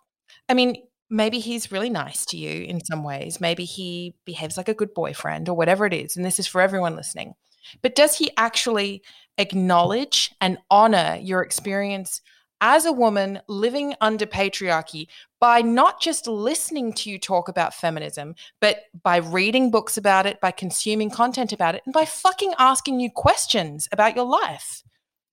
I 0.50 0.54
mean, 0.54 0.76
maybe 1.12 1.40
he's 1.40 1.72
really 1.72 1.90
nice 1.90 2.26
to 2.28 2.38
you 2.38 2.64
in 2.64 2.84
some 2.84 3.04
ways. 3.04 3.42
Maybe 3.42 3.66
he 3.66 4.16
behaves 4.26 4.58
like 4.58 4.70
a 4.70 4.74
good 4.74 4.94
boyfriend 4.94 5.50
or 5.50 5.56
whatever 5.56 5.86
it 5.86 5.94
is. 5.94 6.16
And 6.16 6.26
this 6.26 6.40
is 6.40 6.48
for 6.48 6.62
everyone 6.62 6.96
listening. 6.96 7.34
But 7.82 7.94
does 7.94 8.18
he 8.18 8.32
actually 8.38 9.04
acknowledge 9.38 10.34
and 10.40 10.58
honor 10.72 11.20
your 11.22 11.42
experience 11.44 12.22
as 12.62 12.86
a 12.86 12.92
woman 12.94 13.42
living 13.48 13.94
under 14.02 14.26
patriarchy 14.26 15.08
by 15.40 15.62
not 15.62 16.00
just 16.00 16.28
listening 16.28 16.94
to 16.94 17.10
you 17.10 17.20
talk 17.20 17.50
about 17.50 17.74
feminism, 17.74 18.36
but 18.62 18.84
by 19.04 19.18
reading 19.18 19.72
books 19.72 19.98
about 19.98 20.26
it, 20.26 20.40
by 20.40 20.52
consuming 20.52 21.10
content 21.10 21.52
about 21.52 21.76
it, 21.76 21.82
and 21.86 21.94
by 21.94 22.06
fucking 22.06 22.54
asking 22.58 23.00
you 23.00 23.10
questions 23.10 23.88
about 23.92 24.16
your 24.16 24.26
life? 24.26 24.84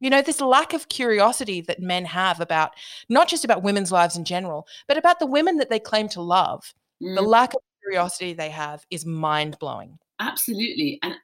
You 0.01 0.11
know, 0.11 0.23
this 0.23 0.41
lack 0.41 0.75
of 0.75 0.89
curiosity 0.89 1.61
that 1.63 1.81
men 1.81 2.05
have 2.05 2.41
about 2.41 2.75
not 3.09 3.29
just 3.29 3.45
about 3.45 3.63
women's 3.63 3.91
lives 3.91 4.17
in 4.17 4.25
general, 4.25 4.67
but 4.87 4.97
about 4.97 5.19
the 5.19 5.27
women 5.27 5.57
that 5.57 5.71
they 5.71 5.81
claim 5.81 6.09
to 6.11 6.23
love. 6.23 6.73
Mm. 7.03 7.17
The 7.17 7.23
lack 7.23 7.55
of 7.55 7.61
curiosity 7.83 8.33
they 8.33 8.51
have 8.51 8.85
is 8.91 9.05
mind 9.05 9.59
blowing. 9.59 9.99
Absolutely. 10.21 10.99
And 11.03 11.15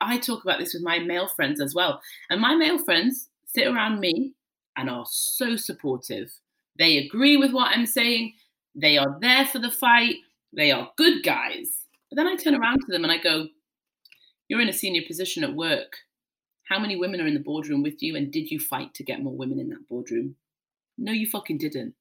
I 0.00 0.18
talk 0.18 0.44
about 0.44 0.58
this 0.58 0.74
with 0.74 0.82
my 0.82 0.98
male 0.98 1.28
friends 1.28 1.60
as 1.60 1.74
well. 1.74 2.00
And 2.30 2.40
my 2.40 2.54
male 2.54 2.78
friends 2.78 3.28
sit 3.46 3.66
around 3.66 4.00
me 4.00 4.32
and 4.76 4.88
are 4.88 5.06
so 5.08 5.56
supportive. 5.56 6.32
They 6.78 6.98
agree 6.98 7.36
with 7.36 7.52
what 7.52 7.76
I'm 7.76 7.86
saying, 7.86 8.34
they 8.74 8.96
are 8.96 9.18
there 9.20 9.44
for 9.44 9.58
the 9.58 9.70
fight, 9.70 10.16
they 10.54 10.70
are 10.70 10.90
good 10.96 11.22
guys. 11.22 11.68
But 12.10 12.16
then 12.16 12.26
I 12.26 12.36
turn 12.36 12.54
around 12.54 12.80
to 12.80 12.92
them 12.92 13.04
and 13.04 13.12
I 13.12 13.18
go, 13.18 13.48
You're 14.48 14.60
in 14.60 14.68
a 14.68 14.72
senior 14.72 15.02
position 15.06 15.44
at 15.44 15.54
work 15.54 15.96
how 16.72 16.78
many 16.78 16.96
women 16.96 17.20
are 17.20 17.26
in 17.26 17.34
the 17.34 17.40
boardroom 17.40 17.82
with 17.82 18.02
you, 18.02 18.16
and 18.16 18.32
did 18.32 18.50
you 18.50 18.58
fight 18.58 18.94
to 18.94 19.04
get 19.04 19.22
more 19.22 19.36
women 19.36 19.60
in 19.60 19.68
that 19.68 19.86
boardroom? 19.88 20.36
No, 20.96 21.12
you 21.12 21.26
fucking 21.26 21.58
didn't. 21.58 21.94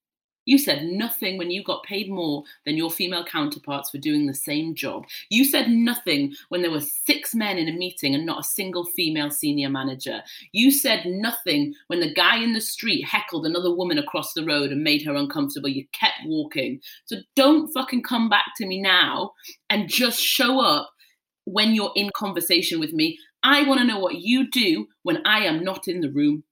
You 0.45 0.57
said 0.57 0.85
nothing 0.85 1.37
when 1.37 1.51
you 1.51 1.63
got 1.63 1.83
paid 1.83 2.09
more 2.09 2.43
than 2.65 2.75
your 2.75 2.89
female 2.89 3.23
counterparts 3.23 3.91
for 3.91 3.99
doing 3.99 4.25
the 4.25 4.33
same 4.33 4.73
job. 4.73 5.05
You 5.29 5.45
said 5.45 5.69
nothing 5.69 6.33
when 6.49 6.61
there 6.61 6.71
were 6.71 6.81
six 6.81 7.35
men 7.35 7.57
in 7.57 7.67
a 7.67 7.77
meeting 7.77 8.15
and 8.15 8.25
not 8.25 8.39
a 8.39 8.43
single 8.43 8.85
female 8.85 9.29
senior 9.29 9.69
manager. 9.69 10.21
You 10.51 10.71
said 10.71 11.05
nothing 11.05 11.75
when 11.87 11.99
the 11.99 12.13
guy 12.13 12.37
in 12.41 12.53
the 12.53 12.61
street 12.61 13.05
heckled 13.05 13.45
another 13.45 13.73
woman 13.73 13.99
across 13.99 14.33
the 14.33 14.43
road 14.43 14.71
and 14.71 14.83
made 14.83 15.05
her 15.05 15.15
uncomfortable. 15.15 15.69
You 15.69 15.85
kept 15.93 16.21
walking. 16.25 16.81
So 17.05 17.17
don't 17.35 17.71
fucking 17.71 18.01
come 18.01 18.27
back 18.27 18.45
to 18.57 18.65
me 18.65 18.81
now 18.81 19.33
and 19.69 19.89
just 19.89 20.19
show 20.19 20.59
up 20.59 20.89
when 21.45 21.73
you're 21.73 21.93
in 21.95 22.09
conversation 22.15 22.79
with 22.79 22.93
me 22.93 23.17
I 23.43 23.63
want 23.63 23.79
to 23.79 23.87
know 23.87 23.99
what 23.99 24.15
you 24.15 24.49
do 24.49 24.87
when 25.03 25.25
I 25.25 25.45
am 25.45 25.63
not 25.63 25.87
in 25.87 26.01
the 26.01 26.11
room. 26.11 26.43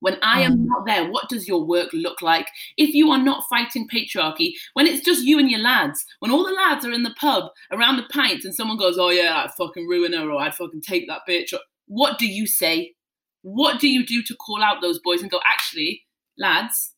When 0.00 0.16
I 0.22 0.42
am 0.42 0.58
mm. 0.58 0.66
not 0.66 0.86
there, 0.86 1.10
what 1.10 1.28
does 1.28 1.48
your 1.48 1.64
work 1.64 1.88
look 1.92 2.22
like? 2.22 2.48
If 2.76 2.94
you 2.94 3.10
are 3.10 3.22
not 3.22 3.44
fighting 3.50 3.88
patriarchy, 3.88 4.52
when 4.74 4.86
it's 4.86 5.04
just 5.04 5.24
you 5.24 5.38
and 5.38 5.50
your 5.50 5.60
lads, 5.60 6.04
when 6.20 6.30
all 6.30 6.44
the 6.44 6.52
lads 6.52 6.86
are 6.86 6.92
in 6.92 7.02
the 7.02 7.14
pub 7.20 7.50
around 7.72 7.96
the 7.96 8.06
pints 8.12 8.44
and 8.44 8.54
someone 8.54 8.78
goes, 8.78 8.96
Oh, 8.96 9.10
yeah, 9.10 9.42
I'd 9.44 9.54
fucking 9.54 9.88
ruin 9.88 10.12
her 10.12 10.30
or 10.30 10.40
I'd 10.40 10.54
fucking 10.54 10.82
take 10.82 11.08
that 11.08 11.22
bitch, 11.28 11.52
what 11.86 12.18
do 12.18 12.26
you 12.26 12.46
say? 12.46 12.94
What 13.42 13.80
do 13.80 13.88
you 13.88 14.06
do 14.06 14.22
to 14.22 14.36
call 14.36 14.62
out 14.62 14.80
those 14.80 15.00
boys 15.00 15.20
and 15.20 15.30
go, 15.30 15.40
Actually, 15.44 16.02
lads, 16.38 16.94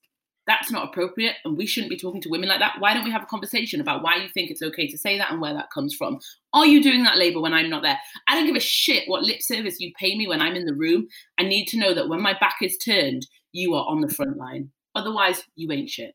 that's 0.47 0.70
not 0.70 0.88
appropriate 0.88 1.36
and 1.45 1.57
we 1.57 1.66
shouldn't 1.66 1.91
be 1.91 1.97
talking 1.97 2.20
to 2.22 2.28
women 2.28 2.49
like 2.49 2.59
that. 2.59 2.76
Why 2.78 2.95
don't 2.95 3.05
we 3.05 3.11
have 3.11 3.22
a 3.22 3.26
conversation 3.26 3.80
about 3.80 4.03
why 4.03 4.16
you 4.16 4.28
think 4.28 4.51
it's 4.51 4.62
okay 4.62 4.88
to 4.88 4.99
say 4.99 5.18
that 5.18 5.30
and 5.30 5.41
where 5.41 5.55
that 5.55 5.70
comes 5.70 5.95
from? 5.95 6.18
Are 6.53 6.66
you 6.66 6.82
doing 6.82 7.05
that 7.05 7.18
labor 7.18 7.41
when 7.41 7.53
I'm 7.53 7.70
not 7.70 7.82
there? 7.82 7.99
I 8.26 8.34
don't 8.34 8.47
give 8.47 8.57
a 8.57 8.61
shit 8.61 9.05
what 9.07 9.22
lip 9.22 9.43
service 9.43 9.80
you 9.80 9.93
pay 9.99 10.16
me 10.16 10.26
when 10.26 10.41
I'm 10.41 10.57
in 10.57 10.66
the 10.66 10.74
room. 10.74 11.07
I 11.38 11.45
need 11.45 11.66
to 11.66 11.78
know 11.78 11.95
that 11.95 12.09
when 12.09 12.20
my 12.20 12.36
back 12.38 12.57
is 12.62 12.76
turned, 12.78 13.26
you 13.53 13.74
are 13.74 13.86
on 13.86 14.01
the 14.01 14.09
front 14.09 14.36
line. 14.36 14.70
Otherwise, 14.95 15.45
you 15.57 15.70
ain't 15.70 15.91
shit. 15.91 16.14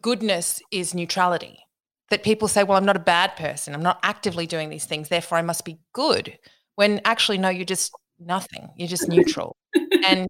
Goodness 0.00 0.60
is 0.70 0.94
neutrality. 0.94 1.58
That 2.10 2.24
people 2.24 2.48
say, 2.48 2.64
well, 2.64 2.76
I'm 2.76 2.84
not 2.84 2.96
a 2.96 3.00
bad 3.00 3.36
person. 3.36 3.72
I'm 3.72 3.82
not 3.82 4.00
actively 4.02 4.46
doing 4.46 4.68
these 4.68 4.84
things. 4.84 5.08
Therefore, 5.08 5.38
I 5.38 5.42
must 5.42 5.64
be 5.64 5.78
good. 5.92 6.36
When 6.74 7.00
actually, 7.04 7.38
no, 7.38 7.50
you're 7.50 7.64
just 7.64 7.92
nothing. 8.18 8.68
You're 8.76 8.88
just 8.88 9.08
neutral. 9.08 9.56
and 10.04 10.26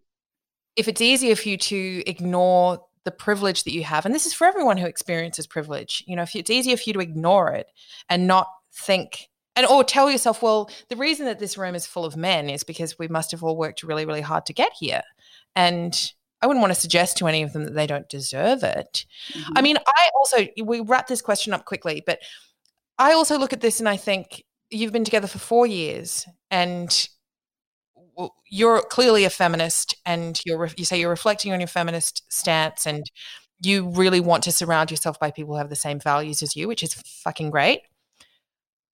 if 0.75 0.87
it's 0.87 1.01
easier 1.01 1.35
for 1.35 1.49
you 1.49 1.57
to 1.57 2.03
ignore 2.07 2.79
the 3.03 3.11
privilege 3.11 3.63
that 3.63 3.73
you 3.73 3.83
have 3.83 4.05
and 4.05 4.13
this 4.13 4.25
is 4.25 4.33
for 4.33 4.45
everyone 4.45 4.77
who 4.77 4.85
experiences 4.85 5.47
privilege 5.47 6.03
you 6.07 6.15
know 6.15 6.21
if 6.21 6.35
it's 6.35 6.49
easier 6.49 6.77
for 6.77 6.83
you 6.85 6.93
to 6.93 6.99
ignore 6.99 7.51
it 7.51 7.67
and 8.09 8.27
not 8.27 8.47
think 8.73 9.29
and 9.55 9.65
or 9.65 9.83
tell 9.83 10.09
yourself 10.09 10.41
well 10.41 10.69
the 10.89 10.95
reason 10.95 11.25
that 11.25 11.39
this 11.39 11.57
room 11.57 11.75
is 11.75 11.85
full 11.85 12.05
of 12.05 12.15
men 12.15 12.49
is 12.49 12.63
because 12.63 12.97
we 12.99 13.07
must 13.07 13.31
have 13.31 13.43
all 13.43 13.57
worked 13.57 13.83
really 13.83 14.05
really 14.05 14.21
hard 14.21 14.45
to 14.45 14.53
get 14.53 14.71
here 14.79 15.01
and 15.55 16.11
i 16.41 16.47
wouldn't 16.47 16.61
want 16.61 16.73
to 16.73 16.79
suggest 16.79 17.17
to 17.17 17.27
any 17.27 17.41
of 17.43 17.53
them 17.53 17.65
that 17.65 17.73
they 17.73 17.87
don't 17.87 18.09
deserve 18.09 18.63
it 18.63 19.05
mm-hmm. 19.33 19.53
i 19.55 19.61
mean 19.61 19.77
i 19.87 20.09
also 20.15 20.47
we 20.63 20.79
wrap 20.79 21.07
this 21.07 21.21
question 21.21 21.53
up 21.53 21.65
quickly 21.65 22.03
but 22.05 22.19
i 22.99 23.13
also 23.13 23.37
look 23.37 23.53
at 23.53 23.61
this 23.61 23.79
and 23.79 23.89
i 23.89 23.97
think 23.97 24.43
you've 24.69 24.93
been 24.93 25.03
together 25.03 25.27
for 25.27 25.39
4 25.39 25.67
years 25.67 26.25
and 26.49 27.09
you're 28.49 28.81
clearly 28.83 29.23
a 29.25 29.29
feminist 29.29 29.95
and 30.05 30.39
you're 30.45 30.69
you 30.77 30.85
say 30.85 30.99
you're 30.99 31.09
reflecting 31.09 31.53
on 31.53 31.59
your 31.59 31.67
feminist 31.67 32.23
stance 32.31 32.85
and 32.85 33.03
you 33.63 33.89
really 33.89 34.19
want 34.19 34.43
to 34.43 34.51
surround 34.51 34.91
yourself 34.91 35.19
by 35.19 35.31
people 35.31 35.53
who 35.53 35.59
have 35.59 35.69
the 35.69 35.75
same 35.75 35.99
values 35.99 36.41
as 36.41 36.55
you 36.55 36.67
which 36.67 36.83
is 36.83 36.93
fucking 36.93 37.49
great. 37.51 37.81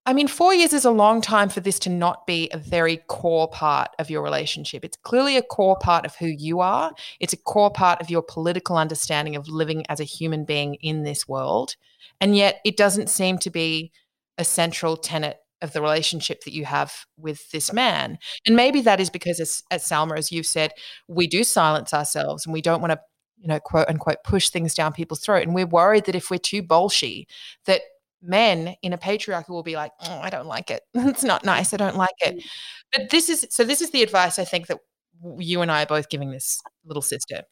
I 0.06 0.14
mean 0.14 0.28
4 0.28 0.54
years 0.54 0.72
is 0.72 0.86
a 0.86 0.90
long 0.90 1.20
time 1.20 1.50
for 1.50 1.60
this 1.60 1.78
to 1.80 1.90
not 1.90 2.26
be 2.26 2.48
a 2.52 2.58
very 2.58 2.98
core 3.08 3.48
part 3.48 3.90
of 3.98 4.08
your 4.08 4.22
relationship. 4.22 4.84
It's 4.84 4.96
clearly 4.96 5.36
a 5.36 5.42
core 5.42 5.76
part 5.78 6.06
of 6.06 6.14
who 6.16 6.26
you 6.26 6.60
are. 6.60 6.92
It's 7.20 7.34
a 7.34 7.42
core 7.52 7.70
part 7.70 8.00
of 8.00 8.08
your 8.08 8.22
political 8.22 8.78
understanding 8.78 9.36
of 9.36 9.48
living 9.48 9.84
as 9.88 10.00
a 10.00 10.04
human 10.04 10.44
being 10.44 10.76
in 10.76 11.02
this 11.02 11.28
world. 11.28 11.76
And 12.20 12.34
yet 12.34 12.60
it 12.64 12.76
doesn't 12.78 13.10
seem 13.10 13.38
to 13.38 13.50
be 13.50 13.92
a 14.38 14.44
central 14.44 14.96
tenet 14.96 15.38
of 15.62 15.72
the 15.72 15.82
relationship 15.82 16.44
that 16.44 16.52
you 16.52 16.64
have 16.64 16.92
with 17.16 17.50
this 17.50 17.72
man. 17.72 18.18
And 18.46 18.56
maybe 18.56 18.80
that 18.82 19.00
is 19.00 19.10
because, 19.10 19.40
as, 19.40 19.62
as 19.70 19.84
Salma, 19.84 20.16
as 20.16 20.30
you've 20.30 20.46
said, 20.46 20.72
we 21.08 21.26
do 21.26 21.44
silence 21.44 21.92
ourselves 21.92 22.46
and 22.46 22.52
we 22.52 22.62
don't 22.62 22.80
want 22.80 22.92
to, 22.92 23.00
you 23.38 23.48
know, 23.48 23.60
quote 23.60 23.88
unquote, 23.88 24.18
push 24.24 24.50
things 24.50 24.74
down 24.74 24.92
people's 24.92 25.20
throat. 25.20 25.42
And 25.42 25.54
we're 25.54 25.66
worried 25.66 26.04
that 26.06 26.14
if 26.14 26.30
we're 26.30 26.38
too 26.38 26.62
bolshy, 26.62 27.26
that 27.66 27.82
men 28.22 28.74
in 28.82 28.92
a 28.92 28.98
patriarchy 28.98 29.48
will 29.48 29.62
be 29.62 29.76
like, 29.76 29.92
oh, 30.02 30.20
I 30.20 30.30
don't 30.30 30.46
like 30.46 30.70
it. 30.70 30.82
it's 30.94 31.24
not 31.24 31.44
nice. 31.44 31.72
I 31.72 31.76
don't 31.76 31.96
like 31.96 32.16
it. 32.20 32.36
Mm. 32.36 32.42
But 32.92 33.10
this 33.10 33.28
is 33.28 33.46
so 33.50 33.64
this 33.64 33.80
is 33.80 33.90
the 33.90 34.02
advice 34.02 34.38
I 34.38 34.44
think 34.44 34.66
that 34.68 34.78
you 35.38 35.62
and 35.62 35.70
I 35.70 35.82
are 35.82 35.86
both 35.86 36.08
giving 36.08 36.30
this 36.30 36.60
little 36.84 37.02
sister. 37.02 37.42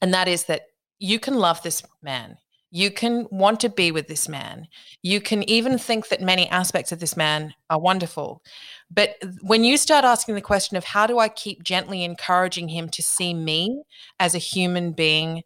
And 0.00 0.12
that 0.14 0.28
is 0.28 0.44
that 0.44 0.62
you 0.98 1.18
can 1.18 1.34
love 1.34 1.62
this 1.62 1.82
man 2.02 2.36
You 2.74 2.90
can 2.90 3.26
want 3.30 3.60
to 3.60 3.68
be 3.68 3.92
with 3.92 4.08
this 4.08 4.30
man. 4.30 4.66
You 5.02 5.20
can 5.20 5.42
even 5.48 5.76
think 5.76 6.08
that 6.08 6.22
many 6.22 6.48
aspects 6.48 6.90
of 6.90 7.00
this 7.00 7.18
man 7.18 7.54
are 7.68 7.78
wonderful. 7.78 8.42
But 8.90 9.16
when 9.42 9.62
you 9.62 9.76
start 9.76 10.06
asking 10.06 10.36
the 10.36 10.40
question 10.40 10.78
of 10.78 10.84
how 10.84 11.06
do 11.06 11.18
I 11.18 11.28
keep 11.28 11.62
gently 11.62 12.02
encouraging 12.02 12.68
him 12.68 12.88
to 12.88 13.02
see 13.02 13.34
me 13.34 13.82
as 14.18 14.34
a 14.34 14.38
human 14.38 14.92
being 14.92 15.42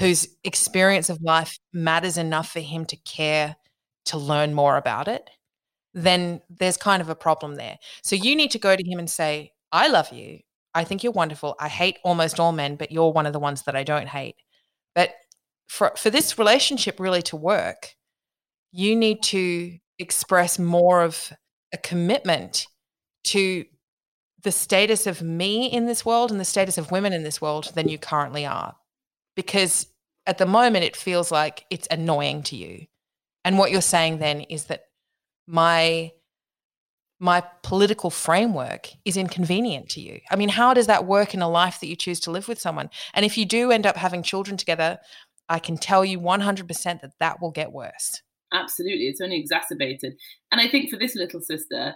whose 0.00 0.26
experience 0.42 1.08
of 1.08 1.22
life 1.22 1.60
matters 1.72 2.18
enough 2.18 2.50
for 2.50 2.60
him 2.60 2.84
to 2.86 2.96
care 2.96 3.54
to 4.06 4.18
learn 4.18 4.52
more 4.52 4.76
about 4.76 5.06
it, 5.06 5.30
then 5.94 6.40
there's 6.50 6.76
kind 6.76 7.00
of 7.00 7.08
a 7.08 7.14
problem 7.14 7.54
there. 7.54 7.78
So 8.02 8.16
you 8.16 8.34
need 8.34 8.50
to 8.50 8.58
go 8.58 8.74
to 8.74 8.90
him 8.90 8.98
and 8.98 9.08
say, 9.08 9.52
I 9.70 9.86
love 9.86 10.12
you. 10.12 10.40
I 10.74 10.82
think 10.82 11.04
you're 11.04 11.12
wonderful. 11.12 11.54
I 11.60 11.68
hate 11.68 11.98
almost 12.02 12.40
all 12.40 12.50
men, 12.50 12.74
but 12.74 12.90
you're 12.90 13.12
one 13.12 13.26
of 13.26 13.32
the 13.32 13.38
ones 13.38 13.62
that 13.62 13.76
I 13.76 13.84
don't 13.84 14.08
hate. 14.08 14.36
But 14.96 15.10
for 15.70 15.92
for 15.96 16.10
this 16.10 16.36
relationship 16.36 16.98
really 16.98 17.22
to 17.22 17.36
work, 17.36 17.94
you 18.72 18.96
need 18.96 19.22
to 19.22 19.78
express 20.00 20.58
more 20.58 21.00
of 21.00 21.32
a 21.72 21.76
commitment 21.76 22.66
to 23.22 23.64
the 24.42 24.50
status 24.50 25.06
of 25.06 25.22
me 25.22 25.66
in 25.66 25.86
this 25.86 26.04
world 26.04 26.32
and 26.32 26.40
the 26.40 26.44
status 26.44 26.76
of 26.76 26.90
women 26.90 27.12
in 27.12 27.22
this 27.22 27.40
world 27.40 27.70
than 27.76 27.88
you 27.88 27.98
currently 27.98 28.44
are. 28.44 28.74
Because 29.36 29.86
at 30.26 30.38
the 30.38 30.46
moment 30.46 30.84
it 30.84 30.96
feels 30.96 31.30
like 31.30 31.66
it's 31.70 31.86
annoying 31.88 32.42
to 32.44 32.56
you. 32.56 32.86
And 33.44 33.56
what 33.56 33.70
you're 33.70 33.80
saying 33.80 34.18
then 34.18 34.40
is 34.40 34.64
that 34.64 34.86
my 35.46 36.10
my 37.20 37.44
political 37.62 38.10
framework 38.10 38.88
is 39.04 39.16
inconvenient 39.16 39.90
to 39.90 40.00
you. 40.00 40.20
I 40.30 40.36
mean, 40.36 40.48
how 40.48 40.72
does 40.72 40.88
that 40.88 41.04
work 41.04 41.34
in 41.34 41.42
a 41.42 41.48
life 41.48 41.78
that 41.78 41.86
you 41.86 41.94
choose 41.94 42.18
to 42.20 42.30
live 42.30 42.48
with 42.48 42.58
someone? 42.58 42.88
And 43.12 43.26
if 43.26 43.36
you 43.36 43.44
do 43.44 43.70
end 43.70 43.86
up 43.86 43.96
having 43.96 44.22
children 44.22 44.56
together, 44.56 44.98
I 45.50 45.58
can 45.58 45.76
tell 45.76 46.04
you 46.04 46.18
100% 46.18 47.00
that 47.00 47.12
that 47.18 47.42
will 47.42 47.50
get 47.50 47.72
worse. 47.72 48.22
Absolutely. 48.52 49.08
It's 49.08 49.20
only 49.20 49.38
exacerbated. 49.38 50.14
And 50.50 50.60
I 50.60 50.68
think 50.68 50.88
for 50.88 50.96
this 50.96 51.14
little 51.14 51.40
sister, 51.40 51.94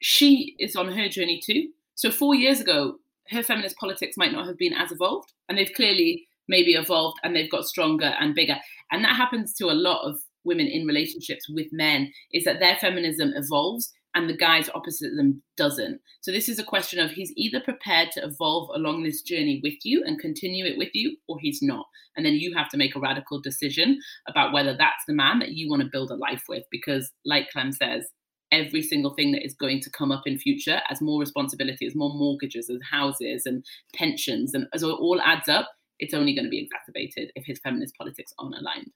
she 0.00 0.56
is 0.58 0.74
on 0.74 0.90
her 0.90 1.08
journey 1.08 1.40
too. 1.44 1.68
So, 1.94 2.10
four 2.10 2.34
years 2.34 2.60
ago, 2.60 2.96
her 3.28 3.42
feminist 3.42 3.76
politics 3.76 4.16
might 4.16 4.32
not 4.32 4.46
have 4.46 4.58
been 4.58 4.72
as 4.72 4.90
evolved. 4.90 5.32
And 5.48 5.56
they've 5.56 5.72
clearly 5.74 6.26
maybe 6.48 6.72
evolved 6.72 7.18
and 7.22 7.34
they've 7.36 7.50
got 7.50 7.66
stronger 7.66 8.14
and 8.20 8.34
bigger. 8.34 8.56
And 8.90 9.04
that 9.04 9.16
happens 9.16 9.54
to 9.54 9.66
a 9.66 9.72
lot 9.72 10.02
of 10.02 10.18
women 10.44 10.66
in 10.66 10.86
relationships 10.86 11.48
with 11.48 11.72
men 11.72 12.12
is 12.32 12.44
that 12.44 12.60
their 12.60 12.76
feminism 12.76 13.32
evolves 13.34 13.92
and 14.14 14.28
the 14.28 14.36
guys 14.36 14.70
opposite 14.74 15.14
them 15.16 15.42
doesn't. 15.56 16.00
So 16.20 16.30
this 16.30 16.48
is 16.48 16.58
a 16.58 16.64
question 16.64 16.98
of 16.98 17.10
he's 17.10 17.32
either 17.36 17.60
prepared 17.60 18.12
to 18.12 18.24
evolve 18.24 18.70
along 18.74 19.02
this 19.02 19.22
journey 19.22 19.60
with 19.62 19.74
you 19.82 20.02
and 20.06 20.18
continue 20.18 20.64
it 20.64 20.78
with 20.78 20.90
you, 20.94 21.16
or 21.28 21.38
he's 21.40 21.60
not. 21.60 21.86
And 22.16 22.24
then 22.24 22.34
you 22.34 22.54
have 22.54 22.68
to 22.70 22.76
make 22.76 22.94
a 22.94 23.00
radical 23.00 23.40
decision 23.40 23.98
about 24.28 24.52
whether 24.52 24.76
that's 24.76 25.04
the 25.06 25.14
man 25.14 25.40
that 25.40 25.52
you 25.52 25.68
want 25.68 25.82
to 25.82 25.88
build 25.90 26.10
a 26.10 26.16
life 26.16 26.44
with. 26.48 26.62
Because, 26.70 27.10
like 27.24 27.50
Clem 27.50 27.72
says, 27.72 28.06
every 28.52 28.82
single 28.82 29.14
thing 29.14 29.32
that 29.32 29.44
is 29.44 29.54
going 29.54 29.80
to 29.80 29.90
come 29.90 30.12
up 30.12 30.22
in 30.26 30.38
future 30.38 30.80
as 30.88 31.00
more 31.00 31.20
responsibility, 31.20 31.86
as 31.86 31.96
more 31.96 32.14
mortgages, 32.14 32.70
as 32.70 32.78
houses 32.88 33.42
and 33.46 33.64
pensions, 33.94 34.54
and 34.54 34.66
as 34.72 34.82
it 34.82 34.86
all 34.86 35.20
adds 35.22 35.48
up, 35.48 35.68
it's 35.98 36.14
only 36.14 36.34
going 36.34 36.44
to 36.44 36.50
be 36.50 36.62
exacerbated 36.62 37.30
if 37.34 37.44
his 37.46 37.60
feminist 37.60 37.96
politics 37.96 38.32
aren't 38.38 38.56
aligned. 38.56 38.90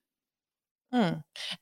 Hmm. 0.93 1.21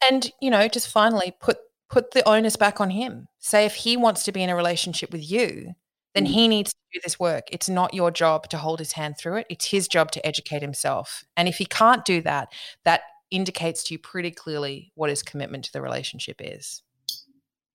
And 0.09 0.31
you 0.41 0.51
know, 0.51 0.69
just 0.69 0.89
finally 0.89 1.35
put 1.41 1.57
put 1.89 2.13
the 2.13 2.27
onus 2.29 2.57
back 2.57 2.81
on 2.81 2.91
him. 2.91 3.29
Say 3.39 3.65
if 3.65 3.75
he 3.75 3.97
wants 3.97 4.25
to 4.25 4.33
be 4.33 4.43
in 4.43 4.51
a 4.51 4.57
relationship 4.57 5.13
with 5.13 5.29
you, 5.29 5.75
then 6.15 6.25
mm. 6.25 6.29
he 6.29 6.49
needs 6.49 6.73
to 6.73 6.79
do 6.93 7.01
this 7.05 7.21
work. 7.21 7.45
It's 7.53 7.69
not 7.69 7.95
your 7.95 8.11
job 8.11 8.49
to 8.49 8.59
hold 8.59 8.79
his 8.79 8.93
hand 8.93 9.17
through 9.19 9.37
it. 9.37 9.47
It's 9.51 9.67
his 9.67 9.87
job 9.87 10.11
to 10.13 10.27
educate 10.27 10.63
himself. 10.63 11.25
And 11.37 11.49
if 11.49 11.59
he 11.59 11.67
can't 11.67 12.05
do 12.05 12.23
that, 12.23 12.49
that 12.85 13.03
indicates 13.31 13.85
to 13.85 13.95
you 13.95 13.99
pretty 13.99 14.31
clearly 14.31 14.93
what 14.95 15.11
his 15.11 15.23
commitment 15.23 15.65
to 15.65 15.73
the 15.73 15.83
relationship 15.83 16.41
is. 16.41 16.83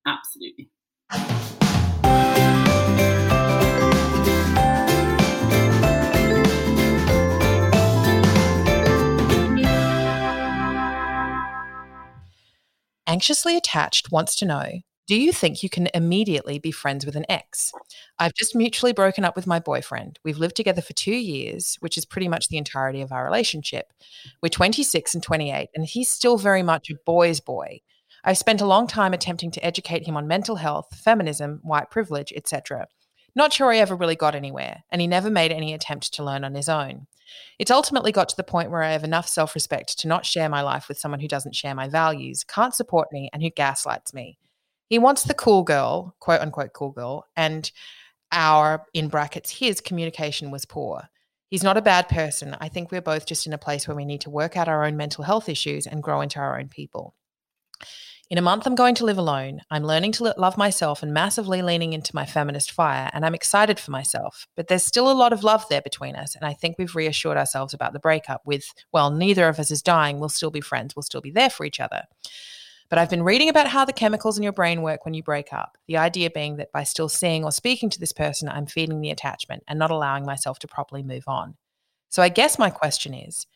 Absolutely. 0.06 0.70
Anxiously 13.12 13.58
Attached 13.58 14.10
wants 14.10 14.34
to 14.36 14.46
know 14.46 14.64
Do 15.06 15.20
you 15.20 15.32
think 15.32 15.62
you 15.62 15.68
can 15.68 15.86
immediately 15.92 16.58
be 16.58 16.70
friends 16.70 17.04
with 17.04 17.14
an 17.14 17.26
ex? 17.28 17.70
I've 18.18 18.32
just 18.32 18.56
mutually 18.56 18.94
broken 18.94 19.22
up 19.22 19.36
with 19.36 19.46
my 19.46 19.58
boyfriend. 19.58 20.18
We've 20.24 20.38
lived 20.38 20.56
together 20.56 20.80
for 20.80 20.94
two 20.94 21.14
years, 21.14 21.76
which 21.80 21.98
is 21.98 22.06
pretty 22.06 22.26
much 22.26 22.48
the 22.48 22.56
entirety 22.56 23.02
of 23.02 23.12
our 23.12 23.22
relationship. 23.22 23.92
We're 24.42 24.48
26 24.48 25.12
and 25.12 25.22
28, 25.22 25.68
and 25.74 25.84
he's 25.84 26.08
still 26.08 26.38
very 26.38 26.62
much 26.62 26.88
a 26.88 26.94
boy's 27.04 27.40
boy. 27.40 27.82
I've 28.24 28.38
spent 28.38 28.62
a 28.62 28.66
long 28.66 28.86
time 28.86 29.12
attempting 29.12 29.50
to 29.50 29.64
educate 29.66 30.06
him 30.06 30.16
on 30.16 30.26
mental 30.26 30.56
health, 30.56 30.96
feminism, 30.96 31.60
white 31.62 31.90
privilege, 31.90 32.32
etc. 32.34 32.86
Not 33.34 33.52
sure 33.52 33.72
I 33.72 33.78
ever 33.78 33.96
really 33.96 34.16
got 34.16 34.34
anywhere, 34.34 34.84
and 34.90 35.00
he 35.00 35.06
never 35.06 35.30
made 35.30 35.52
any 35.52 35.72
attempt 35.72 36.12
to 36.14 36.24
learn 36.24 36.44
on 36.44 36.54
his 36.54 36.68
own. 36.68 37.06
It's 37.58 37.70
ultimately 37.70 38.12
got 38.12 38.28
to 38.28 38.36
the 38.36 38.44
point 38.44 38.70
where 38.70 38.82
I 38.82 38.92
have 38.92 39.04
enough 39.04 39.28
self 39.28 39.54
respect 39.54 39.98
to 40.00 40.08
not 40.08 40.26
share 40.26 40.48
my 40.48 40.62
life 40.62 40.88
with 40.88 40.98
someone 40.98 41.20
who 41.20 41.28
doesn't 41.28 41.54
share 41.54 41.74
my 41.74 41.88
values, 41.88 42.44
can't 42.44 42.74
support 42.74 43.08
me, 43.10 43.30
and 43.32 43.42
who 43.42 43.50
gaslights 43.50 44.12
me. 44.12 44.38
He 44.88 44.98
wants 44.98 45.22
the 45.22 45.34
cool 45.34 45.62
girl, 45.62 46.14
quote 46.20 46.40
unquote 46.40 46.74
cool 46.74 46.90
girl, 46.90 47.24
and 47.36 47.70
our, 48.32 48.84
in 48.92 49.08
brackets, 49.08 49.50
his 49.50 49.80
communication 49.80 50.50
was 50.50 50.66
poor. 50.66 51.08
He's 51.48 51.62
not 51.62 51.76
a 51.76 51.82
bad 51.82 52.08
person. 52.08 52.56
I 52.60 52.68
think 52.68 52.90
we're 52.90 53.02
both 53.02 53.26
just 53.26 53.46
in 53.46 53.52
a 53.52 53.58
place 53.58 53.86
where 53.86 53.96
we 53.96 54.06
need 54.06 54.22
to 54.22 54.30
work 54.30 54.56
out 54.56 54.68
our 54.68 54.84
own 54.84 54.96
mental 54.96 55.24
health 55.24 55.48
issues 55.48 55.86
and 55.86 56.02
grow 56.02 56.22
into 56.22 56.38
our 56.38 56.58
own 56.58 56.68
people. 56.68 57.14
In 58.32 58.38
a 58.38 58.40
month, 58.40 58.66
I'm 58.66 58.74
going 58.74 58.94
to 58.94 59.04
live 59.04 59.18
alone. 59.18 59.60
I'm 59.70 59.84
learning 59.84 60.12
to 60.12 60.34
love 60.38 60.56
myself 60.56 61.02
and 61.02 61.12
massively 61.12 61.60
leaning 61.60 61.92
into 61.92 62.14
my 62.14 62.24
feminist 62.24 62.72
fire, 62.72 63.10
and 63.12 63.26
I'm 63.26 63.34
excited 63.34 63.78
for 63.78 63.90
myself. 63.90 64.48
But 64.56 64.68
there's 64.68 64.82
still 64.82 65.10
a 65.10 65.12
lot 65.12 65.34
of 65.34 65.44
love 65.44 65.66
there 65.68 65.82
between 65.82 66.16
us, 66.16 66.34
and 66.34 66.42
I 66.42 66.54
think 66.54 66.76
we've 66.78 66.96
reassured 66.96 67.36
ourselves 67.36 67.74
about 67.74 67.92
the 67.92 67.98
breakup 67.98 68.40
with, 68.46 68.64
well, 68.90 69.10
neither 69.10 69.48
of 69.48 69.58
us 69.58 69.70
is 69.70 69.82
dying. 69.82 70.18
We'll 70.18 70.30
still 70.30 70.50
be 70.50 70.62
friends. 70.62 70.96
We'll 70.96 71.02
still 71.02 71.20
be 71.20 71.30
there 71.30 71.50
for 71.50 71.66
each 71.66 71.78
other. 71.78 72.04
But 72.88 72.98
I've 72.98 73.10
been 73.10 73.22
reading 73.22 73.50
about 73.50 73.68
how 73.68 73.84
the 73.84 73.92
chemicals 73.92 74.38
in 74.38 74.42
your 74.42 74.54
brain 74.54 74.80
work 74.80 75.04
when 75.04 75.12
you 75.12 75.22
break 75.22 75.52
up. 75.52 75.76
The 75.86 75.98
idea 75.98 76.30
being 76.30 76.56
that 76.56 76.72
by 76.72 76.84
still 76.84 77.10
seeing 77.10 77.44
or 77.44 77.52
speaking 77.52 77.90
to 77.90 78.00
this 78.00 78.14
person, 78.14 78.48
I'm 78.48 78.64
feeding 78.64 79.02
the 79.02 79.10
attachment 79.10 79.62
and 79.68 79.78
not 79.78 79.90
allowing 79.90 80.24
myself 80.24 80.58
to 80.60 80.66
properly 80.66 81.02
move 81.02 81.24
on. 81.26 81.56
So 82.08 82.22
I 82.22 82.30
guess 82.30 82.58
my 82.58 82.70
question 82.70 83.12
is 83.12 83.46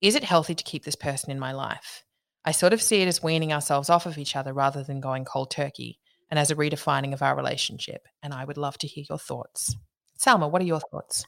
Is 0.00 0.14
it 0.14 0.24
healthy 0.24 0.54
to 0.54 0.64
keep 0.64 0.86
this 0.86 0.96
person 0.96 1.30
in 1.30 1.38
my 1.38 1.52
life? 1.52 2.02
I 2.44 2.52
sort 2.52 2.72
of 2.72 2.82
see 2.82 3.02
it 3.02 3.08
as 3.08 3.22
weaning 3.22 3.52
ourselves 3.52 3.88
off 3.88 4.06
of 4.06 4.18
each 4.18 4.34
other 4.34 4.52
rather 4.52 4.82
than 4.82 5.00
going 5.00 5.24
cold 5.24 5.50
turkey 5.50 5.98
and 6.30 6.38
as 6.38 6.50
a 6.50 6.56
redefining 6.56 7.12
of 7.12 7.22
our 7.22 7.36
relationship. 7.36 8.08
And 8.22 8.34
I 8.34 8.44
would 8.44 8.56
love 8.56 8.78
to 8.78 8.86
hear 8.86 9.04
your 9.08 9.18
thoughts. 9.18 9.76
Salma, 10.18 10.50
what 10.50 10.62
are 10.62 10.66
your 10.66 10.80
thoughts? 10.80 11.24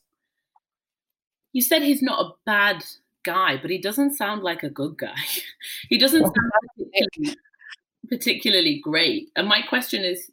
You 1.52 1.62
said 1.62 1.82
he's 1.82 2.02
not 2.02 2.24
a 2.24 2.30
bad 2.46 2.84
guy, 3.24 3.56
but 3.56 3.70
he 3.70 3.78
doesn't 3.78 4.16
sound 4.16 4.42
like 4.42 4.62
a 4.62 4.70
good 4.70 4.96
guy. 4.98 5.14
he 5.88 5.98
doesn't 5.98 6.22
sound 6.22 6.52
particularly, 6.76 7.36
particularly 8.08 8.80
great. 8.82 9.28
And 9.36 9.48
my 9.48 9.62
question 9.62 10.04
is 10.04 10.30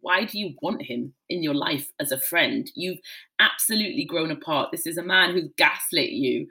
why 0.00 0.24
do 0.24 0.38
you 0.38 0.54
want 0.62 0.82
him 0.82 1.14
in 1.28 1.42
your 1.42 1.54
life 1.54 1.90
as 1.98 2.12
a 2.12 2.20
friend? 2.20 2.70
You've 2.76 3.00
absolutely 3.40 4.04
grown 4.04 4.30
apart. 4.30 4.70
This 4.70 4.86
is 4.86 4.98
a 4.98 5.02
man 5.02 5.32
who's 5.32 5.48
gaslit 5.56 6.10
you. 6.10 6.46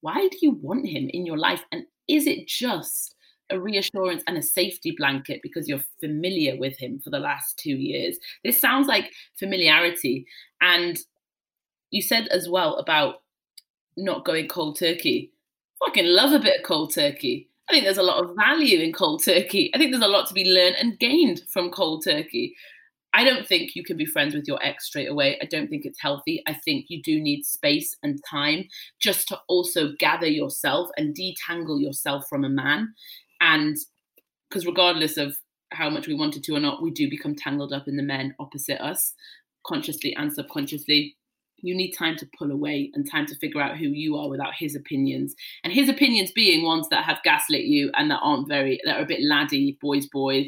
Why 0.00 0.28
do 0.28 0.38
you 0.40 0.52
want 0.52 0.86
him 0.86 1.10
in 1.12 1.26
your 1.26 1.36
life? 1.36 1.64
And 1.72 1.86
is 2.10 2.26
it 2.26 2.46
just 2.46 3.14
a 3.50 3.58
reassurance 3.58 4.22
and 4.26 4.38
a 4.38 4.42
safety 4.42 4.94
blanket 4.96 5.40
because 5.42 5.68
you're 5.68 5.82
familiar 6.00 6.56
with 6.56 6.78
him 6.78 7.00
for 7.00 7.10
the 7.10 7.18
last 7.18 7.58
two 7.58 7.76
years? 7.76 8.18
This 8.44 8.60
sounds 8.60 8.86
like 8.86 9.10
familiarity. 9.38 10.26
And 10.60 10.98
you 11.90 12.02
said 12.02 12.28
as 12.28 12.48
well 12.48 12.76
about 12.76 13.22
not 13.96 14.24
going 14.24 14.48
cold 14.48 14.78
turkey. 14.78 15.32
Fucking 15.84 16.06
love 16.06 16.32
a 16.32 16.38
bit 16.38 16.60
of 16.60 16.66
cold 16.66 16.94
turkey. 16.94 17.48
I 17.68 17.72
think 17.72 17.84
there's 17.84 17.98
a 17.98 18.02
lot 18.02 18.22
of 18.22 18.34
value 18.36 18.80
in 18.80 18.92
cold 18.92 19.24
turkey. 19.24 19.70
I 19.74 19.78
think 19.78 19.92
there's 19.92 20.04
a 20.04 20.08
lot 20.08 20.26
to 20.28 20.34
be 20.34 20.44
learned 20.44 20.76
and 20.76 20.98
gained 20.98 21.42
from 21.48 21.70
cold 21.70 22.04
turkey. 22.04 22.56
I 23.12 23.24
don't 23.24 23.46
think 23.46 23.74
you 23.74 23.82
can 23.82 23.96
be 23.96 24.06
friends 24.06 24.34
with 24.34 24.46
your 24.46 24.62
ex 24.62 24.86
straight 24.86 25.10
away. 25.10 25.38
I 25.42 25.46
don't 25.46 25.68
think 25.68 25.84
it's 25.84 26.00
healthy. 26.00 26.42
I 26.46 26.54
think 26.54 26.86
you 26.88 27.02
do 27.02 27.20
need 27.20 27.44
space 27.44 27.96
and 28.02 28.22
time 28.28 28.68
just 29.00 29.26
to 29.28 29.40
also 29.48 29.92
gather 29.98 30.28
yourself 30.28 30.90
and 30.96 31.16
detangle 31.16 31.80
yourself 31.80 32.28
from 32.28 32.44
a 32.44 32.48
man. 32.48 32.94
And 33.40 33.76
because 34.48 34.66
regardless 34.66 35.16
of 35.16 35.36
how 35.72 35.90
much 35.90 36.06
we 36.06 36.14
wanted 36.14 36.44
to 36.44 36.54
or 36.54 36.60
not, 36.60 36.82
we 36.82 36.90
do 36.90 37.10
become 37.10 37.34
tangled 37.34 37.72
up 37.72 37.88
in 37.88 37.96
the 37.96 38.02
men 38.02 38.34
opposite 38.38 38.80
us, 38.80 39.14
consciously 39.66 40.14
and 40.14 40.32
subconsciously. 40.32 41.16
You 41.62 41.74
need 41.74 41.92
time 41.92 42.16
to 42.16 42.28
pull 42.38 42.50
away 42.50 42.90
and 42.94 43.10
time 43.10 43.26
to 43.26 43.36
figure 43.36 43.60
out 43.60 43.76
who 43.76 43.88
you 43.88 44.16
are 44.16 44.28
without 44.28 44.54
his 44.56 44.74
opinions. 44.74 45.34
And 45.62 45.72
his 45.72 45.88
opinions 45.88 46.32
being 46.32 46.64
ones 46.64 46.88
that 46.90 47.04
have 47.04 47.22
gaslit 47.22 47.64
you 47.64 47.90
and 47.94 48.10
that 48.10 48.20
aren't 48.22 48.48
very, 48.48 48.80
that 48.84 48.96
are 48.98 49.02
a 49.02 49.06
bit 49.06 49.20
laddie, 49.22 49.76
boys, 49.80 50.06
boys, 50.06 50.46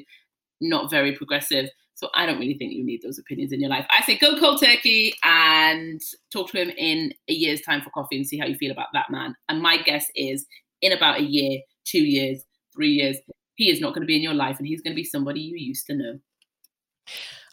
not 0.60 0.90
very 0.90 1.14
progressive 1.14 1.68
so 2.02 2.08
I 2.14 2.26
don't 2.26 2.40
really 2.40 2.58
think 2.58 2.72
you 2.72 2.84
need 2.84 3.00
those 3.02 3.16
opinions 3.16 3.52
in 3.52 3.60
your 3.60 3.70
life. 3.70 3.86
I 3.96 4.02
say 4.02 4.18
go 4.18 4.36
cold 4.36 4.60
turkey 4.60 5.14
and 5.22 6.00
talk 6.32 6.50
to 6.50 6.60
him 6.60 6.70
in 6.76 7.14
a 7.28 7.32
year's 7.32 7.60
time 7.60 7.80
for 7.80 7.90
coffee 7.90 8.16
and 8.16 8.26
see 8.26 8.38
how 8.38 8.46
you 8.46 8.56
feel 8.56 8.72
about 8.72 8.88
that 8.92 9.08
man. 9.08 9.36
And 9.48 9.62
my 9.62 9.76
guess 9.76 10.06
is 10.16 10.44
in 10.80 10.90
about 10.90 11.20
a 11.20 11.22
year, 11.22 11.60
two 11.84 12.02
years, 12.02 12.42
three 12.74 12.88
years. 12.88 13.18
He 13.54 13.70
is 13.70 13.80
not 13.80 13.90
going 13.90 14.00
to 14.02 14.06
be 14.06 14.16
in 14.16 14.22
your 14.22 14.34
life 14.34 14.58
and 14.58 14.66
he's 14.66 14.82
going 14.82 14.94
to 14.94 15.00
be 15.00 15.04
somebody 15.04 15.38
you 15.38 15.56
used 15.56 15.86
to 15.86 15.94
know. 15.94 16.18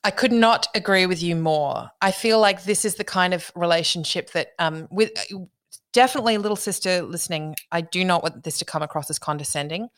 I 0.03 0.09
could 0.09 0.31
not 0.31 0.65
agree 0.73 1.05
with 1.05 1.21
you 1.21 1.35
more. 1.35 1.91
I 2.01 2.09
feel 2.09 2.39
like 2.39 2.63
this 2.63 2.85
is 2.85 2.95
the 2.95 3.03
kind 3.03 3.35
of 3.35 3.51
relationship 3.53 4.31
that, 4.31 4.53
um, 4.57 4.87
with 4.89 5.11
uh, 5.31 5.37
definitely 5.93 6.39
little 6.39 6.55
sister 6.55 7.03
listening, 7.03 7.55
I 7.71 7.81
do 7.81 8.03
not 8.03 8.23
want 8.23 8.43
this 8.43 8.57
to 8.57 8.65
come 8.65 8.81
across 8.81 9.11
as 9.11 9.19
condescending, 9.19 9.89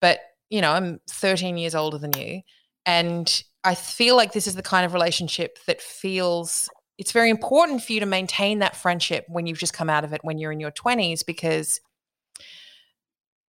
but 0.00 0.20
you 0.48 0.62
know, 0.62 0.72
I'm 0.72 1.00
13 1.10 1.58
years 1.58 1.74
older 1.74 1.98
than 1.98 2.12
you, 2.16 2.40
and 2.86 3.42
I 3.64 3.74
feel 3.74 4.14
like 4.14 4.32
this 4.32 4.46
is 4.46 4.54
the 4.54 4.62
kind 4.62 4.84
of 4.84 4.92
relationship 4.92 5.58
that 5.66 5.80
feels 5.80 6.68
it's 6.96 7.12
very 7.12 7.30
important 7.30 7.82
for 7.82 7.92
you 7.92 8.00
to 8.00 8.06
maintain 8.06 8.60
that 8.60 8.76
friendship 8.76 9.24
when 9.28 9.46
you've 9.46 9.58
just 9.58 9.72
come 9.72 9.90
out 9.90 10.04
of 10.04 10.12
it 10.12 10.20
when 10.22 10.38
you're 10.38 10.52
in 10.52 10.60
your 10.60 10.70
20s 10.70 11.26
because 11.26 11.80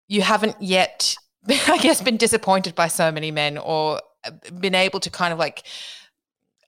you 0.08 0.22
haven't 0.22 0.56
yet 0.62 1.16
I 1.48 1.78
guess 1.78 2.02
been 2.02 2.18
disappointed 2.18 2.76
by 2.76 2.88
so 2.88 3.12
many 3.12 3.32
men 3.32 3.58
or 3.58 4.02
uh, 4.24 4.32
been 4.60 4.76
able 4.76 5.00
to 5.02 5.10
kind 5.10 5.32
of 5.32 5.40
like 5.40 5.64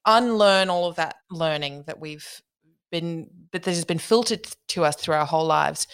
unlearn 0.06 0.70
all 0.70 0.88
of 0.88 0.96
that 0.96 1.16
learning 1.32 1.84
that 1.88 2.00
we've 2.00 2.42
been 2.92 3.30
that 3.52 3.66
has 3.66 3.86
been 3.86 4.00
filtered 4.00 4.48
to 4.70 4.86
us 4.86 4.96
through 4.96 5.16
our 5.16 5.26
whole 5.26 5.46
lives 5.46 5.88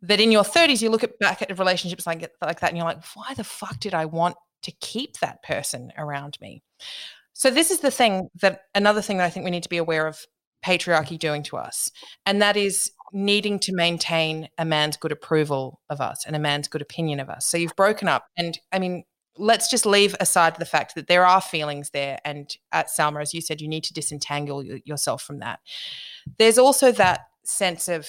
that 0.00 0.20
in 0.20 0.32
your 0.32 0.42
30s 0.42 0.82
you 0.82 0.90
look 0.90 1.04
at 1.04 1.18
back 1.18 1.42
at 1.42 1.58
relationships 1.58 2.06
like 2.06 2.28
like 2.40 2.60
that 2.60 2.70
and 2.70 2.76
you're 2.76 2.86
like 2.86 3.04
why 3.14 3.34
the 3.34 3.44
fuck 3.44 3.78
did 3.78 3.94
I 3.94 4.06
want 4.06 4.36
to 4.62 4.72
keep 4.80 5.18
that 5.18 5.42
person 5.42 5.92
around 5.96 6.38
me 6.40 6.62
so 7.32 7.50
this 7.50 7.70
is 7.70 7.80
the 7.80 7.90
thing 7.90 8.28
that 8.40 8.62
another 8.74 9.02
thing 9.02 9.18
that 9.18 9.24
I 9.24 9.30
think 9.30 9.44
we 9.44 9.50
need 9.50 9.62
to 9.64 9.68
be 9.68 9.78
aware 9.78 10.06
of 10.06 10.26
patriarchy 10.64 11.18
doing 11.18 11.42
to 11.44 11.56
us, 11.56 11.90
and 12.26 12.40
that 12.40 12.56
is 12.56 12.92
needing 13.12 13.58
to 13.58 13.74
maintain 13.74 14.48
a 14.58 14.64
man's 14.64 14.96
good 14.96 15.12
approval 15.12 15.80
of 15.90 16.00
us 16.00 16.24
and 16.26 16.34
a 16.34 16.38
man's 16.38 16.68
good 16.68 16.82
opinion 16.82 17.20
of 17.20 17.28
us. 17.28 17.46
So 17.46 17.56
you've 17.56 17.76
broken 17.76 18.08
up, 18.08 18.26
and 18.36 18.58
I 18.72 18.78
mean, 18.78 19.04
let's 19.36 19.70
just 19.70 19.86
leave 19.86 20.14
aside 20.20 20.56
the 20.56 20.64
fact 20.64 20.94
that 20.94 21.08
there 21.08 21.26
are 21.26 21.40
feelings 21.40 21.90
there, 21.90 22.18
and 22.24 22.54
at 22.70 22.88
Salma, 22.88 23.22
as 23.22 23.34
you 23.34 23.40
said, 23.40 23.60
you 23.60 23.68
need 23.68 23.84
to 23.84 23.92
disentangle 23.92 24.62
yourself 24.62 25.22
from 25.22 25.38
that. 25.40 25.60
There's 26.38 26.58
also 26.58 26.92
that 26.92 27.22
sense 27.44 27.88
of, 27.88 28.08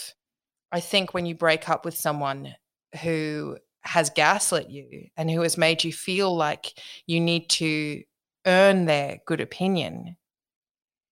I 0.72 0.80
think, 0.80 1.14
when 1.14 1.26
you 1.26 1.36
break 1.36 1.70
up 1.70 1.86
with 1.86 1.98
someone 1.98 2.56
who 3.02 3.58
has 3.82 4.10
gaslit 4.10 4.70
you 4.70 5.08
and 5.18 5.30
who 5.30 5.42
has 5.42 5.58
made 5.58 5.84
you 5.84 5.92
feel 5.92 6.34
like 6.36 6.74
you 7.06 7.20
need 7.20 7.50
to 7.50 8.04
earn 8.46 8.86
their 8.86 9.20
good 9.26 9.42
opinion 9.42 10.18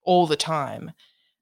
all 0.03 0.27
the 0.27 0.35
time 0.35 0.91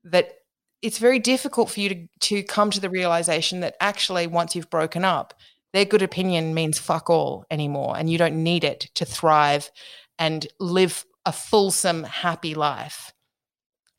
that 0.04 0.34
it's 0.82 0.98
very 0.98 1.20
difficult 1.20 1.70
for 1.70 1.80
you 1.80 1.90
to, 1.90 2.08
to 2.20 2.44
come 2.44 2.72
to 2.72 2.80
the 2.80 2.90
realization 2.90 3.60
that 3.60 3.76
actually 3.80 4.28
once 4.28 4.56
you've 4.56 4.70
broken 4.70 5.04
up 5.04 5.34
their 5.74 5.86
good 5.86 6.02
opinion 6.02 6.54
means 6.54 6.80
fuck 6.80 7.10
all 7.10 7.46
anymore 7.52 7.96
and 7.98 8.10
you 8.10 8.18
don't 8.18 8.42
need 8.42 8.64
it 8.64 8.90
to 8.96 9.06
thrive 9.06 9.70
and 10.18 10.48
live 10.60 11.06
a 11.26 11.32
fulsome 11.32 12.04
happy 12.04 12.56
life. 12.56 13.14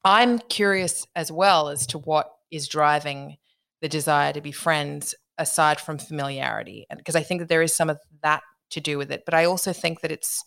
I'm 0.05 0.39
curious 0.39 1.07
as 1.15 1.31
well 1.31 1.69
as 1.69 1.87
to 1.89 1.99
what 1.99 2.31
is 2.51 2.67
driving 2.67 3.37
the 3.81 3.89
desire 3.89 4.33
to 4.33 4.41
be 4.41 4.53
friends 4.53 5.15
aside 5.39 5.81
from 5.81 5.99
familiarity 5.99 6.87
and 6.91 6.99
because 6.99 7.17
i 7.17 7.23
think 7.23 7.41
that 7.41 7.49
there 7.49 7.63
is 7.63 7.75
some 7.75 7.89
of 7.89 7.99
that 8.23 8.43
to 8.69 8.81
do 8.81 8.99
with 8.99 9.11
it 9.11 9.23
but 9.25 9.33
i 9.33 9.45
also 9.45 9.73
think 9.73 10.03
that 10.03 10.13
it's 10.13 10.45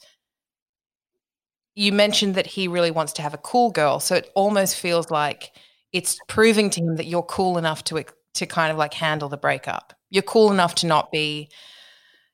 you 1.76 1.92
mentioned 1.92 2.36
that 2.36 2.46
he 2.46 2.68
really 2.68 2.92
wants 2.92 3.14
to 3.14 3.22
have 3.22 3.34
a 3.34 3.38
cool 3.40 3.72
girl. 3.72 4.00
So 4.00 4.16
it 4.16 4.32
almost 4.36 4.76
feels 4.76 5.10
like 5.10 5.52
it's 5.92 6.20
proving 6.28 6.70
to 6.72 6.82
him 6.82 6.96
that 6.98 7.06
you're 7.06 7.24
cool 7.24 7.58
enough 7.58 7.84
to 7.86 8.04
to 8.36 8.46
kind 8.46 8.72
of 8.72 8.78
like 8.78 8.94
handle 8.94 9.30
the 9.30 9.38
breakup. 9.38 9.94
You're 10.10 10.24
cool 10.24 10.52
enough 10.52 10.76
to 10.76 10.88
not 10.88 11.12
be, 11.12 11.50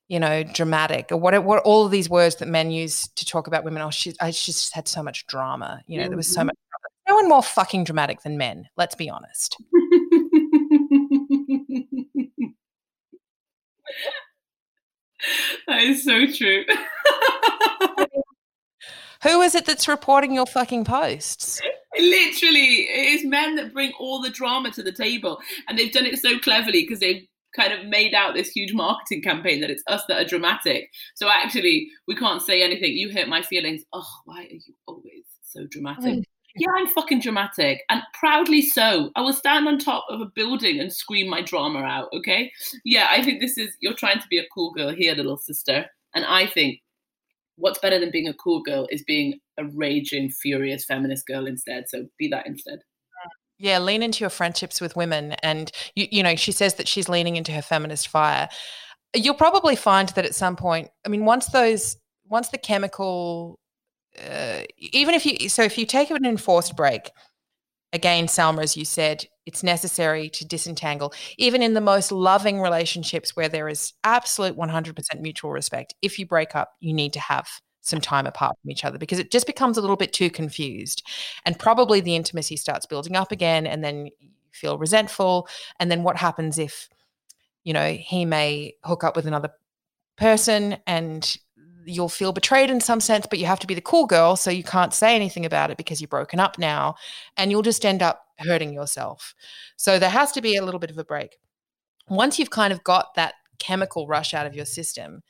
you 0.08 0.20
know, 0.20 0.44
dramatic 0.44 1.12
or 1.12 1.18
what 1.18 1.42
what 1.44 1.64
all 1.64 1.86
of 1.86 1.92
these 1.92 2.10
words 2.10 2.38
that 2.38 2.48
men 2.48 2.72
use 2.72 3.08
to 3.16 3.26
talk 3.26 3.48
about 3.48 3.64
women. 3.64 3.82
Oh, 3.82 3.90
she, 3.90 4.14
I, 4.20 4.32
she 4.32 4.52
just 4.52 4.74
had 4.74 4.88
so 4.88 5.04
much 5.04 5.28
drama. 5.28 5.82
You 5.88 5.98
know, 5.98 6.04
mm-hmm. 6.04 6.10
there 6.12 6.18
was 6.18 6.28
so 6.28 6.40
mm-hmm. 6.42 6.48
much. 6.48 6.56
No 7.08 7.16
one 7.16 7.30
more 7.30 7.44
fucking 7.44 7.86
dramatic 7.86 8.22
than 8.22 8.38
men. 8.38 8.70
Let's 8.78 8.96
be 8.96 9.10
honest. 9.10 9.58
that 15.68 15.82
is 15.82 16.04
so 16.04 16.28
true. 16.28 16.66
Who 19.24 19.42
is 19.42 19.54
it 19.56 19.66
that's 19.66 19.88
reporting 19.88 20.34
your 20.34 20.46
fucking 20.46 20.86
posts? 20.86 21.62
Literally, 21.98 22.88
it 22.88 23.20
is 23.20 23.26
men 23.26 23.56
that 23.56 23.74
bring 23.74 23.92
all 24.00 24.22
the 24.22 24.30
drama 24.30 24.72
to 24.72 24.84
the 24.84 24.92
table. 24.92 25.40
And 25.68 25.78
they've 25.78 25.92
done 25.92 26.06
it 26.06 26.20
so 26.20 26.40
cleverly 26.40 26.84
because 26.84 27.00
they've 27.00 27.26
kind 27.56 27.74
of 27.74 27.86
made 27.86 28.14
out 28.14 28.34
this 28.34 28.50
huge 28.50 28.74
marketing 28.74 29.22
campaign 29.22 29.60
that 29.60 29.70
it's 29.70 29.84
us 29.88 30.04
that 30.08 30.22
are 30.22 30.28
dramatic. 30.28 30.90
So 31.16 31.28
actually, 31.30 31.90
we 32.08 32.16
can't 32.16 32.42
say 32.42 32.64
anything. 32.64 32.94
You 32.94 33.12
hurt 33.12 33.28
my 33.28 33.42
feelings. 33.42 33.82
Oh, 33.92 34.08
why 34.26 34.44
are 34.44 34.54
you 34.54 34.76
always 34.88 35.26
so 35.44 35.66
dramatic? 35.70 36.20
Oh, 36.20 36.24
yeah, 36.56 36.70
I'm 36.78 36.88
fucking 36.88 37.20
dramatic 37.20 37.82
and 37.90 38.02
proudly 38.14 38.62
so. 38.62 39.12
I 39.16 39.22
will 39.22 39.34
stand 39.34 39.68
on 39.68 39.80
top 39.80 40.06
of 40.10 40.22
a 40.22 40.26
building 40.34 40.80
and 40.80 40.92
scream 40.92 41.30
my 41.30 41.42
drama 41.42 41.80
out, 41.80 42.10
okay? 42.14 42.52
Yeah, 42.86 43.08
I 43.10 43.24
think 43.24 43.42
this 43.42 43.58
is, 43.58 43.76
you're 43.82 43.94
trying 43.94 44.20
to 44.20 44.28
be 44.30 44.38
a 44.38 44.48
cool 44.54 44.72
girl 44.72 44.90
here, 44.92 45.14
little 45.14 45.38
sister. 45.38 45.86
And 46.16 46.26
I 46.26 46.48
think 46.48 46.80
what's 47.60 47.80
better 47.80 48.00
than 48.00 48.12
being 48.12 48.28
a 48.28 48.34
cool 48.34 48.62
girl 48.62 48.88
is 48.90 49.04
being 49.04 49.40
a 49.58 49.66
raging, 49.66 50.30
furious 50.30 50.86
feminist 50.86 51.28
girl 51.28 51.46
instead. 51.46 51.86
So 51.90 52.06
be 52.18 52.28
that 52.30 52.48
instead. 52.48 52.80
Yeah, 53.58 53.80
lean 53.80 54.02
into 54.02 54.22
your 54.22 54.30
friendships 54.30 54.80
with 54.80 54.96
women. 54.96 55.34
And, 55.44 55.70
you, 55.94 56.08
you 56.10 56.24
know, 56.24 56.38
she 56.38 56.54
says 56.54 56.76
that 56.76 56.88
she's 56.88 57.10
leaning 57.10 57.36
into 57.36 57.52
her 57.52 57.62
feminist 57.62 58.08
fire. 58.08 58.48
You'll 59.14 59.34
probably 59.34 59.76
find 59.76 60.08
that 60.10 60.26
at 60.26 60.34
some 60.34 60.56
point, 60.56 60.90
I 61.06 61.10
mean, 61.10 61.26
once 61.26 61.48
those, 61.48 61.98
once 62.26 62.50
the 62.50 62.58
chemical, 62.58 63.60
uh, 64.18 64.62
even 64.78 65.14
if 65.14 65.26
you, 65.26 65.50
so 65.50 65.64
if 65.64 65.78
you 65.78 65.86
take 65.86 66.10
an 66.10 66.26
enforced 66.26 66.78
break, 66.78 67.12
again, 67.94 68.28
Salma, 68.28 68.64
as 68.64 68.78
you 68.78 68.86
said, 68.86 69.26
it's 69.46 69.64
necessary 69.64 70.30
to 70.30 70.46
disentangle, 70.46 71.14
even 71.38 71.62
in 71.62 71.74
the 71.74 71.82
most 71.82 72.12
loving 72.12 72.62
relationships 72.62 73.36
where 73.36 73.50
there 73.50 73.68
is 73.68 73.94
absolute 74.04 74.56
100% 74.56 75.20
mutual 75.20 75.52
respect. 75.52 75.96
If 76.02 76.20
you 76.20 76.26
break 76.26 76.56
up, 76.56 76.74
you 76.80 76.94
need 76.94 77.14
to 77.14 77.20
have 77.20 77.48
some 77.82 78.02
time 78.02 78.28
apart 78.28 78.56
from 78.62 78.70
each 78.70 78.86
other 78.86 78.98
because 78.98 79.20
it 79.20 79.32
just 79.32 79.48
becomes 79.48 79.78
a 79.78 79.82
little 79.82 79.96
bit 79.96 80.14
too 80.14 80.30
confused. 80.30 81.02
And 81.46 81.58
probably 81.58 82.02
the 82.02 82.16
intimacy 82.16 82.58
starts 82.58 82.86
building 82.86 83.16
up 83.16 83.32
again, 83.32 83.66
and 83.66 83.84
then 83.84 84.08
you 84.20 84.30
feel 84.52 84.78
resentful. 84.78 85.48
And 85.80 85.90
then 85.90 86.04
what 86.04 86.18
happens 86.18 86.58
if, 86.58 86.90
you 87.64 87.74
know, 87.74 87.94
he 87.94 88.26
may 88.26 88.76
hook 88.84 89.04
up 89.04 89.16
with 89.16 89.26
another 89.26 89.50
person 90.18 90.78
and 90.86 91.38
you'll 91.86 92.10
feel 92.10 92.32
betrayed 92.32 92.70
in 92.70 92.82
some 92.82 93.00
sense, 93.00 93.26
but 93.30 93.40
you 93.40 93.46
have 93.46 93.60
to 93.60 93.68
be 93.68 93.74
the 93.74 93.82
cool 93.82 94.06
girl. 94.06 94.36
So 94.36 94.52
you 94.52 94.64
can't 94.64 94.94
say 94.94 95.16
anything 95.16 95.46
about 95.46 95.72
it 95.72 95.78
because 95.78 96.02
you're 96.02 96.08
broken 96.08 96.40
up 96.40 96.58
now. 96.58 96.96
And 97.38 97.52
you'll 97.52 97.62
just 97.62 97.86
end 97.86 98.02
up 98.02 98.24
hurting 98.38 98.74
yourself. 98.74 99.34
So 99.78 100.00
there 100.00 100.10
has 100.10 100.32
to 100.34 100.42
be 100.42 100.56
a 100.56 100.64
little 100.64 100.80
bit 100.80 100.92
of 100.92 100.98
a 100.98 101.04
break. 101.04 101.38
Once 102.08 102.40
you've 102.40 102.50
kind 102.50 102.74
of 102.74 102.84
got 102.84 103.14
that 103.16 103.36
chemical 103.60 104.08
rush 104.08 104.34
out 104.34 104.46
of 104.46 104.56
your 104.56 104.66
system, 104.66 105.22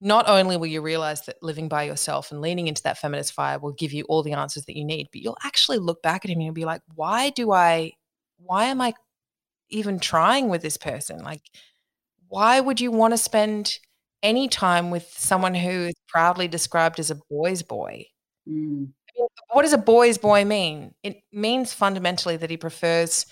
not 0.00 0.28
only 0.28 0.56
will 0.56 0.66
you 0.66 0.80
realize 0.80 1.22
that 1.22 1.42
living 1.42 1.68
by 1.68 1.82
yourself 1.82 2.30
and 2.30 2.40
leaning 2.40 2.68
into 2.68 2.82
that 2.82 2.98
feminist 2.98 3.32
fire 3.32 3.58
will 3.58 3.72
give 3.72 3.92
you 3.92 4.04
all 4.04 4.22
the 4.22 4.32
answers 4.32 4.64
that 4.66 4.76
you 4.76 4.84
need, 4.84 5.08
but 5.10 5.20
you'll 5.20 5.38
actually 5.44 5.78
look 5.78 6.02
back 6.02 6.24
at 6.24 6.30
him 6.30 6.38
and 6.38 6.44
you'll 6.44 6.54
be 6.54 6.64
like, 6.64 6.82
why 6.94 7.30
do 7.30 7.52
I, 7.52 7.92
why 8.38 8.66
am 8.66 8.80
I 8.80 8.94
even 9.70 9.98
trying 9.98 10.48
with 10.48 10.62
this 10.62 10.76
person? 10.76 11.22
Like, 11.24 11.42
why 12.28 12.60
would 12.60 12.80
you 12.80 12.92
want 12.92 13.12
to 13.12 13.18
spend 13.18 13.78
any 14.22 14.48
time 14.48 14.90
with 14.90 15.12
someone 15.16 15.54
who 15.54 15.86
is 15.86 15.94
proudly 16.08 16.48
described 16.48 16.98
as 16.98 17.10
a 17.10 17.20
boy's 17.30 17.62
boy. 17.62 18.06
Mm. 18.48 18.92
what 19.50 19.62
does 19.62 19.72
a 19.72 19.78
boy's 19.78 20.16
boy 20.16 20.44
mean? 20.44 20.94
It 21.02 21.18
means 21.32 21.72
fundamentally 21.72 22.36
that 22.36 22.50
he 22.50 22.56
prefers 22.56 23.26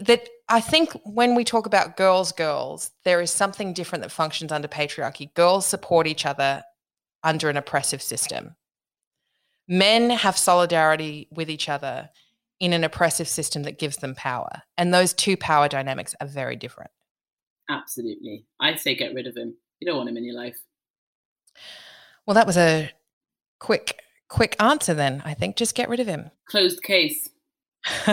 that 0.00 0.28
I 0.48 0.60
think 0.60 0.92
when 1.04 1.34
we 1.34 1.44
talk 1.44 1.66
about 1.66 1.96
girls, 1.96 2.32
girls, 2.32 2.90
there 3.04 3.20
is 3.20 3.30
something 3.30 3.72
different 3.72 4.02
that 4.02 4.10
functions 4.10 4.52
under 4.52 4.68
patriarchy. 4.68 5.32
Girls 5.34 5.66
support 5.66 6.06
each 6.06 6.24
other 6.24 6.62
under 7.24 7.48
an 7.48 7.56
oppressive 7.56 8.02
system. 8.02 8.56
Men 9.68 10.10
have 10.10 10.36
solidarity 10.36 11.28
with 11.32 11.50
each 11.50 11.68
other 11.68 12.10
in 12.60 12.72
an 12.72 12.84
oppressive 12.84 13.28
system 13.28 13.64
that 13.64 13.78
gives 13.78 13.96
them 13.96 14.14
power. 14.14 14.62
And 14.78 14.94
those 14.94 15.12
two 15.12 15.36
power 15.36 15.68
dynamics 15.68 16.14
are 16.20 16.26
very 16.26 16.56
different. 16.56 16.90
Absolutely. 17.72 18.44
I'd 18.60 18.78
say 18.78 18.94
get 18.94 19.14
rid 19.14 19.26
of 19.26 19.34
him. 19.34 19.54
You 19.80 19.86
don't 19.86 19.96
want 19.96 20.10
him 20.10 20.18
in 20.18 20.26
your 20.26 20.36
life. 20.36 20.58
Well, 22.26 22.34
that 22.34 22.46
was 22.46 22.58
a 22.58 22.90
quick, 23.58 23.98
quick 24.28 24.56
answer 24.60 24.92
then. 24.92 25.22
I 25.24 25.32
think 25.32 25.56
just 25.56 25.74
get 25.74 25.88
rid 25.88 25.98
of 25.98 26.06
him. 26.06 26.30
Closed 26.46 26.82
case. 26.82 27.30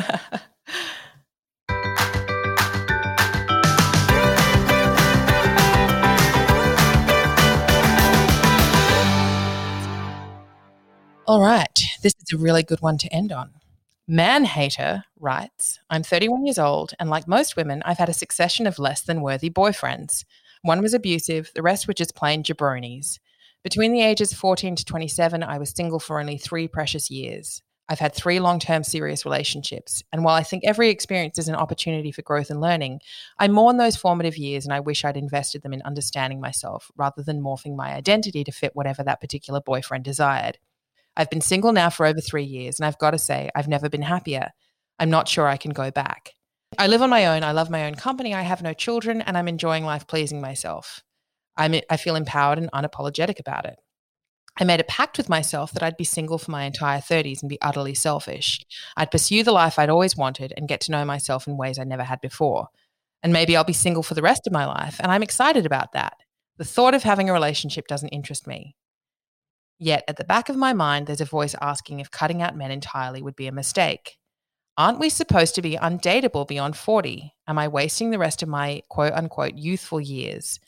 All 11.27 11.41
right. 11.41 11.67
This 12.01 12.13
is 12.25 12.33
a 12.33 12.37
really 12.37 12.63
good 12.63 12.79
one 12.81 12.97
to 12.99 13.13
end 13.13 13.33
on. 13.33 13.51
Man 14.11 14.43
Hater 14.43 15.03
writes 15.19 15.77
I'm 15.91 16.01
31 16.01 16.43
years 16.43 16.57
old, 16.57 16.95
and 16.99 17.11
like 17.11 17.27
most 17.27 17.55
women, 17.55 17.83
I've 17.85 17.99
had 17.99 18.09
a 18.09 18.13
succession 18.13 18.65
of 18.65 18.79
less 18.79 19.01
than 19.01 19.21
worthy 19.21 19.51
boyfriends. 19.51 20.25
One 20.63 20.81
was 20.81 20.95
abusive, 20.95 21.51
the 21.53 21.61
rest 21.61 21.87
were 21.87 21.93
just 21.93 22.15
plain 22.15 22.41
jabronis. 22.41 23.19
Between 23.63 23.93
the 23.93 24.01
ages 24.01 24.33
14 24.33 24.77
to 24.77 24.83
27, 24.83 25.43
I 25.43 25.59
was 25.59 25.69
single 25.69 25.99
for 25.99 26.19
only 26.19 26.39
three 26.39 26.67
precious 26.67 27.11
years. 27.11 27.61
I've 27.87 27.99
had 27.99 28.15
three 28.15 28.39
long 28.39 28.57
term 28.57 28.83
serious 28.83 29.25
relationships. 29.25 30.01
And 30.11 30.23
while 30.23 30.35
I 30.35 30.41
think 30.41 30.63
every 30.65 30.89
experience 30.89 31.37
is 31.37 31.47
an 31.47 31.53
opportunity 31.53 32.11
for 32.11 32.23
growth 32.23 32.49
and 32.49 32.59
learning, 32.59 33.01
I 33.37 33.47
mourn 33.47 33.77
those 33.77 33.95
formative 33.95 34.39
years 34.39 34.65
and 34.65 34.73
I 34.73 34.79
wish 34.79 35.05
I'd 35.05 35.17
invested 35.17 35.61
them 35.61 35.73
in 35.73 35.83
understanding 35.83 36.41
myself 36.41 36.89
rather 36.97 37.21
than 37.21 37.43
morphing 37.43 37.75
my 37.75 37.93
identity 37.93 38.43
to 38.43 38.51
fit 38.51 38.75
whatever 38.75 39.03
that 39.03 39.21
particular 39.21 39.61
boyfriend 39.61 40.03
desired. 40.03 40.57
I've 41.19 41.29
been 41.29 41.41
single 41.41 41.73
now 41.73 41.89
for 41.89 42.05
over 42.05 42.21
three 42.21 42.45
years, 42.45 42.79
and 42.79 42.85
I've 42.85 42.97
got 42.97 43.11
to 43.11 43.19
say, 43.19 43.49
I've 43.53 43.67
never 43.67 43.89
been 43.89 44.01
happier. 44.01 44.51
I'm 44.99 45.09
not 45.09 45.27
sure 45.27 45.47
I 45.47 45.57
can 45.57 45.71
go 45.71 45.91
back. 45.91 46.31
I 46.77 46.87
live 46.87 47.01
on 47.01 47.09
my 47.09 47.25
own. 47.25 47.43
I 47.43 47.51
love 47.51 47.69
my 47.69 47.87
own 47.87 47.95
company. 47.95 48.33
I 48.33 48.43
have 48.43 48.61
no 48.61 48.71
children, 48.71 49.21
and 49.21 49.37
I'm 49.37 49.49
enjoying 49.49 49.83
life 49.83 50.07
pleasing 50.07 50.39
myself. 50.39 51.03
I'm, 51.57 51.75
I 51.89 51.97
feel 51.97 52.15
empowered 52.15 52.57
and 52.57 52.71
unapologetic 52.71 53.37
about 53.37 53.65
it. 53.65 53.75
I 54.57 54.63
made 54.63 54.79
a 54.79 54.85
pact 54.85 55.17
with 55.17 55.27
myself 55.27 55.73
that 55.73 55.83
I'd 55.83 55.97
be 55.97 56.05
single 56.05 56.37
for 56.37 56.51
my 56.51 56.63
entire 56.63 57.01
30s 57.01 57.41
and 57.41 57.49
be 57.49 57.61
utterly 57.61 57.95
selfish. 57.95 58.61
I'd 58.95 59.11
pursue 59.11 59.43
the 59.43 59.51
life 59.51 59.77
I'd 59.77 59.89
always 59.89 60.15
wanted 60.15 60.53
and 60.55 60.69
get 60.69 60.79
to 60.81 60.91
know 60.91 61.03
myself 61.03 61.47
in 61.47 61.57
ways 61.57 61.77
I 61.77 61.83
never 61.83 62.03
had 62.03 62.21
before. 62.21 62.69
And 63.23 63.33
maybe 63.33 63.57
I'll 63.57 63.65
be 63.65 63.73
single 63.73 64.03
for 64.03 64.13
the 64.13 64.21
rest 64.21 64.47
of 64.47 64.53
my 64.53 64.65
life, 64.65 65.01
and 65.01 65.11
I'm 65.11 65.23
excited 65.23 65.65
about 65.65 65.91
that. 65.91 66.13
The 66.57 66.63
thought 66.63 66.93
of 66.93 67.03
having 67.03 67.29
a 67.29 67.33
relationship 67.33 67.87
doesn't 67.87 68.07
interest 68.09 68.47
me. 68.47 68.77
Yet 69.79 70.03
at 70.09 70.17
the 70.17 70.25
back 70.25 70.49
of 70.49 70.57
my 70.57 70.73
mind, 70.73 71.07
there's 71.07 71.21
a 71.21 71.25
voice 71.25 71.55
asking 71.61 72.01
if 72.01 72.11
cutting 72.11 72.41
out 72.41 72.55
men 72.55 72.69
entirely 72.69 73.21
would 73.21 73.37
be 73.37 73.47
a 73.47 73.51
mistake. 73.51 74.17
Aren't 74.77 74.99
we 74.99 75.09
supposed 75.09 75.55
to 75.55 75.61
be 75.61 75.77
undateable 75.77 76.47
beyond 76.47 76.75
40? 76.75 77.33
Am 77.47 77.57
I 77.57 77.69
wasting 77.69 78.11
the 78.11 78.19
rest 78.19 78.43
of 78.43 78.49
my 78.49 78.81
quote 78.89 79.13
unquote 79.13 79.55
youthful 79.55 80.01
years? 80.01 80.59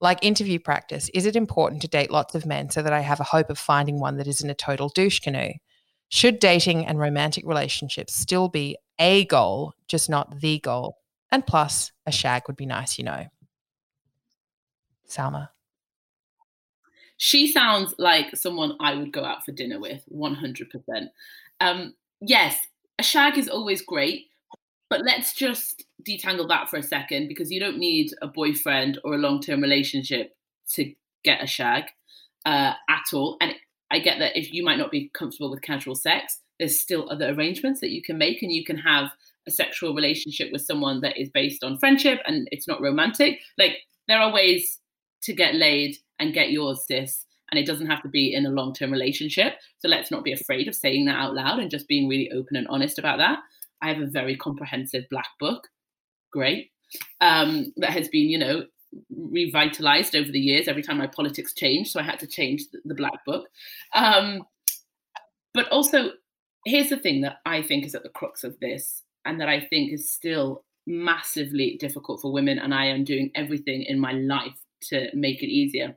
Like 0.00 0.24
interview 0.24 0.58
practice, 0.58 1.08
is 1.12 1.26
it 1.26 1.36
important 1.36 1.82
to 1.82 1.88
date 1.88 2.10
lots 2.10 2.34
of 2.34 2.46
men 2.46 2.70
so 2.70 2.82
that 2.82 2.92
I 2.92 3.00
have 3.00 3.20
a 3.20 3.24
hope 3.24 3.50
of 3.50 3.58
finding 3.58 4.00
one 4.00 4.16
that 4.16 4.26
isn't 4.26 4.50
a 4.50 4.54
total 4.54 4.88
douche 4.88 5.20
canoe? 5.20 5.52
Should 6.08 6.38
dating 6.38 6.86
and 6.86 6.98
romantic 6.98 7.46
relationships 7.46 8.14
still 8.14 8.48
be 8.48 8.76
a 8.98 9.24
goal, 9.26 9.74
just 9.88 10.10
not 10.10 10.40
the 10.40 10.58
goal? 10.58 10.98
And 11.30 11.46
plus, 11.46 11.92
a 12.04 12.12
shag 12.12 12.42
would 12.46 12.56
be 12.56 12.66
nice, 12.66 12.98
you 12.98 13.04
know. 13.04 13.26
Salma. 15.08 15.48
She 17.24 17.52
sounds 17.52 17.94
like 17.98 18.34
someone 18.36 18.76
I 18.80 18.96
would 18.96 19.12
go 19.12 19.24
out 19.24 19.44
for 19.44 19.52
dinner 19.52 19.78
with, 19.78 20.02
100%. 20.12 21.06
Um, 21.60 21.94
yes, 22.20 22.58
a 22.98 23.04
shag 23.04 23.38
is 23.38 23.48
always 23.48 23.80
great, 23.80 24.26
but 24.90 25.02
let's 25.02 25.32
just 25.32 25.84
detangle 26.02 26.48
that 26.48 26.68
for 26.68 26.78
a 26.78 26.82
second 26.82 27.28
because 27.28 27.52
you 27.52 27.60
don't 27.60 27.78
need 27.78 28.10
a 28.22 28.26
boyfriend 28.26 28.98
or 29.04 29.14
a 29.14 29.18
long 29.18 29.40
term 29.40 29.60
relationship 29.60 30.34
to 30.70 30.92
get 31.22 31.40
a 31.40 31.46
shag 31.46 31.84
uh, 32.44 32.72
at 32.88 33.04
all. 33.12 33.36
And 33.40 33.54
I 33.92 34.00
get 34.00 34.18
that 34.18 34.36
if 34.36 34.52
you 34.52 34.64
might 34.64 34.78
not 34.78 34.90
be 34.90 35.08
comfortable 35.14 35.48
with 35.48 35.62
casual 35.62 35.94
sex, 35.94 36.40
there's 36.58 36.80
still 36.80 37.08
other 37.08 37.32
arrangements 37.32 37.80
that 37.82 37.90
you 37.90 38.02
can 38.02 38.18
make, 38.18 38.42
and 38.42 38.50
you 38.50 38.64
can 38.64 38.78
have 38.78 39.10
a 39.46 39.52
sexual 39.52 39.94
relationship 39.94 40.50
with 40.50 40.62
someone 40.62 41.00
that 41.02 41.16
is 41.16 41.30
based 41.30 41.62
on 41.62 41.78
friendship 41.78 42.18
and 42.26 42.48
it's 42.50 42.66
not 42.66 42.80
romantic. 42.80 43.38
Like 43.56 43.76
there 44.08 44.18
are 44.18 44.32
ways 44.32 44.80
to 45.20 45.32
get 45.32 45.54
laid 45.54 45.98
and 46.22 46.32
get 46.32 46.50
yours, 46.50 46.84
sis. 46.86 47.24
And 47.50 47.58
it 47.58 47.66
doesn't 47.66 47.88
have 47.88 48.02
to 48.02 48.08
be 48.08 48.32
in 48.32 48.46
a 48.46 48.50
long 48.50 48.72
term 48.72 48.90
relationship. 48.90 49.54
So 49.78 49.88
let's 49.88 50.10
not 50.10 50.24
be 50.24 50.32
afraid 50.32 50.68
of 50.68 50.74
saying 50.74 51.04
that 51.04 51.16
out 51.16 51.34
loud 51.34 51.58
and 51.58 51.70
just 51.70 51.88
being 51.88 52.08
really 52.08 52.30
open 52.32 52.56
and 52.56 52.66
honest 52.68 52.98
about 52.98 53.18
that. 53.18 53.40
I 53.82 53.88
have 53.88 54.00
a 54.00 54.06
very 54.06 54.36
comprehensive 54.36 55.04
black 55.10 55.28
book, 55.38 55.68
great, 56.32 56.70
um, 57.20 57.72
that 57.76 57.90
has 57.90 58.08
been, 58.08 58.30
you 58.30 58.38
know, 58.38 58.64
revitalized 59.10 60.14
over 60.14 60.30
the 60.30 60.40
years 60.40 60.68
every 60.68 60.82
time 60.82 60.98
my 60.98 61.06
politics 61.06 61.52
changed. 61.52 61.90
So 61.90 62.00
I 62.00 62.04
had 62.04 62.20
to 62.20 62.26
change 62.26 62.62
the, 62.84 62.94
black 62.94 63.24
book. 63.26 63.48
Um, 63.94 64.44
but 65.52 65.68
also, 65.68 66.12
here's 66.64 66.90
the 66.90 66.98
thing 66.98 67.22
that 67.22 67.38
I 67.44 67.62
think 67.62 67.84
is 67.84 67.94
at 67.94 68.02
the 68.02 68.08
crux 68.08 68.44
of 68.44 68.58
this, 68.60 69.02
and 69.24 69.40
that 69.40 69.48
I 69.48 69.60
think 69.60 69.92
is 69.92 70.10
still 70.10 70.64
massively 70.86 71.76
difficult 71.78 72.20
for 72.20 72.32
women. 72.32 72.58
And 72.58 72.74
I 72.74 72.86
am 72.86 73.04
doing 73.04 73.30
everything 73.34 73.82
in 73.82 73.98
my 73.98 74.12
life 74.12 74.58
to 74.84 75.08
make 75.14 75.42
it 75.42 75.48
easier. 75.48 75.96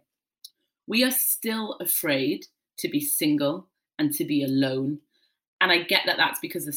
We 0.88 1.04
are 1.04 1.12
still 1.12 1.74
afraid 1.80 2.46
to 2.80 2.90
be 2.90 3.00
single 3.00 3.68
and 3.98 4.14
to 4.14 4.26
be 4.26 4.44
alone 4.44 5.00
and 5.62 5.72
I 5.72 5.84
get 5.84 6.02
that 6.06 6.18
that's 6.18 6.40
because 6.40 6.66
the, 6.66 6.74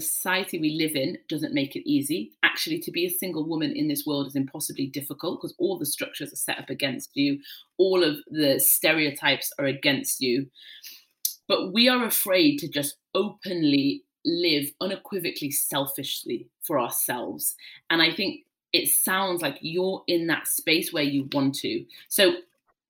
society 0.00 0.58
we 0.58 0.70
live 0.70 0.96
in 0.96 1.16
doesn't 1.28 1.54
make 1.54 1.76
it 1.76 1.88
easy. 1.88 2.32
Actually, 2.42 2.80
to 2.80 2.90
be 2.90 3.06
a 3.06 3.10
single 3.10 3.46
woman 3.46 3.72
in 3.72 3.88
this 3.88 4.04
world 4.04 4.26
is 4.26 4.34
impossibly 4.34 4.88
difficult 4.88 5.40
because 5.40 5.54
all 5.58 5.78
the 5.78 5.86
structures 5.86 6.32
are 6.32 6.36
set 6.36 6.58
up 6.58 6.68
against 6.68 7.10
you, 7.14 7.40
all 7.78 8.02
of 8.02 8.16
the 8.26 8.58
stereotypes 8.58 9.52
are 9.58 9.66
against 9.66 10.20
you. 10.20 10.48
But 11.46 11.72
we 11.72 11.88
are 11.88 12.04
afraid 12.04 12.58
to 12.58 12.68
just 12.68 12.96
openly 13.14 14.02
live 14.24 14.72
unequivocally 14.80 15.52
selfishly 15.52 16.48
for 16.62 16.80
ourselves. 16.80 17.54
And 17.90 18.02
I 18.02 18.12
think 18.12 18.40
it 18.72 18.88
sounds 18.88 19.40
like 19.40 19.58
you're 19.60 20.02
in 20.08 20.26
that 20.26 20.48
space 20.48 20.92
where 20.92 21.04
you 21.04 21.28
want 21.32 21.54
to. 21.60 21.86
So 22.08 22.34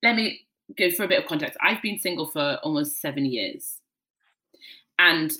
let 0.01 0.15
me 0.15 0.46
give 0.75 0.95
for 0.95 1.03
a 1.03 1.07
bit 1.07 1.19
of 1.19 1.29
context. 1.29 1.57
I've 1.61 1.81
been 1.81 1.99
single 1.99 2.27
for 2.27 2.59
almost 2.63 3.01
seven 3.01 3.25
years. 3.25 3.79
And 4.99 5.31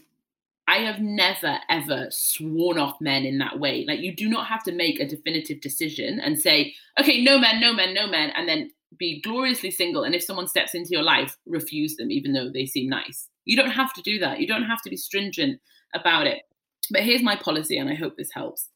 I 0.67 0.77
have 0.79 0.99
never 0.99 1.59
ever 1.69 2.07
sworn 2.09 2.77
off 2.77 2.99
men 2.99 3.25
in 3.25 3.37
that 3.39 3.59
way. 3.59 3.85
Like 3.87 3.99
you 3.99 4.13
do 4.13 4.29
not 4.29 4.47
have 4.47 4.63
to 4.63 4.71
make 4.71 4.99
a 4.99 5.07
definitive 5.07 5.61
decision 5.61 6.19
and 6.19 6.39
say, 6.39 6.75
okay, 6.99 7.23
no 7.23 7.39
men, 7.39 7.59
no 7.61 7.73
men, 7.73 7.93
no 7.93 8.07
men, 8.07 8.31
and 8.35 8.47
then 8.47 8.71
be 8.97 9.21
gloriously 9.21 9.71
single. 9.71 10.03
And 10.03 10.13
if 10.13 10.23
someone 10.23 10.47
steps 10.47 10.75
into 10.75 10.91
your 10.91 11.03
life, 11.03 11.37
refuse 11.45 11.95
them, 11.95 12.11
even 12.11 12.33
though 12.33 12.49
they 12.49 12.65
seem 12.65 12.89
nice. 12.89 13.27
You 13.45 13.55
don't 13.55 13.71
have 13.71 13.93
to 13.93 14.01
do 14.01 14.19
that. 14.19 14.39
You 14.39 14.47
don't 14.47 14.65
have 14.65 14.81
to 14.81 14.89
be 14.89 14.97
stringent 14.97 15.61
about 15.93 16.27
it. 16.27 16.43
But 16.91 17.03
here's 17.03 17.23
my 17.23 17.35
policy, 17.35 17.77
and 17.77 17.89
I 17.89 17.95
hope 17.95 18.17
this 18.17 18.31
helps. 18.31 18.69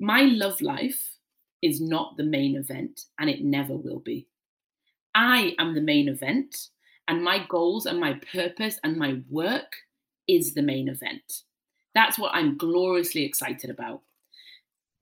My 0.00 0.22
love 0.22 0.60
life 0.60 1.16
is 1.62 1.80
not 1.80 2.16
the 2.16 2.24
main 2.24 2.56
event, 2.56 3.02
and 3.18 3.28
it 3.28 3.42
never 3.42 3.74
will 3.74 4.00
be. 4.00 4.26
I 5.18 5.56
am 5.58 5.74
the 5.74 5.80
main 5.80 6.08
event 6.08 6.68
and 7.08 7.24
my 7.24 7.44
goals 7.48 7.86
and 7.86 7.98
my 7.98 8.20
purpose 8.32 8.78
and 8.84 8.96
my 8.96 9.16
work 9.28 9.74
is 10.28 10.54
the 10.54 10.62
main 10.62 10.88
event. 10.88 11.42
That's 11.92 12.20
what 12.20 12.36
I'm 12.36 12.56
gloriously 12.56 13.24
excited 13.24 13.68
about. 13.68 14.02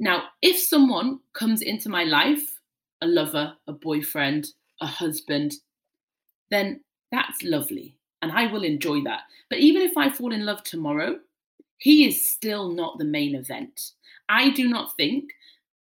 Now, 0.00 0.28
if 0.40 0.58
someone 0.58 1.20
comes 1.34 1.60
into 1.60 1.90
my 1.90 2.04
life, 2.04 2.60
a 3.02 3.06
lover, 3.06 3.52
a 3.66 3.74
boyfriend, 3.74 4.52
a 4.80 4.86
husband, 4.86 5.56
then 6.50 6.80
that's 7.12 7.42
lovely 7.42 7.98
and 8.22 8.32
I 8.32 8.50
will 8.50 8.64
enjoy 8.64 9.02
that. 9.02 9.24
But 9.50 9.58
even 9.58 9.82
if 9.82 9.98
I 9.98 10.08
fall 10.08 10.32
in 10.32 10.46
love 10.46 10.62
tomorrow, 10.62 11.20
he 11.76 12.08
is 12.08 12.30
still 12.30 12.70
not 12.70 12.96
the 12.96 13.04
main 13.04 13.34
event. 13.34 13.90
I 14.30 14.48
do 14.48 14.66
not 14.66 14.96
think 14.96 15.32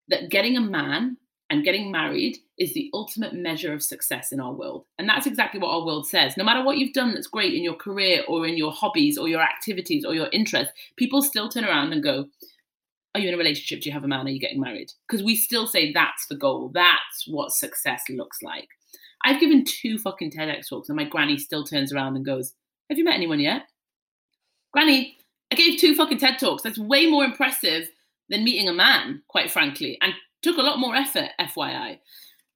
that 0.07 0.29
getting 0.29 0.55
a 0.55 0.61
man 0.61 1.17
and 1.49 1.63
getting 1.63 1.91
married 1.91 2.37
is 2.57 2.73
the 2.73 2.89
ultimate 2.93 3.33
measure 3.33 3.73
of 3.73 3.81
success 3.81 4.31
in 4.31 4.39
our 4.39 4.53
world. 4.53 4.85
And 4.99 5.09
that's 5.09 5.25
exactly 5.25 5.59
what 5.59 5.71
our 5.71 5.85
world 5.85 6.07
says. 6.07 6.37
No 6.37 6.43
matter 6.43 6.63
what 6.63 6.77
you've 6.77 6.93
done 6.93 7.13
that's 7.13 7.27
great 7.27 7.53
in 7.53 7.63
your 7.63 7.75
career 7.75 8.23
or 8.27 8.45
in 8.45 8.55
your 8.55 8.71
hobbies 8.71 9.17
or 9.17 9.27
your 9.27 9.41
activities 9.41 10.05
or 10.05 10.13
your 10.13 10.29
interests, 10.31 10.73
people 10.95 11.21
still 11.21 11.49
turn 11.49 11.65
around 11.65 11.91
and 11.91 12.03
go, 12.03 12.27
Are 13.15 13.21
you 13.21 13.29
in 13.29 13.33
a 13.33 13.37
relationship? 13.37 13.81
Do 13.81 13.89
you 13.89 13.93
have 13.93 14.03
a 14.03 14.07
man? 14.07 14.27
Are 14.27 14.29
you 14.29 14.39
getting 14.39 14.61
married? 14.61 14.91
Because 15.07 15.23
we 15.23 15.35
still 15.35 15.65
say 15.65 15.91
that's 15.91 16.27
the 16.27 16.35
goal. 16.37 16.69
That's 16.73 17.27
what 17.27 17.51
success 17.51 18.03
looks 18.09 18.41
like. 18.43 18.69
I've 19.25 19.39
given 19.39 19.65
two 19.65 19.97
fucking 19.97 20.31
TEDx 20.31 20.69
talks 20.69 20.89
and 20.89 20.95
my 20.95 21.03
granny 21.03 21.37
still 21.37 21.63
turns 21.63 21.91
around 21.91 22.15
and 22.15 22.25
goes, 22.25 22.53
Have 22.89 22.97
you 22.97 23.03
met 23.03 23.15
anyone 23.15 23.39
yet? 23.39 23.63
Granny, 24.71 25.17
I 25.51 25.55
gave 25.55 25.79
two 25.79 25.95
fucking 25.95 26.19
TED 26.19 26.37
talks. 26.39 26.61
That's 26.61 26.77
way 26.77 27.09
more 27.09 27.23
impressive 27.23 27.89
than 28.29 28.43
meeting 28.43 28.69
a 28.69 28.73
man, 28.73 29.23
quite 29.27 29.49
frankly. 29.49 29.97
And 30.01 30.13
Took 30.41 30.57
a 30.57 30.61
lot 30.61 30.79
more 30.79 30.95
effort, 30.95 31.29
FYI. 31.39 31.99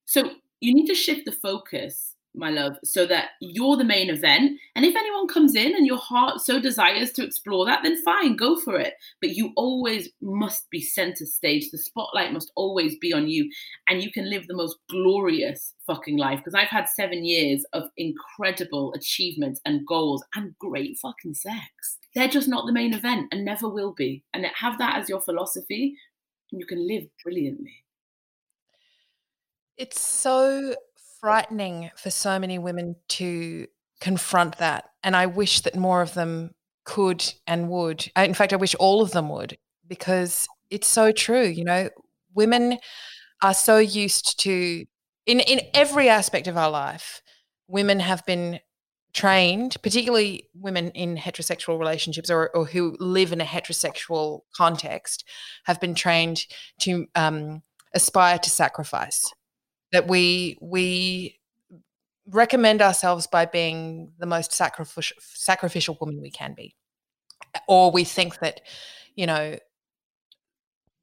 So 0.06 0.32
you 0.62 0.74
need 0.74 0.88
to 0.88 0.96
shift 0.96 1.26
the 1.26 1.32
focus, 1.34 2.16
my 2.34 2.50
love, 2.50 2.78
so 2.84 3.06
that 3.06 3.32
you're 3.42 3.76
the 3.76 3.84
main 3.84 4.10
event. 4.10 4.58
And 4.76 4.86
if 4.86 4.96
anyone 4.96 5.28
comes 5.28 5.56
in 5.56 5.76
and 5.76 5.86
your 5.86 5.98
heart 5.98 6.40
so 6.40 6.60
desires 6.60 7.12
to 7.14 7.24
explore 7.24 7.66
that, 7.66 7.82
then 7.84 8.02
fine, 8.04 8.38
go 8.38 8.56
for 8.56 8.80
it. 8.80 8.94
But 9.22 9.32
you 9.32 9.52
always 9.58 10.10
must 10.22 10.70
be 10.70 10.82
center 10.82 11.26
stage. 11.26 11.70
The 11.70 11.78
spotlight 11.78 12.32
must 12.32 12.52
always 12.56 12.98
be 12.98 13.12
on 13.12 13.28
you. 13.28 13.52
And 13.90 14.02
you 14.02 14.12
can 14.12 14.30
live 14.30 14.48
the 14.48 14.56
most 14.56 14.78
glorious 14.90 15.74
fucking 15.86 16.18
life. 16.18 16.40
Because 16.40 16.56
I've 16.56 16.70
had 16.70 16.88
seven 16.88 17.26
years 17.26 17.66
of 17.74 17.84
incredible 17.98 18.94
achievements 18.94 19.60
and 19.66 19.86
goals 19.86 20.24
and 20.36 20.58
great 20.58 20.98
fucking 21.00 21.34
sex. 21.34 22.00
They're 22.16 22.28
just 22.28 22.48
not 22.48 22.66
the 22.66 22.74
main 22.74 22.94
event 22.94 23.28
and 23.32 23.44
never 23.44 23.68
will 23.68 23.94
be. 23.94 24.24
And 24.34 24.46
have 24.56 24.78
that 24.78 24.98
as 24.98 25.10
your 25.10 25.20
philosophy 25.22 25.98
and 26.54 26.62
you 26.62 26.66
can 26.66 26.88
live 26.88 27.04
brilliantly. 27.24 27.84
It's 29.76 30.00
so 30.00 30.76
frightening 31.20 31.90
for 31.98 32.12
so 32.12 32.38
many 32.38 32.60
women 32.60 32.96
to 33.10 33.68
confront 34.00 34.58
that. 34.60 34.86
And 35.04 35.16
I 35.16 35.26
wish 35.26 35.62
that 35.62 35.76
more 35.76 36.02
of 36.02 36.14
them 36.14 36.52
could 36.86 37.34
and 37.48 37.70
would. 37.70 38.10
In 38.16 38.34
fact, 38.34 38.54
I 38.54 38.58
wish 38.58 38.76
all 38.76 39.02
of 39.02 39.12
them 39.12 39.30
would 39.30 39.58
because 39.88 40.48
it's 40.70 40.88
so 40.88 41.12
true. 41.12 41.44
You 41.44 41.66
know, 41.66 41.90
women 42.36 42.78
are 43.42 43.54
so 43.54 43.78
used 43.78 44.40
to 44.42 44.86
in 45.26 45.40
in 45.40 45.62
every 45.74 46.10
aspect 46.10 46.48
of 46.48 46.58
our 46.58 46.70
life, 46.70 47.22
women 47.68 48.00
have 48.00 48.26
been 48.26 48.60
trained, 49.14 49.78
particularly 49.84 50.50
women 50.56 50.90
in 50.92 51.16
heterosexual 51.16 51.80
relationships 51.80 52.30
or, 52.30 52.50
or 52.56 52.66
who 52.66 52.98
live 53.00 53.32
in 53.32 53.42
a 53.42 53.46
heterosexual 53.46 54.42
context, 54.56 55.24
have 55.66 55.80
been 55.80 55.96
trained 55.96 56.46
to 56.80 57.08
um, 57.16 57.62
aspire 57.94 58.40
to 58.40 58.50
sacrifice. 58.50 59.24
That 59.92 60.08
we 60.08 60.58
we 60.60 61.40
recommend 62.28 62.82
ourselves 62.82 63.28
by 63.28 63.46
being 63.46 64.14
the 64.18 64.26
most 64.26 64.52
sacrificial 64.52 65.18
sacrificial 65.20 65.98
woman 66.02 66.20
we 66.20 66.32
can 66.32 66.56
be, 66.56 66.76
or 67.68 67.92
we 67.92 68.04
think 68.04 68.40
that 68.40 68.62
you 69.16 69.28
know 69.28 69.58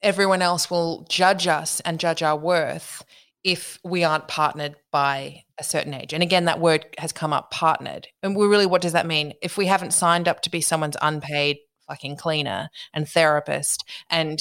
everyone 0.03 0.43
else 0.43 0.71
will 0.71 1.07
judge 1.09 1.47
us 1.47 1.79
and 1.81 2.01
judge 2.01 2.23
our 2.23 2.37
worth 2.37 3.05
if 3.43 3.79
we 3.83 4.05
aren't 4.05 4.29
partnered 4.29 4.77
by 4.93 5.45
a 5.59 5.65
certain 5.65 5.95
age. 5.95 6.13
And 6.13 6.23
again, 6.23 6.45
that 6.45 6.61
word 6.61 6.87
has 6.99 7.13
come 7.13 7.33
up 7.33 7.51
partnered. 7.51 8.09
And 8.23 8.37
we're 8.37 8.51
really, 8.51 8.67
what 8.67 8.83
does 8.83 8.93
that 8.93 9.07
mean? 9.07 9.33
If 9.43 9.57
we 9.57 9.67
haven't 9.67 9.93
signed 9.93 10.29
up 10.29 10.43
to 10.43 10.51
be 10.51 10.61
someone's 10.61 10.97
unpaid 11.01 11.59
fucking 11.89 12.17
cleaner 12.17 12.69
and 12.93 13.09
therapist 13.09 13.85
and 14.11 14.41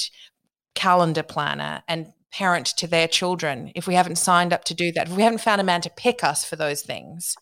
calendar 0.75 1.23
planner 1.23 1.81
and 1.87 2.07
parent 2.31 2.67
to 2.67 2.87
their 2.87 3.07
children, 3.07 3.71
if 3.73 3.87
we 3.87 3.95
haven't 3.95 4.17
signed 4.17 4.51
up 4.51 4.65
to 4.65 4.73
do 4.73 4.91
that, 4.91 5.07
if 5.07 5.15
we 5.15 5.23
haven't 5.23 5.41
found 5.41 5.61
a 5.61 5.63
man 5.63 5.81
to 5.81 5.89
pick 5.89 6.23
us 6.23 6.43
for 6.43 6.57
those 6.57 6.81
things, 6.81 7.35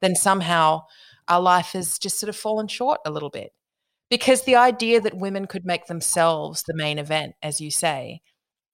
then 0.00 0.14
somehow 0.14 0.82
our 1.28 1.40
life 1.40 1.72
has 1.72 1.98
just 1.98 2.18
sort 2.18 2.28
of 2.28 2.36
fallen 2.36 2.68
short 2.68 3.00
a 3.04 3.10
little 3.10 3.30
bit. 3.30 3.52
Because 4.10 4.42
the 4.42 4.56
idea 4.56 5.00
that 5.00 5.16
women 5.16 5.46
could 5.46 5.64
make 5.64 5.86
themselves 5.86 6.64
the 6.64 6.74
main 6.74 6.98
event, 6.98 7.34
as 7.42 7.60
you 7.60 7.70
say, 7.70 8.22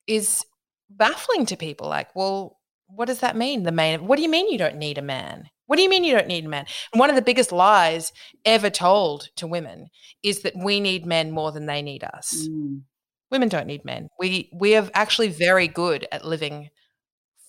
is 0.06 0.44
baffling 0.90 1.46
to 1.46 1.56
people. 1.56 1.88
Like, 1.88 2.14
well, 2.14 2.58
what 2.88 3.06
does 3.06 3.20
that 3.20 3.36
mean? 3.36 3.64
The 3.64 3.72
main, 3.72 4.06
what 4.06 4.16
do 4.16 4.22
you 4.22 4.28
mean 4.28 4.50
you 4.50 4.58
don't 4.58 4.76
need 4.76 4.98
a 4.98 5.02
man? 5.02 5.48
What 5.66 5.76
do 5.76 5.82
you 5.82 5.90
mean 5.90 6.04
you 6.04 6.14
don't 6.14 6.28
need 6.28 6.44
a 6.44 6.48
man? 6.48 6.66
And 6.92 7.00
one 7.00 7.10
of 7.10 7.16
the 7.16 7.22
biggest 7.22 7.50
lies 7.50 8.12
ever 8.44 8.70
told 8.70 9.28
to 9.36 9.46
women 9.46 9.88
is 10.22 10.42
that 10.42 10.56
we 10.56 10.78
need 10.80 11.04
men 11.04 11.32
more 11.32 11.50
than 11.50 11.66
they 11.66 11.82
need 11.82 12.04
us. 12.04 12.48
Mm. 12.48 12.82
Women 13.30 13.48
don't 13.48 13.66
need 13.66 13.84
men. 13.84 14.08
We 14.20 14.50
we 14.54 14.76
are 14.76 14.88
actually 14.94 15.28
very 15.28 15.66
good 15.66 16.06
at 16.12 16.24
living 16.24 16.70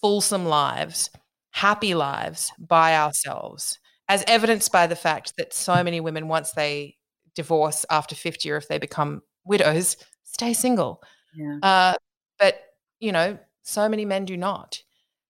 fulsome 0.02 0.46
lives, 0.48 1.12
happy 1.52 1.94
lives 1.94 2.52
by 2.58 2.96
ourselves, 2.96 3.78
as 4.10 4.24
evidenced 4.28 4.72
by 4.72 4.88
the 4.88 4.96
fact 4.96 5.34
that 5.38 5.54
so 5.54 5.84
many 5.84 6.00
women, 6.00 6.28
once 6.28 6.52
they 6.52 6.96
divorce 7.36 7.86
after 7.92 8.16
50 8.16 8.50
or 8.50 8.58
if 8.58 8.68
they 8.68 8.80
become 8.80 9.22
widows, 9.46 9.98
stay 10.24 10.54
single. 10.54 11.04
Yeah. 11.36 11.60
Uh, 11.62 11.94
but 12.40 12.60
you 13.00 13.12
know, 13.12 13.38
so 13.64 13.88
many 13.90 14.06
men 14.06 14.26
do 14.26 14.38
not. 14.38 14.84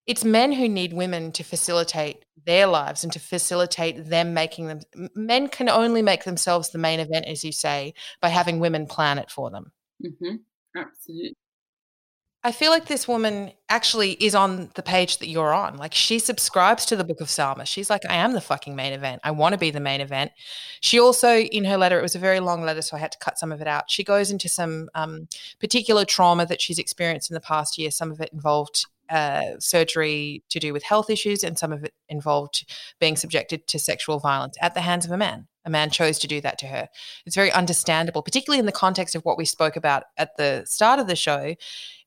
It's 0.05 0.23
men 0.23 0.53
who 0.53 0.69
need 0.69 0.93
women 0.93 1.33
to 1.33 1.43
facilitate 1.43 2.23
their 2.45 2.65
lives 2.65 3.03
and 3.03 3.11
to 3.11 3.19
facilitate 3.19 4.09
them 4.09 4.33
making 4.33 4.67
them. 4.67 4.79
Men 5.15 5.49
can 5.49 5.67
only 5.67 6.01
make 6.01 6.23
themselves 6.23 6.69
the 6.69 6.77
main 6.77 7.01
event, 7.01 7.25
as 7.25 7.43
you 7.43 7.51
say, 7.51 7.93
by 8.21 8.29
having 8.29 8.59
women 8.59 8.87
plan 8.87 9.17
it 9.17 9.29
for 9.29 9.51
them. 9.51 9.71
Mm-hmm. 10.05 10.35
Absolutely. 10.77 11.35
I 12.47 12.53
feel 12.53 12.71
like 12.71 12.85
this 12.85 13.09
woman 13.09 13.51
actually 13.67 14.11
is 14.13 14.33
on 14.33 14.69
the 14.75 14.81
page 14.81 15.17
that 15.17 15.27
you're 15.27 15.53
on. 15.53 15.75
Like 15.75 15.93
she 15.93 16.17
subscribes 16.17 16.85
to 16.85 16.95
the 16.95 17.03
Book 17.03 17.19
of 17.19 17.27
Salma. 17.27 17.65
She's 17.65 17.89
like, 17.89 18.03
I 18.09 18.15
am 18.15 18.31
the 18.31 18.39
fucking 18.39 18.73
main 18.73 18.93
event. 18.93 19.19
I 19.25 19.31
want 19.31 19.51
to 19.51 19.59
be 19.59 19.69
the 19.69 19.81
main 19.81 19.99
event. 19.99 20.31
She 20.79 20.97
also, 20.97 21.39
in 21.39 21.65
her 21.65 21.75
letter, 21.75 21.99
it 21.99 22.03
was 22.03 22.15
a 22.15 22.19
very 22.19 22.39
long 22.39 22.61
letter, 22.61 22.81
so 22.81 22.95
I 22.95 23.01
had 23.01 23.11
to 23.11 23.17
cut 23.17 23.37
some 23.37 23.51
of 23.51 23.59
it 23.59 23.67
out. 23.67 23.91
She 23.91 24.01
goes 24.01 24.31
into 24.31 24.47
some 24.47 24.87
um, 24.95 25.27
particular 25.59 26.05
trauma 26.05 26.45
that 26.45 26.61
she's 26.61 26.79
experienced 26.79 27.29
in 27.29 27.33
the 27.33 27.41
past 27.41 27.77
year. 27.77 27.91
Some 27.91 28.11
of 28.11 28.21
it 28.21 28.29
involved 28.31 28.85
uh, 29.09 29.59
surgery 29.59 30.41
to 30.47 30.57
do 30.57 30.71
with 30.71 30.83
health 30.83 31.09
issues, 31.09 31.43
and 31.43 31.59
some 31.59 31.73
of 31.73 31.83
it 31.83 31.93
involved 32.07 32.65
being 33.01 33.17
subjected 33.17 33.67
to 33.67 33.77
sexual 33.77 34.19
violence 34.19 34.55
at 34.61 34.73
the 34.73 34.81
hands 34.81 35.03
of 35.03 35.11
a 35.11 35.17
man. 35.17 35.47
A 35.67 35.69
man 35.69 35.89
chose 35.89 36.17
to 36.19 36.27
do 36.27 36.39
that 36.41 36.57
to 36.59 36.67
her. 36.67 36.87
It's 37.25 37.35
very 37.35 37.51
understandable, 37.51 38.23
particularly 38.23 38.59
in 38.59 38.65
the 38.65 38.71
context 38.71 39.15
of 39.15 39.25
what 39.25 39.37
we 39.37 39.43
spoke 39.43 39.75
about 39.75 40.03
at 40.17 40.37
the 40.37 40.63
start 40.65 40.97
of 40.97 41.07
the 41.07 41.15
show. 41.17 41.55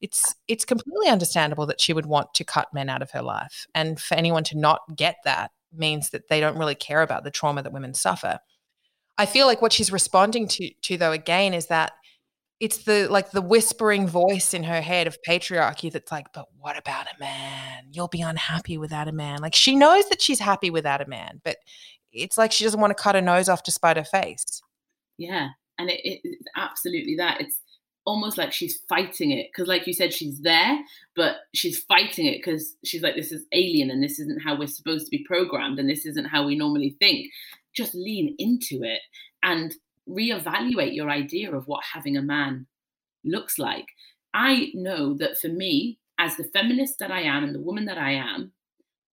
It's 0.00 0.34
it's 0.48 0.64
completely 0.64 1.08
understandable 1.08 1.66
that 1.66 1.78
she 1.78 1.92
would 1.92 2.06
want 2.06 2.32
to 2.34 2.44
cut 2.44 2.72
men 2.72 2.88
out 2.88 3.02
of 3.02 3.10
her 3.10 3.20
life, 3.20 3.66
and 3.74 4.00
for 4.00 4.14
anyone 4.14 4.44
to 4.44 4.58
not 4.58 4.80
get 4.96 5.16
that 5.24 5.50
means 5.72 6.08
that 6.10 6.28
they 6.28 6.40
don't 6.40 6.56
really 6.56 6.74
care 6.74 7.02
about 7.02 7.22
the 7.22 7.30
trauma 7.30 7.62
that 7.62 7.72
women 7.72 7.92
suffer. 7.92 8.38
I 9.18 9.26
feel 9.26 9.46
like 9.46 9.60
what 9.60 9.74
she's 9.74 9.92
responding 9.92 10.48
to 10.48 10.70
to 10.72 10.96
though 10.96 11.12
again 11.12 11.52
is 11.52 11.66
that 11.66 11.92
it's 12.60 12.84
the 12.84 13.08
like 13.08 13.30
the 13.30 13.42
whispering 13.42 14.06
voice 14.06 14.54
in 14.54 14.62
her 14.64 14.80
head 14.80 15.06
of 15.06 15.18
patriarchy 15.26 15.92
that's 15.92 16.10
like, 16.10 16.32
but 16.32 16.46
what 16.58 16.78
about 16.78 17.06
a 17.06 17.20
man? 17.20 17.88
You'll 17.92 18.08
be 18.08 18.22
unhappy 18.22 18.78
without 18.78 19.08
a 19.08 19.12
man. 19.12 19.40
Like 19.40 19.54
she 19.54 19.76
knows 19.76 20.08
that 20.08 20.22
she's 20.22 20.40
happy 20.40 20.70
without 20.70 21.02
a 21.02 21.08
man, 21.08 21.42
but 21.44 21.56
it's 22.12 22.38
like 22.38 22.52
she 22.52 22.64
doesn't 22.64 22.80
want 22.80 22.96
to 22.96 23.02
cut 23.02 23.14
her 23.14 23.20
nose 23.20 23.48
off 23.48 23.62
to 23.64 23.70
spite 23.70 23.96
her 23.96 24.04
face. 24.04 24.62
Yeah. 25.18 25.48
And 25.78 25.90
it, 25.90 26.00
it, 26.04 26.20
it's 26.24 26.46
absolutely 26.56 27.16
that. 27.16 27.40
It's 27.40 27.60
almost 28.06 28.38
like 28.38 28.52
she's 28.52 28.80
fighting 28.88 29.30
it 29.30 29.48
because, 29.52 29.68
like 29.68 29.86
you 29.86 29.92
said, 29.92 30.12
she's 30.12 30.40
there, 30.40 30.78
but 31.14 31.36
she's 31.54 31.80
fighting 31.80 32.26
it 32.26 32.38
because 32.38 32.74
she's 32.84 33.02
like, 33.02 33.14
this 33.14 33.32
is 33.32 33.44
alien 33.52 33.90
and 33.90 34.02
this 34.02 34.18
isn't 34.18 34.42
how 34.42 34.58
we're 34.58 34.66
supposed 34.66 35.06
to 35.06 35.10
be 35.10 35.24
programmed 35.26 35.78
and 35.78 35.88
this 35.88 36.06
isn't 36.06 36.26
how 36.26 36.44
we 36.44 36.56
normally 36.56 36.96
think. 36.98 37.30
Just 37.74 37.94
lean 37.94 38.34
into 38.38 38.82
it 38.82 39.00
and 39.42 39.74
reevaluate 40.08 40.94
your 40.94 41.10
idea 41.10 41.54
of 41.54 41.66
what 41.66 41.84
having 41.92 42.16
a 42.16 42.22
man 42.22 42.66
looks 43.24 43.58
like. 43.58 43.86
I 44.34 44.70
know 44.74 45.14
that 45.18 45.38
for 45.38 45.48
me, 45.48 45.98
as 46.18 46.36
the 46.36 46.50
feminist 46.52 46.98
that 46.98 47.10
I 47.10 47.22
am 47.22 47.44
and 47.44 47.54
the 47.54 47.60
woman 47.60 47.86
that 47.86 47.98
I 47.98 48.12
am, 48.12 48.52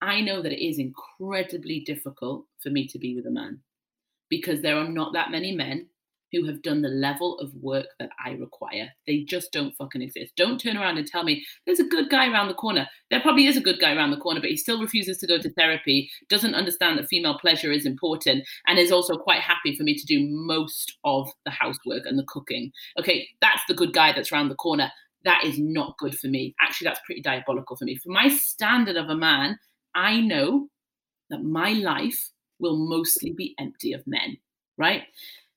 I 0.01 0.21
know 0.21 0.43
that 0.43 0.53
it 0.53 0.65
is 0.65 0.79
incredibly 0.79 1.81
difficult 1.81 2.45
for 2.63 2.71
me 2.71 2.87
to 2.89 2.99
be 2.99 3.15
with 3.15 3.27
a 3.27 3.31
man 3.31 3.61
because 4.29 4.63
there 4.63 4.77
are 4.77 4.89
not 4.89 5.13
that 5.15 5.31
many 5.31 5.53
men 5.53 5.89
who 6.33 6.47
have 6.47 6.63
done 6.63 6.83
the 6.83 6.89
level 6.89 7.39
of 7.39 7.55
work 7.55 7.87
that 7.99 8.11
I 8.25 8.31
require. 8.33 8.91
They 9.07 9.21
just 9.23 9.53
don't 9.53 9.75
fucking 9.77 10.03
exist. 10.03 10.33
Don't 10.37 10.61
turn 10.61 10.77
around 10.77 10.99
and 10.99 11.07
tell 11.07 11.23
me 11.23 11.45
there's 11.65 11.81
a 11.81 11.85
good 11.85 12.11
guy 12.11 12.31
around 12.31 12.49
the 12.49 12.55
corner. 12.55 12.89
There 13.11 13.21
probably 13.21 13.47
is 13.47 13.57
a 13.57 13.63
good 13.63 13.79
guy 13.79 13.95
around 13.95 14.11
the 14.11 14.17
corner, 14.17 14.41
but 14.41 14.51
he 14.51 14.57
still 14.57 14.81
refuses 14.81 15.19
to 15.19 15.27
go 15.27 15.39
to 15.39 15.53
therapy, 15.53 16.11
doesn't 16.29 16.55
understand 16.55 16.99
that 16.99 17.09
female 17.09 17.39
pleasure 17.39 17.71
is 17.71 17.87
important, 17.87 18.47
and 18.67 18.79
is 18.79 18.93
also 18.93 19.17
quite 19.17 19.41
happy 19.41 19.77
for 19.77 19.85
me 19.85 19.95
to 19.97 20.07
do 20.07 20.27
most 20.29 20.97
of 21.05 21.29
the 21.45 21.51
housework 21.51 22.05
and 22.07 22.19
the 22.19 22.27
cooking. 22.27 22.73
Okay, 22.99 23.29
that's 23.41 23.63
the 23.69 23.75
good 23.75 23.93
guy 23.93 24.13
that's 24.13 24.33
around 24.33 24.49
the 24.49 24.57
corner. 24.57 24.91
That 25.25 25.45
is 25.45 25.59
not 25.59 25.97
good 25.99 26.19
for 26.19 26.29
me. 26.29 26.55
Actually, 26.61 26.87
that's 26.87 27.01
pretty 27.07 27.23
diabolical 27.23 27.77
for 27.77 27.85
me. 27.85 27.97
For 27.97 28.13
my 28.13 28.29
standard 28.29 28.97
of 28.97 29.09
a 29.09 29.17
man, 29.17 29.59
I 29.97 30.21
know 30.21 30.69
that 31.31 31.43
my 31.43 31.73
life 31.73 32.31
will 32.61 32.77
mostly 32.77 33.33
be 33.33 33.55
empty 33.59 33.93
of 33.95 34.07
men, 34.07 34.37
right? 34.79 35.03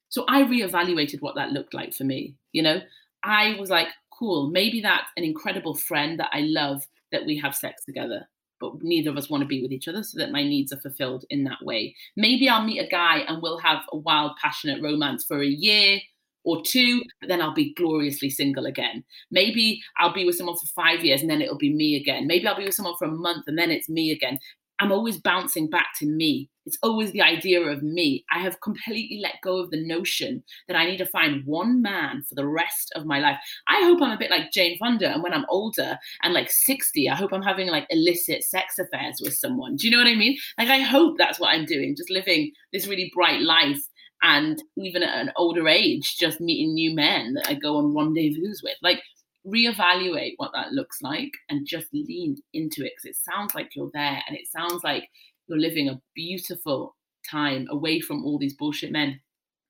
So 0.08 0.26
I 0.28 0.44
reevaluated 0.44 1.22
what 1.22 1.36
that 1.36 1.52
looked 1.52 1.74
like 1.74 1.94
for 1.94 2.06
me. 2.06 2.36
You 2.52 2.64
know, 2.64 2.82
I 3.24 3.56
was 3.60 3.70
like, 3.70 3.90
cool, 4.12 4.50
maybe 4.50 4.82
that's 4.82 5.10
an 5.18 5.24
incredible 5.24 5.76
friend 5.76 6.20
that 6.20 6.30
I 6.34 6.42
love 6.42 6.88
that 7.12 7.26
we 7.26 7.38
have 7.38 7.56
sex 7.56 7.84
together, 7.86 8.28
but 8.60 8.82
neither 8.82 9.10
of 9.10 9.18
us 9.18 9.30
want 9.30 9.42
to 9.42 9.48
be 9.48 9.62
with 9.62 9.72
each 9.72 9.88
other 9.88 10.04
so 10.04 10.18
that 10.18 10.32
my 10.32 10.44
needs 10.44 10.74
are 10.74 10.80
fulfilled 10.80 11.26
in 11.30 11.44
that 11.44 11.64
way. 11.64 11.96
Maybe 12.16 12.50
I'll 12.50 12.66
meet 12.66 12.80
a 12.80 12.88
guy 12.88 13.20
and 13.28 13.42
we'll 13.42 13.60
have 13.60 13.84
a 13.92 13.98
wild, 13.98 14.34
passionate 14.42 14.82
romance 14.82 15.26
for 15.26 15.42
a 15.42 15.48
year 15.48 16.00
or 16.44 16.62
two, 16.64 17.02
but 17.20 17.30
then 17.30 17.42
I'll 17.42 17.54
be 17.54 17.74
gloriously 17.74 18.30
single 18.30 18.66
again. 18.66 19.04
Maybe 19.32 19.82
I'll 19.98 20.14
be 20.14 20.26
with 20.26 20.36
someone 20.36 20.58
for 20.58 20.68
five 20.68 21.04
years 21.04 21.22
and 21.22 21.30
then 21.30 21.42
it'll 21.42 21.58
be 21.58 21.74
me 21.74 21.96
again. 21.96 22.28
Maybe 22.28 22.48
I'll 22.48 22.58
be 22.58 22.66
with 22.66 22.74
someone 22.74 22.96
for 22.98 23.06
a 23.06 23.12
month 23.12 23.46
and 23.48 23.58
then 23.58 23.72
it's 23.72 23.90
me 23.90 24.12
again. 24.12 24.40
I'm 24.80 24.92
always 24.92 25.18
bouncing 25.18 25.70
back 25.70 25.88
to 26.00 26.06
me. 26.06 26.50
It's 26.66 26.78
always 26.84 27.12
the 27.12 27.22
idea 27.22 27.62
of 27.62 27.84
me. 27.84 28.24
I 28.32 28.40
have 28.40 28.62
completely 28.62 29.20
let 29.22 29.42
go 29.44 29.58
of 29.58 29.72
the 29.72 29.86
notion 29.86 30.44
that 30.68 30.78
I 30.78 30.86
need 30.86 30.98
to 30.98 31.06
find 31.06 31.44
one 31.46 31.82
man 31.82 32.24
for 32.30 32.36
the 32.36 32.48
rest 32.48 32.92
of 32.96 33.06
my 33.06 33.20
life. 33.20 33.38
I 33.68 33.82
hope 33.84 34.02
I'm 34.02 34.12
a 34.12 34.18
bit 34.18 34.30
like 34.30 34.52
Jane 34.52 34.78
Fonda, 34.78 35.12
and 35.12 35.24
when 35.24 35.34
I'm 35.34 35.48
older 35.50 35.98
and 36.22 36.34
like 36.34 36.52
60, 36.52 37.10
I 37.10 37.16
hope 37.16 37.34
I'm 37.34 37.42
having 37.42 37.68
like 37.68 37.88
illicit 37.90 38.44
sex 38.44 38.78
affairs 38.78 39.20
with 39.22 39.34
someone. 39.34 39.76
Do 39.76 39.88
you 39.88 39.92
know 39.92 39.98
what 39.98 40.12
I 40.12 40.16
mean? 40.16 40.38
Like, 40.58 40.70
I 40.70 40.80
hope 40.80 41.18
that's 41.18 41.40
what 41.40 41.54
I'm 41.54 41.66
doing, 41.66 41.96
just 41.98 42.12
living 42.12 42.52
this 42.72 42.88
really 42.88 43.12
bright 43.14 43.42
life. 43.42 43.82
And 44.22 44.62
even 44.78 45.04
at 45.04 45.18
an 45.18 45.32
older 45.38 45.68
age, 45.68 46.18
just 46.18 46.42
meeting 46.42 46.74
new 46.74 46.94
men 46.94 47.34
that 47.36 47.48
I 47.50 47.54
go 47.54 47.78
on 47.78 47.96
rendezvous 47.96 48.54
with. 48.64 48.76
Like, 48.82 49.02
reevaluate 49.48 50.34
what 50.38 50.52
that 50.54 50.74
looks 50.74 51.02
like 51.02 51.32
and 51.50 51.68
just 51.68 51.88
lean 51.94 52.38
into 52.54 52.86
it 52.86 52.94
because 52.96 53.16
it 53.16 53.16
sounds 53.16 53.56
like 53.56 53.76
you're 53.76 53.92
there 53.94 54.22
and 54.28 54.38
it 54.38 54.48
sounds 54.48 54.84
like 54.84 55.10
you're 55.48 55.60
living 55.60 55.90
a 55.90 56.02
beautiful 56.16 56.96
time 57.30 57.68
away 57.70 58.00
from 58.00 58.24
all 58.24 58.38
these 58.38 58.56
bullshit 58.56 58.92
men. 58.92 59.20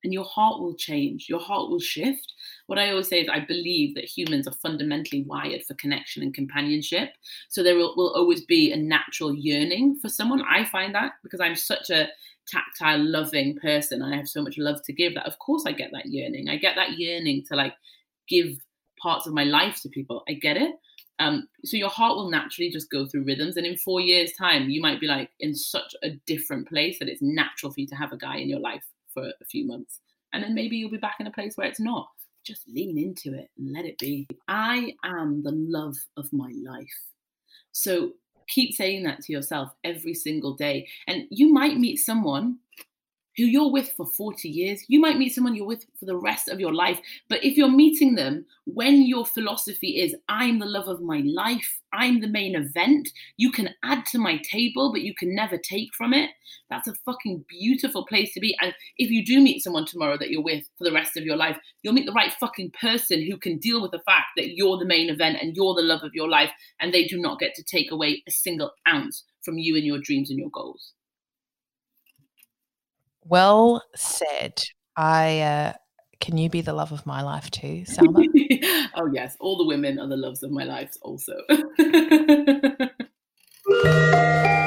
And 0.02 0.14
your 0.14 0.24
heart 0.24 0.60
will 0.60 0.74
change 0.76 1.26
your 1.28 1.40
heart 1.40 1.68
will 1.68 1.78
shift. 1.78 2.32
What 2.68 2.78
i 2.78 2.90
always 2.90 3.08
say 3.08 3.20
is 3.20 3.28
i 3.28 3.40
believe 3.40 3.94
that 3.94 4.04
humans 4.04 4.48
are 4.48 4.54
fundamentally 4.54 5.24
wired 5.24 5.62
for 5.64 5.74
connection 5.74 6.22
and 6.22 6.32
companionship. 6.32 7.10
So 7.50 7.62
there 7.62 7.76
will, 7.76 7.94
will 7.96 8.14
always 8.14 8.46
be 8.46 8.72
a 8.72 8.78
natural 8.78 9.34
yearning 9.34 9.98
for 10.00 10.08
someone. 10.08 10.42
I 10.42 10.64
find 10.64 10.94
that 10.94 11.12
because 11.22 11.40
i'm 11.40 11.54
such 11.54 11.90
a 11.90 12.08
tactile 12.50 12.98
loving 12.98 13.56
person 13.58 14.02
i 14.02 14.16
have 14.16 14.28
so 14.28 14.42
much 14.42 14.58
love 14.58 14.82
to 14.82 14.92
give 14.92 15.14
that 15.14 15.26
of 15.26 15.38
course 15.38 15.64
i 15.66 15.72
get 15.72 15.90
that 15.92 16.06
yearning 16.06 16.48
i 16.48 16.56
get 16.56 16.74
that 16.74 16.98
yearning 16.98 17.44
to 17.46 17.54
like 17.54 17.74
give 18.28 18.56
parts 19.00 19.26
of 19.26 19.34
my 19.34 19.44
life 19.44 19.80
to 19.82 19.88
people. 19.88 20.22
I 20.28 20.34
get 20.34 20.56
it. 20.56 20.74
Um, 21.18 21.48
so 21.64 21.76
your 21.76 21.90
heart 21.90 22.16
will 22.16 22.30
naturally 22.30 22.70
just 22.70 22.90
go 22.90 23.06
through 23.06 23.24
rhythms. 23.24 23.56
And 23.56 23.66
in 23.66 23.76
four 23.76 24.00
years' 24.00 24.32
time, 24.32 24.70
you 24.70 24.80
might 24.80 25.00
be 25.00 25.06
like 25.06 25.30
in 25.40 25.54
such 25.54 25.94
a 26.02 26.10
different 26.26 26.68
place 26.68 26.98
that 26.98 27.08
it's 27.08 27.20
natural 27.20 27.72
for 27.72 27.80
you 27.80 27.86
to 27.88 27.94
have 27.94 28.12
a 28.12 28.16
guy 28.16 28.36
in 28.36 28.48
your 28.48 28.60
life 28.60 28.84
for 29.12 29.24
a 29.24 29.44
few 29.50 29.66
months. 29.66 30.00
And 30.32 30.42
then 30.42 30.54
maybe 30.54 30.76
you'll 30.76 30.90
be 30.90 30.96
back 30.96 31.16
in 31.20 31.26
a 31.26 31.32
place 31.32 31.56
where 31.56 31.66
it's 31.66 31.80
not. 31.80 32.08
Just 32.42 32.66
lean 32.68 32.96
into 32.96 33.38
it 33.38 33.50
and 33.58 33.72
let 33.72 33.84
it 33.84 33.98
be. 33.98 34.26
I 34.48 34.94
am 35.04 35.42
the 35.42 35.52
love 35.52 35.96
of 36.16 36.32
my 36.32 36.52
life. 36.64 36.88
So 37.72 38.12
keep 38.50 38.74
saying 38.74 39.04
that 39.04 39.22
to 39.22 39.32
yourself 39.32 39.70
every 39.84 40.14
single 40.14 40.54
day. 40.54 40.88
And 41.06 41.24
you 41.30 41.52
might 41.52 41.78
meet 41.78 41.96
someone 41.96 42.58
who 43.36 43.44
you're 43.44 43.70
with 43.70 43.92
for 43.92 44.06
40 44.06 44.48
years. 44.48 44.84
You 44.88 45.00
might 45.00 45.18
meet 45.18 45.34
someone 45.34 45.54
you're 45.54 45.66
with 45.66 45.84
for 45.98 46.06
the 46.06 46.16
rest 46.16 46.48
of 46.48 46.60
your 46.60 46.74
life. 46.74 47.00
But 47.28 47.44
if 47.44 47.56
you're 47.56 47.70
meeting 47.70 48.14
them 48.14 48.44
when 48.64 49.02
your 49.02 49.24
philosophy 49.24 50.00
is, 50.00 50.14
I'm 50.28 50.58
the 50.58 50.66
love 50.66 50.88
of 50.88 51.00
my 51.00 51.22
life, 51.24 51.80
I'm 51.92 52.20
the 52.20 52.28
main 52.28 52.54
event, 52.54 53.08
you 53.36 53.50
can 53.50 53.70
add 53.84 54.06
to 54.06 54.18
my 54.18 54.38
table, 54.38 54.92
but 54.92 55.02
you 55.02 55.14
can 55.14 55.34
never 55.34 55.56
take 55.56 55.94
from 55.94 56.12
it. 56.12 56.30
That's 56.68 56.88
a 56.88 56.94
fucking 57.04 57.44
beautiful 57.48 58.06
place 58.06 58.32
to 58.34 58.40
be. 58.40 58.56
And 58.60 58.74
if 58.96 59.10
you 59.10 59.24
do 59.24 59.40
meet 59.40 59.62
someone 59.62 59.86
tomorrow 59.86 60.16
that 60.18 60.30
you're 60.30 60.42
with 60.42 60.64
for 60.78 60.84
the 60.84 60.92
rest 60.92 61.16
of 61.16 61.24
your 61.24 61.36
life, 61.36 61.58
you'll 61.82 61.94
meet 61.94 62.06
the 62.06 62.12
right 62.12 62.32
fucking 62.32 62.72
person 62.80 63.24
who 63.24 63.36
can 63.36 63.58
deal 63.58 63.82
with 63.82 63.90
the 63.92 64.00
fact 64.00 64.26
that 64.36 64.54
you're 64.54 64.78
the 64.78 64.84
main 64.84 65.08
event 65.08 65.38
and 65.40 65.56
you're 65.56 65.74
the 65.74 65.82
love 65.82 66.02
of 66.02 66.14
your 66.14 66.28
life, 66.28 66.50
and 66.80 66.92
they 66.92 67.06
do 67.06 67.18
not 67.18 67.38
get 67.38 67.54
to 67.54 67.62
take 67.62 67.90
away 67.90 68.22
a 68.26 68.30
single 68.30 68.72
ounce 68.88 69.24
from 69.42 69.58
you 69.58 69.76
and 69.76 69.84
your 69.84 69.98
dreams 69.98 70.30
and 70.30 70.38
your 70.38 70.50
goals. 70.50 70.92
Well 73.30 73.82
said. 73.94 74.60
I 74.96 75.40
uh, 75.40 75.72
can 76.20 76.36
you 76.36 76.50
be 76.50 76.62
the 76.62 76.72
love 76.72 76.90
of 76.90 77.06
my 77.06 77.22
life 77.22 77.48
too, 77.52 77.84
Salma? 77.86 78.26
oh 78.96 79.08
yes, 79.12 79.36
all 79.38 79.56
the 79.56 79.64
women 79.64 80.00
are 80.00 80.08
the 80.08 80.16
loves 80.16 80.42
of 80.42 80.50
my 80.50 80.64
life 80.64 80.96
also. 81.02 81.36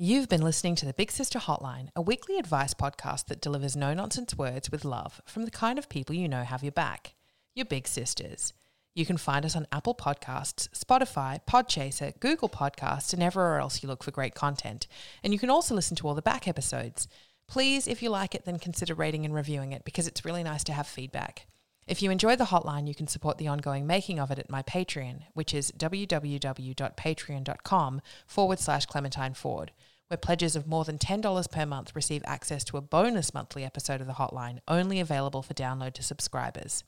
You've 0.00 0.28
been 0.28 0.42
listening 0.42 0.76
to 0.76 0.86
the 0.86 0.92
Big 0.92 1.10
Sister 1.10 1.40
Hotline, 1.40 1.88
a 1.96 2.00
weekly 2.00 2.38
advice 2.38 2.72
podcast 2.72 3.26
that 3.26 3.40
delivers 3.40 3.74
no 3.74 3.94
nonsense 3.94 4.38
words 4.38 4.70
with 4.70 4.84
love 4.84 5.20
from 5.26 5.44
the 5.44 5.50
kind 5.50 5.76
of 5.76 5.88
people 5.88 6.14
you 6.14 6.28
know 6.28 6.44
have 6.44 6.62
your 6.62 6.70
back 6.70 7.14
your 7.56 7.66
big 7.66 7.88
sisters. 7.88 8.52
You 8.94 9.04
can 9.04 9.16
find 9.16 9.44
us 9.44 9.56
on 9.56 9.66
Apple 9.72 9.96
Podcasts, 9.96 10.68
Spotify, 10.68 11.40
Podchaser, 11.50 12.12
Google 12.20 12.48
Podcasts, 12.48 13.12
and 13.12 13.24
everywhere 13.24 13.58
else 13.58 13.82
you 13.82 13.88
look 13.88 14.04
for 14.04 14.12
great 14.12 14.36
content. 14.36 14.86
And 15.24 15.32
you 15.32 15.38
can 15.40 15.50
also 15.50 15.74
listen 15.74 15.96
to 15.96 16.06
all 16.06 16.14
the 16.14 16.22
back 16.22 16.46
episodes. 16.46 17.08
Please, 17.48 17.88
if 17.88 18.00
you 18.00 18.08
like 18.08 18.36
it, 18.36 18.44
then 18.44 18.60
consider 18.60 18.94
rating 18.94 19.24
and 19.24 19.34
reviewing 19.34 19.72
it 19.72 19.84
because 19.84 20.06
it's 20.06 20.24
really 20.24 20.44
nice 20.44 20.62
to 20.62 20.72
have 20.72 20.86
feedback. 20.86 21.48
If 21.88 22.02
you 22.02 22.12
enjoy 22.12 22.36
the 22.36 22.44
hotline, 22.44 22.86
you 22.86 22.94
can 22.94 23.08
support 23.08 23.38
the 23.38 23.48
ongoing 23.48 23.84
making 23.84 24.20
of 24.20 24.30
it 24.30 24.38
at 24.38 24.48
my 24.48 24.62
Patreon, 24.62 25.22
which 25.34 25.52
is 25.52 25.72
www.patreon.com 25.72 28.00
forward 28.28 28.60
slash 28.60 28.86
Clementine 28.86 29.34
Ford 29.34 29.72
where 30.08 30.18
pledges 30.18 30.56
of 30.56 30.66
more 30.66 30.84
than 30.84 30.98
$10 30.98 31.50
per 31.50 31.66
month 31.66 31.94
receive 31.94 32.22
access 32.26 32.64
to 32.64 32.76
a 32.76 32.82
bonus 32.82 33.32
monthly 33.32 33.64
episode 33.64 34.00
of 34.00 34.06
the 34.06 34.14
hotline, 34.14 34.58
only 34.66 35.00
available 35.00 35.42
for 35.42 35.54
download 35.54 35.92
to 35.94 36.02
subscribers. 36.02 36.82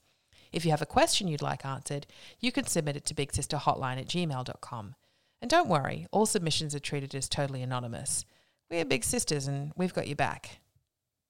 If 0.53 0.65
you 0.65 0.73
have 0.73 0.83
a 0.83 0.87
question 0.87 1.29
you'd 1.29 1.43
like 1.43 1.65
answered, 1.65 2.07
you 2.41 2.51
can 2.51 2.67
submit 2.67 2.97
it 2.97 3.05
to 3.07 3.15
bigsisterhotline 3.15 3.99
at 4.01 4.09
gmail.com. 4.09 4.95
And 5.41 5.51
don't 5.51 5.69
worry, 5.69 6.07
all 6.11 6.27
submissions 6.27 6.75
are 6.75 6.81
treated 6.81 7.15
as 7.15 7.29
totally 7.29 7.63
anonymous. 7.63 8.25
We're 8.71 8.85
big 8.85 9.05
sisters 9.05 9.47
and 9.47 9.73
we've 9.77 9.95
got 9.95 10.07
your 10.09 10.17
back. 10.17 10.61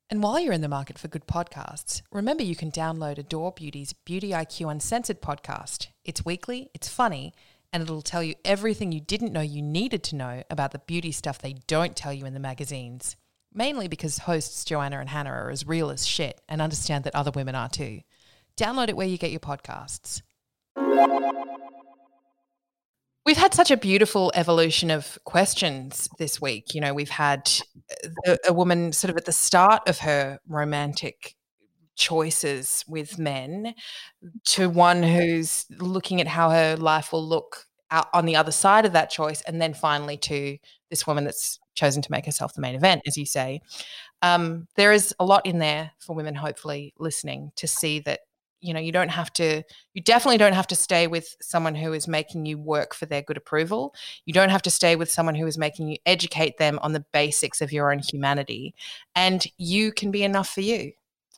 And 0.08 0.22
while 0.22 0.40
you're 0.40 0.52
in 0.52 0.60
the 0.60 0.68
market 0.68 0.98
for 0.98 1.06
good 1.06 1.26
podcasts, 1.26 2.02
remember 2.10 2.42
you 2.42 2.56
can 2.56 2.72
download 2.72 3.18
Adore 3.18 3.52
Beauty's 3.52 3.92
Beauty 3.92 4.30
IQ 4.30 4.70
Uncensored 4.70 5.22
podcast. 5.22 5.86
It's 6.04 6.24
weekly, 6.24 6.68
it's 6.74 6.88
funny, 6.88 7.32
and 7.72 7.82
it'll 7.82 8.02
tell 8.02 8.22
you 8.22 8.34
everything 8.44 8.92
you 8.92 9.00
didn't 9.00 9.32
know 9.32 9.40
you 9.40 9.62
needed 9.62 10.02
to 10.04 10.16
know 10.16 10.42
about 10.50 10.72
the 10.72 10.80
beauty 10.80 11.12
stuff 11.12 11.38
they 11.38 11.54
don't 11.66 11.96
tell 11.96 12.12
you 12.12 12.26
in 12.26 12.34
the 12.34 12.40
magazines. 12.40 13.16
Mainly 13.52 13.88
because 13.88 14.18
hosts 14.18 14.64
Joanna 14.64 14.98
and 15.00 15.08
Hannah 15.08 15.30
are 15.30 15.50
as 15.50 15.66
real 15.66 15.90
as 15.90 16.06
shit 16.06 16.40
and 16.48 16.62
understand 16.62 17.04
that 17.04 17.14
other 17.14 17.32
women 17.32 17.54
are 17.54 17.68
too. 17.68 18.00
Download 18.56 18.88
it 18.88 18.96
where 18.96 19.06
you 19.06 19.18
get 19.18 19.30
your 19.30 19.40
podcasts. 19.40 20.22
We've 23.26 23.36
had 23.36 23.54
such 23.54 23.70
a 23.70 23.76
beautiful 23.76 24.32
evolution 24.34 24.90
of 24.90 25.18
questions 25.24 26.08
this 26.18 26.40
week. 26.40 26.74
You 26.74 26.80
know, 26.80 26.94
we've 26.94 27.10
had 27.10 27.50
a, 28.26 28.38
a 28.48 28.52
woman 28.52 28.92
sort 28.92 29.10
of 29.10 29.16
at 29.16 29.24
the 29.24 29.32
start 29.32 29.88
of 29.88 29.98
her 29.98 30.38
romantic 30.48 31.36
choices 32.00 32.82
with 32.88 33.18
men 33.18 33.74
to 34.46 34.70
one 34.70 35.02
who's 35.02 35.66
looking 35.78 36.20
at 36.20 36.26
how 36.26 36.48
her 36.48 36.74
life 36.76 37.12
will 37.12 37.24
look 37.24 37.66
out 37.90 38.08
on 38.14 38.24
the 38.24 38.36
other 38.36 38.50
side 38.50 38.86
of 38.86 38.92
that 38.94 39.10
choice 39.10 39.42
and 39.42 39.60
then 39.60 39.74
finally 39.74 40.16
to 40.16 40.56
this 40.88 41.06
woman 41.06 41.24
that's 41.24 41.60
chosen 41.74 42.00
to 42.00 42.10
make 42.10 42.24
herself 42.24 42.54
the 42.54 42.60
main 42.60 42.74
event 42.74 43.02
as 43.06 43.18
you 43.18 43.26
say. 43.26 43.60
Um, 44.22 44.66
there 44.76 44.92
is 44.92 45.14
a 45.20 45.24
lot 45.24 45.44
in 45.44 45.58
there 45.58 45.92
for 45.98 46.16
women 46.16 46.34
hopefully 46.34 46.94
listening 46.98 47.52
to 47.56 47.68
see 47.68 48.00
that 48.00 48.20
you 48.62 48.74
know 48.74 48.80
you 48.80 48.92
don't 48.92 49.08
have 49.08 49.32
to 49.32 49.62
you 49.94 50.02
definitely 50.02 50.36
don't 50.36 50.52
have 50.52 50.66
to 50.66 50.74
stay 50.74 51.06
with 51.06 51.34
someone 51.40 51.74
who 51.74 51.94
is 51.94 52.06
making 52.06 52.44
you 52.44 52.58
work 52.58 52.94
for 52.94 53.06
their 53.06 53.22
good 53.22 53.36
approval. 53.36 53.94
You 54.24 54.32
don't 54.32 54.50
have 54.50 54.62
to 54.62 54.70
stay 54.70 54.96
with 54.96 55.10
someone 55.10 55.34
who 55.34 55.46
is 55.46 55.58
making 55.58 55.88
you 55.88 55.96
educate 56.06 56.56
them 56.58 56.78
on 56.82 56.92
the 56.92 57.04
basics 57.12 57.60
of 57.60 57.72
your 57.72 57.92
own 57.92 57.98
humanity 57.98 58.74
and 59.14 59.46
you 59.58 59.92
can 59.92 60.10
be 60.10 60.22
enough 60.22 60.48
for 60.48 60.62
you 60.62 60.92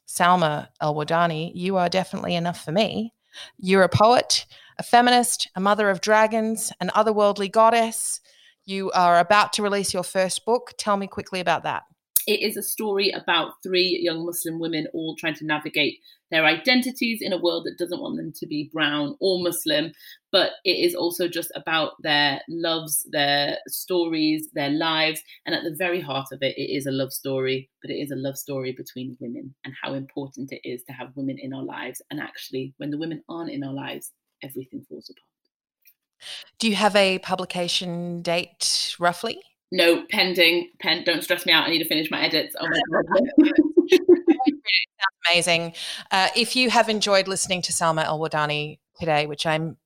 Salma 0.07 0.69
El-Wardany, 0.81 1.53
you 1.55 1.77
are 1.77 1.89
definitely 1.89 2.35
enough 2.35 2.65
for 2.65 2.73
me. 2.73 3.13
You're 3.59 3.83
a 3.83 3.89
poet, 3.89 4.47
a 4.79 4.83
feminist, 4.83 5.49
a 5.55 5.61
mother 5.61 5.89
of 5.91 6.01
dragons, 6.01 6.73
an 6.81 6.91
otherworldly 6.95 7.51
goddess. 7.51 8.21
You 8.65 8.91
are 8.93 9.19
about 9.19 9.53
to 9.55 9.63
release 9.63 9.95
your 9.95 10.03
first 10.03 10.45
book. 10.45 10.73
Tell 10.79 10.97
me 10.97 11.07
quickly 11.07 11.41
about 11.41 11.63
that. 11.65 11.85
It 12.27 12.41
is 12.41 12.57
a 12.57 12.63
story 12.63 13.11
about 13.11 13.63
three 13.63 13.99
young 14.03 14.25
Muslim 14.25 14.61
women 14.61 14.87
all 14.93 15.17
trying 15.17 15.35
to 15.35 15.47
navigate 15.47 15.99
their 16.31 16.45
identities 16.45 17.21
in 17.21 17.33
a 17.33 17.39
world 17.39 17.65
that 17.65 17.79
doesn't 17.79 18.01
want 18.01 18.17
them 18.17 18.33
to 18.33 18.47
be 18.47 18.71
brown 18.73 19.17
or 19.21 19.43
Muslim. 19.43 19.93
But 20.31 20.53
it 20.65 20.79
is 20.79 20.95
also 20.95 21.29
just 21.29 21.53
about 21.55 21.93
their 22.03 22.41
loves, 22.49 23.07
their 23.11 23.59
stories, 23.69 24.49
their 24.55 24.71
lives. 24.71 25.21
And 25.45 25.55
at 25.55 25.65
the 25.65 25.75
very 25.77 26.01
heart 26.01 26.29
of 26.33 26.43
it, 26.43 26.57
it 26.57 26.75
is 26.75 26.87
a 26.87 26.93
love 26.93 27.13
story, 27.13 27.69
but 27.83 27.91
it 27.91 27.97
is 27.97 28.11
a 28.11 28.17
love 28.17 28.39
story 28.39 28.73
between 28.73 29.17
women 29.21 29.55
and 29.65 29.75
how 29.83 29.95
important 29.95 30.53
it 30.53 30.67
is 30.67 30.83
to 30.85 30.93
have 30.93 31.17
women 31.17 31.39
in 31.39 31.53
our 31.53 31.65
lives. 31.65 32.01
And 32.11 32.21
actually, 32.21 32.73
when 32.79 32.91
the 32.91 32.99
women 32.99 33.23
aren't 33.29 33.51
in 33.51 33.63
our 33.63 33.75
lives, 33.75 34.13
everything 34.43 34.87
falls 34.89 35.11
apart. 35.11 35.23
Do 36.59 36.69
you 36.69 36.77
have 36.77 36.95
a 36.95 37.19
publication 37.19 38.23
date 38.23 38.97
roughly? 38.99 39.41
No, 39.73 40.05
pending. 40.11 40.69
Pen. 40.81 41.03
Don't 41.03 41.25
stress 41.25 41.47
me 41.47 41.53
out. 41.53 41.67
I 41.67 41.71
need 41.71 41.79
to 41.79 41.89
finish 41.89 42.11
my 42.11 42.21
edits. 42.23 42.55
Oh 42.61 42.69
my 42.69 42.81
god. 43.89 44.13
amazing. 45.27 45.73
Uh, 46.11 46.29
if 46.37 46.55
you 46.55 46.69
have 46.69 46.91
enjoyed 46.91 47.27
listening 47.27 47.63
to 47.63 47.73
Salma 47.73 48.05
El-Wardany 48.05 48.79
today, 49.01 49.27
which 49.27 49.47
I'm 49.47 49.79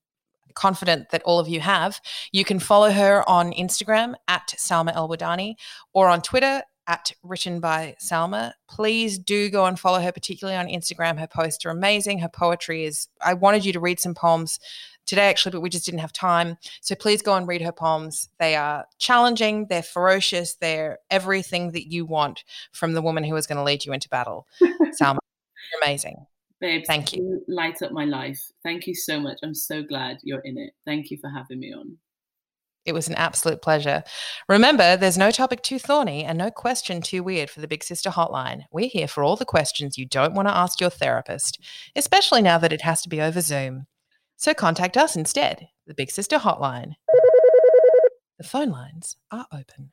confident 0.55 1.11
that 1.11 1.23
all 1.23 1.39
of 1.39 1.49
you 1.49 1.61
have, 1.61 2.01
you 2.33 2.45
can 2.45 2.59
follow 2.59 2.91
her 2.91 3.23
on 3.29 3.53
Instagram 3.53 4.15
at 4.27 4.55
Salma 4.59 4.93
El-Wardany 4.93 5.55
or 5.95 6.09
on 6.09 6.21
Twitter 6.21 6.63
at 6.87 7.13
written 7.23 7.61
by 7.61 7.97
Salma. 8.01 8.53
Please 8.69 9.19
do 9.19 9.49
go 9.51 9.65
and 9.67 9.79
follow 9.79 10.01
her, 10.01 10.13
particularly 10.13 10.57
on 10.57 10.67
Instagram. 10.67 11.19
Her 11.19 11.27
posts 11.27 11.65
are 11.65 11.71
amazing. 11.71 12.19
Her 12.19 12.29
poetry 12.29 12.85
is, 12.85 13.09
I 13.21 13.35
wanted 13.35 13.65
you 13.65 13.73
to 13.73 13.81
read 13.81 14.01
some 14.01 14.15
poems 14.15 14.59
today 15.07 15.29
actually, 15.29 15.53
but 15.53 15.61
we 15.61 15.71
just 15.71 15.87
didn't 15.87 16.01
have 16.01 16.13
time. 16.13 16.59
So 16.81 16.95
please 16.95 17.23
go 17.23 17.35
and 17.35 17.49
read 17.49 17.63
her 17.63 17.73
poems. 17.73 18.29
They 18.39 18.57
are 18.57 18.87
challenging, 18.99 19.67
they're 19.69 19.83
ferocious, 19.83 20.55
they're 20.55 20.99
everything 21.11 21.73
that 21.73 21.91
you 21.91 22.05
want 22.05 22.45
from 22.73 22.93
the 22.93 23.03
woman 23.03 23.25
who 23.25 23.37
is 23.37 23.47
going 23.47 23.59
to 23.59 23.65
lead 23.65 23.85
you 23.85 23.93
into 23.93 24.09
battle. 24.09 24.47
Salma, 24.63 25.19
you're 25.73 25.83
amazing. 25.83 26.27
Babes, 26.61 26.87
thank 26.87 27.13
you. 27.13 27.23
you. 27.23 27.55
Light 27.55 27.83
up 27.83 27.93
my 27.93 28.05
life. 28.05 28.41
Thank 28.63 28.87
you 28.87 28.95
so 28.95 29.21
much. 29.21 29.39
I'm 29.43 29.55
so 29.55 29.83
glad 29.83 30.19
you're 30.23 30.41
in 30.41 30.57
it. 30.59 30.73
Thank 30.87 31.11
you 31.11 31.19
for 31.19 31.29
having 31.29 31.61
me 31.61 31.73
on. 31.73 31.99
It 32.87 32.95
was 32.95 33.09
an 33.09 33.15
absolute 33.17 33.61
pleasure. 33.61 34.05
Remember, 34.49 34.97
there's 34.97 35.19
no 35.19 35.31
topic 35.31 35.63
too 35.63 35.79
thorny 35.79 36.25
and 36.25 36.39
no 36.39 36.51
question 36.51 37.03
too 37.03 37.23
weird 37.23 37.51
for 37.51 37.61
the 37.61 37.69
Big 37.69 37.83
Sister 37.83 38.11
Hotline. 38.11 38.63
We're 38.71 38.89
here 38.89 39.09
for 39.09 39.25
all 39.25 39.37
the 39.37 39.45
questions 39.45 39.99
you 39.99 40.07
don't 40.07 40.35
want 40.35 40.47
to 40.47 40.57
ask 40.57 40.81
your 40.81 40.91
therapist, 40.91 41.59
especially 41.97 42.43
now 42.43 42.59
that 42.59 42.73
it 42.73 42.83
has 42.83 43.03
to 43.03 43.09
be 43.09 43.21
over 43.21 43.41
Zoom. 43.41 43.87
So 44.37 44.55
contact 44.55 44.97
us 44.97 45.17
instead, 45.17 45.69
the 45.87 45.95
Big 45.95 46.11
Sister 46.11 46.39
Hotline. 46.39 46.93
The 48.39 48.45
phone 48.45 48.71
lines 48.71 49.17
are 49.33 49.47
open. 49.53 49.93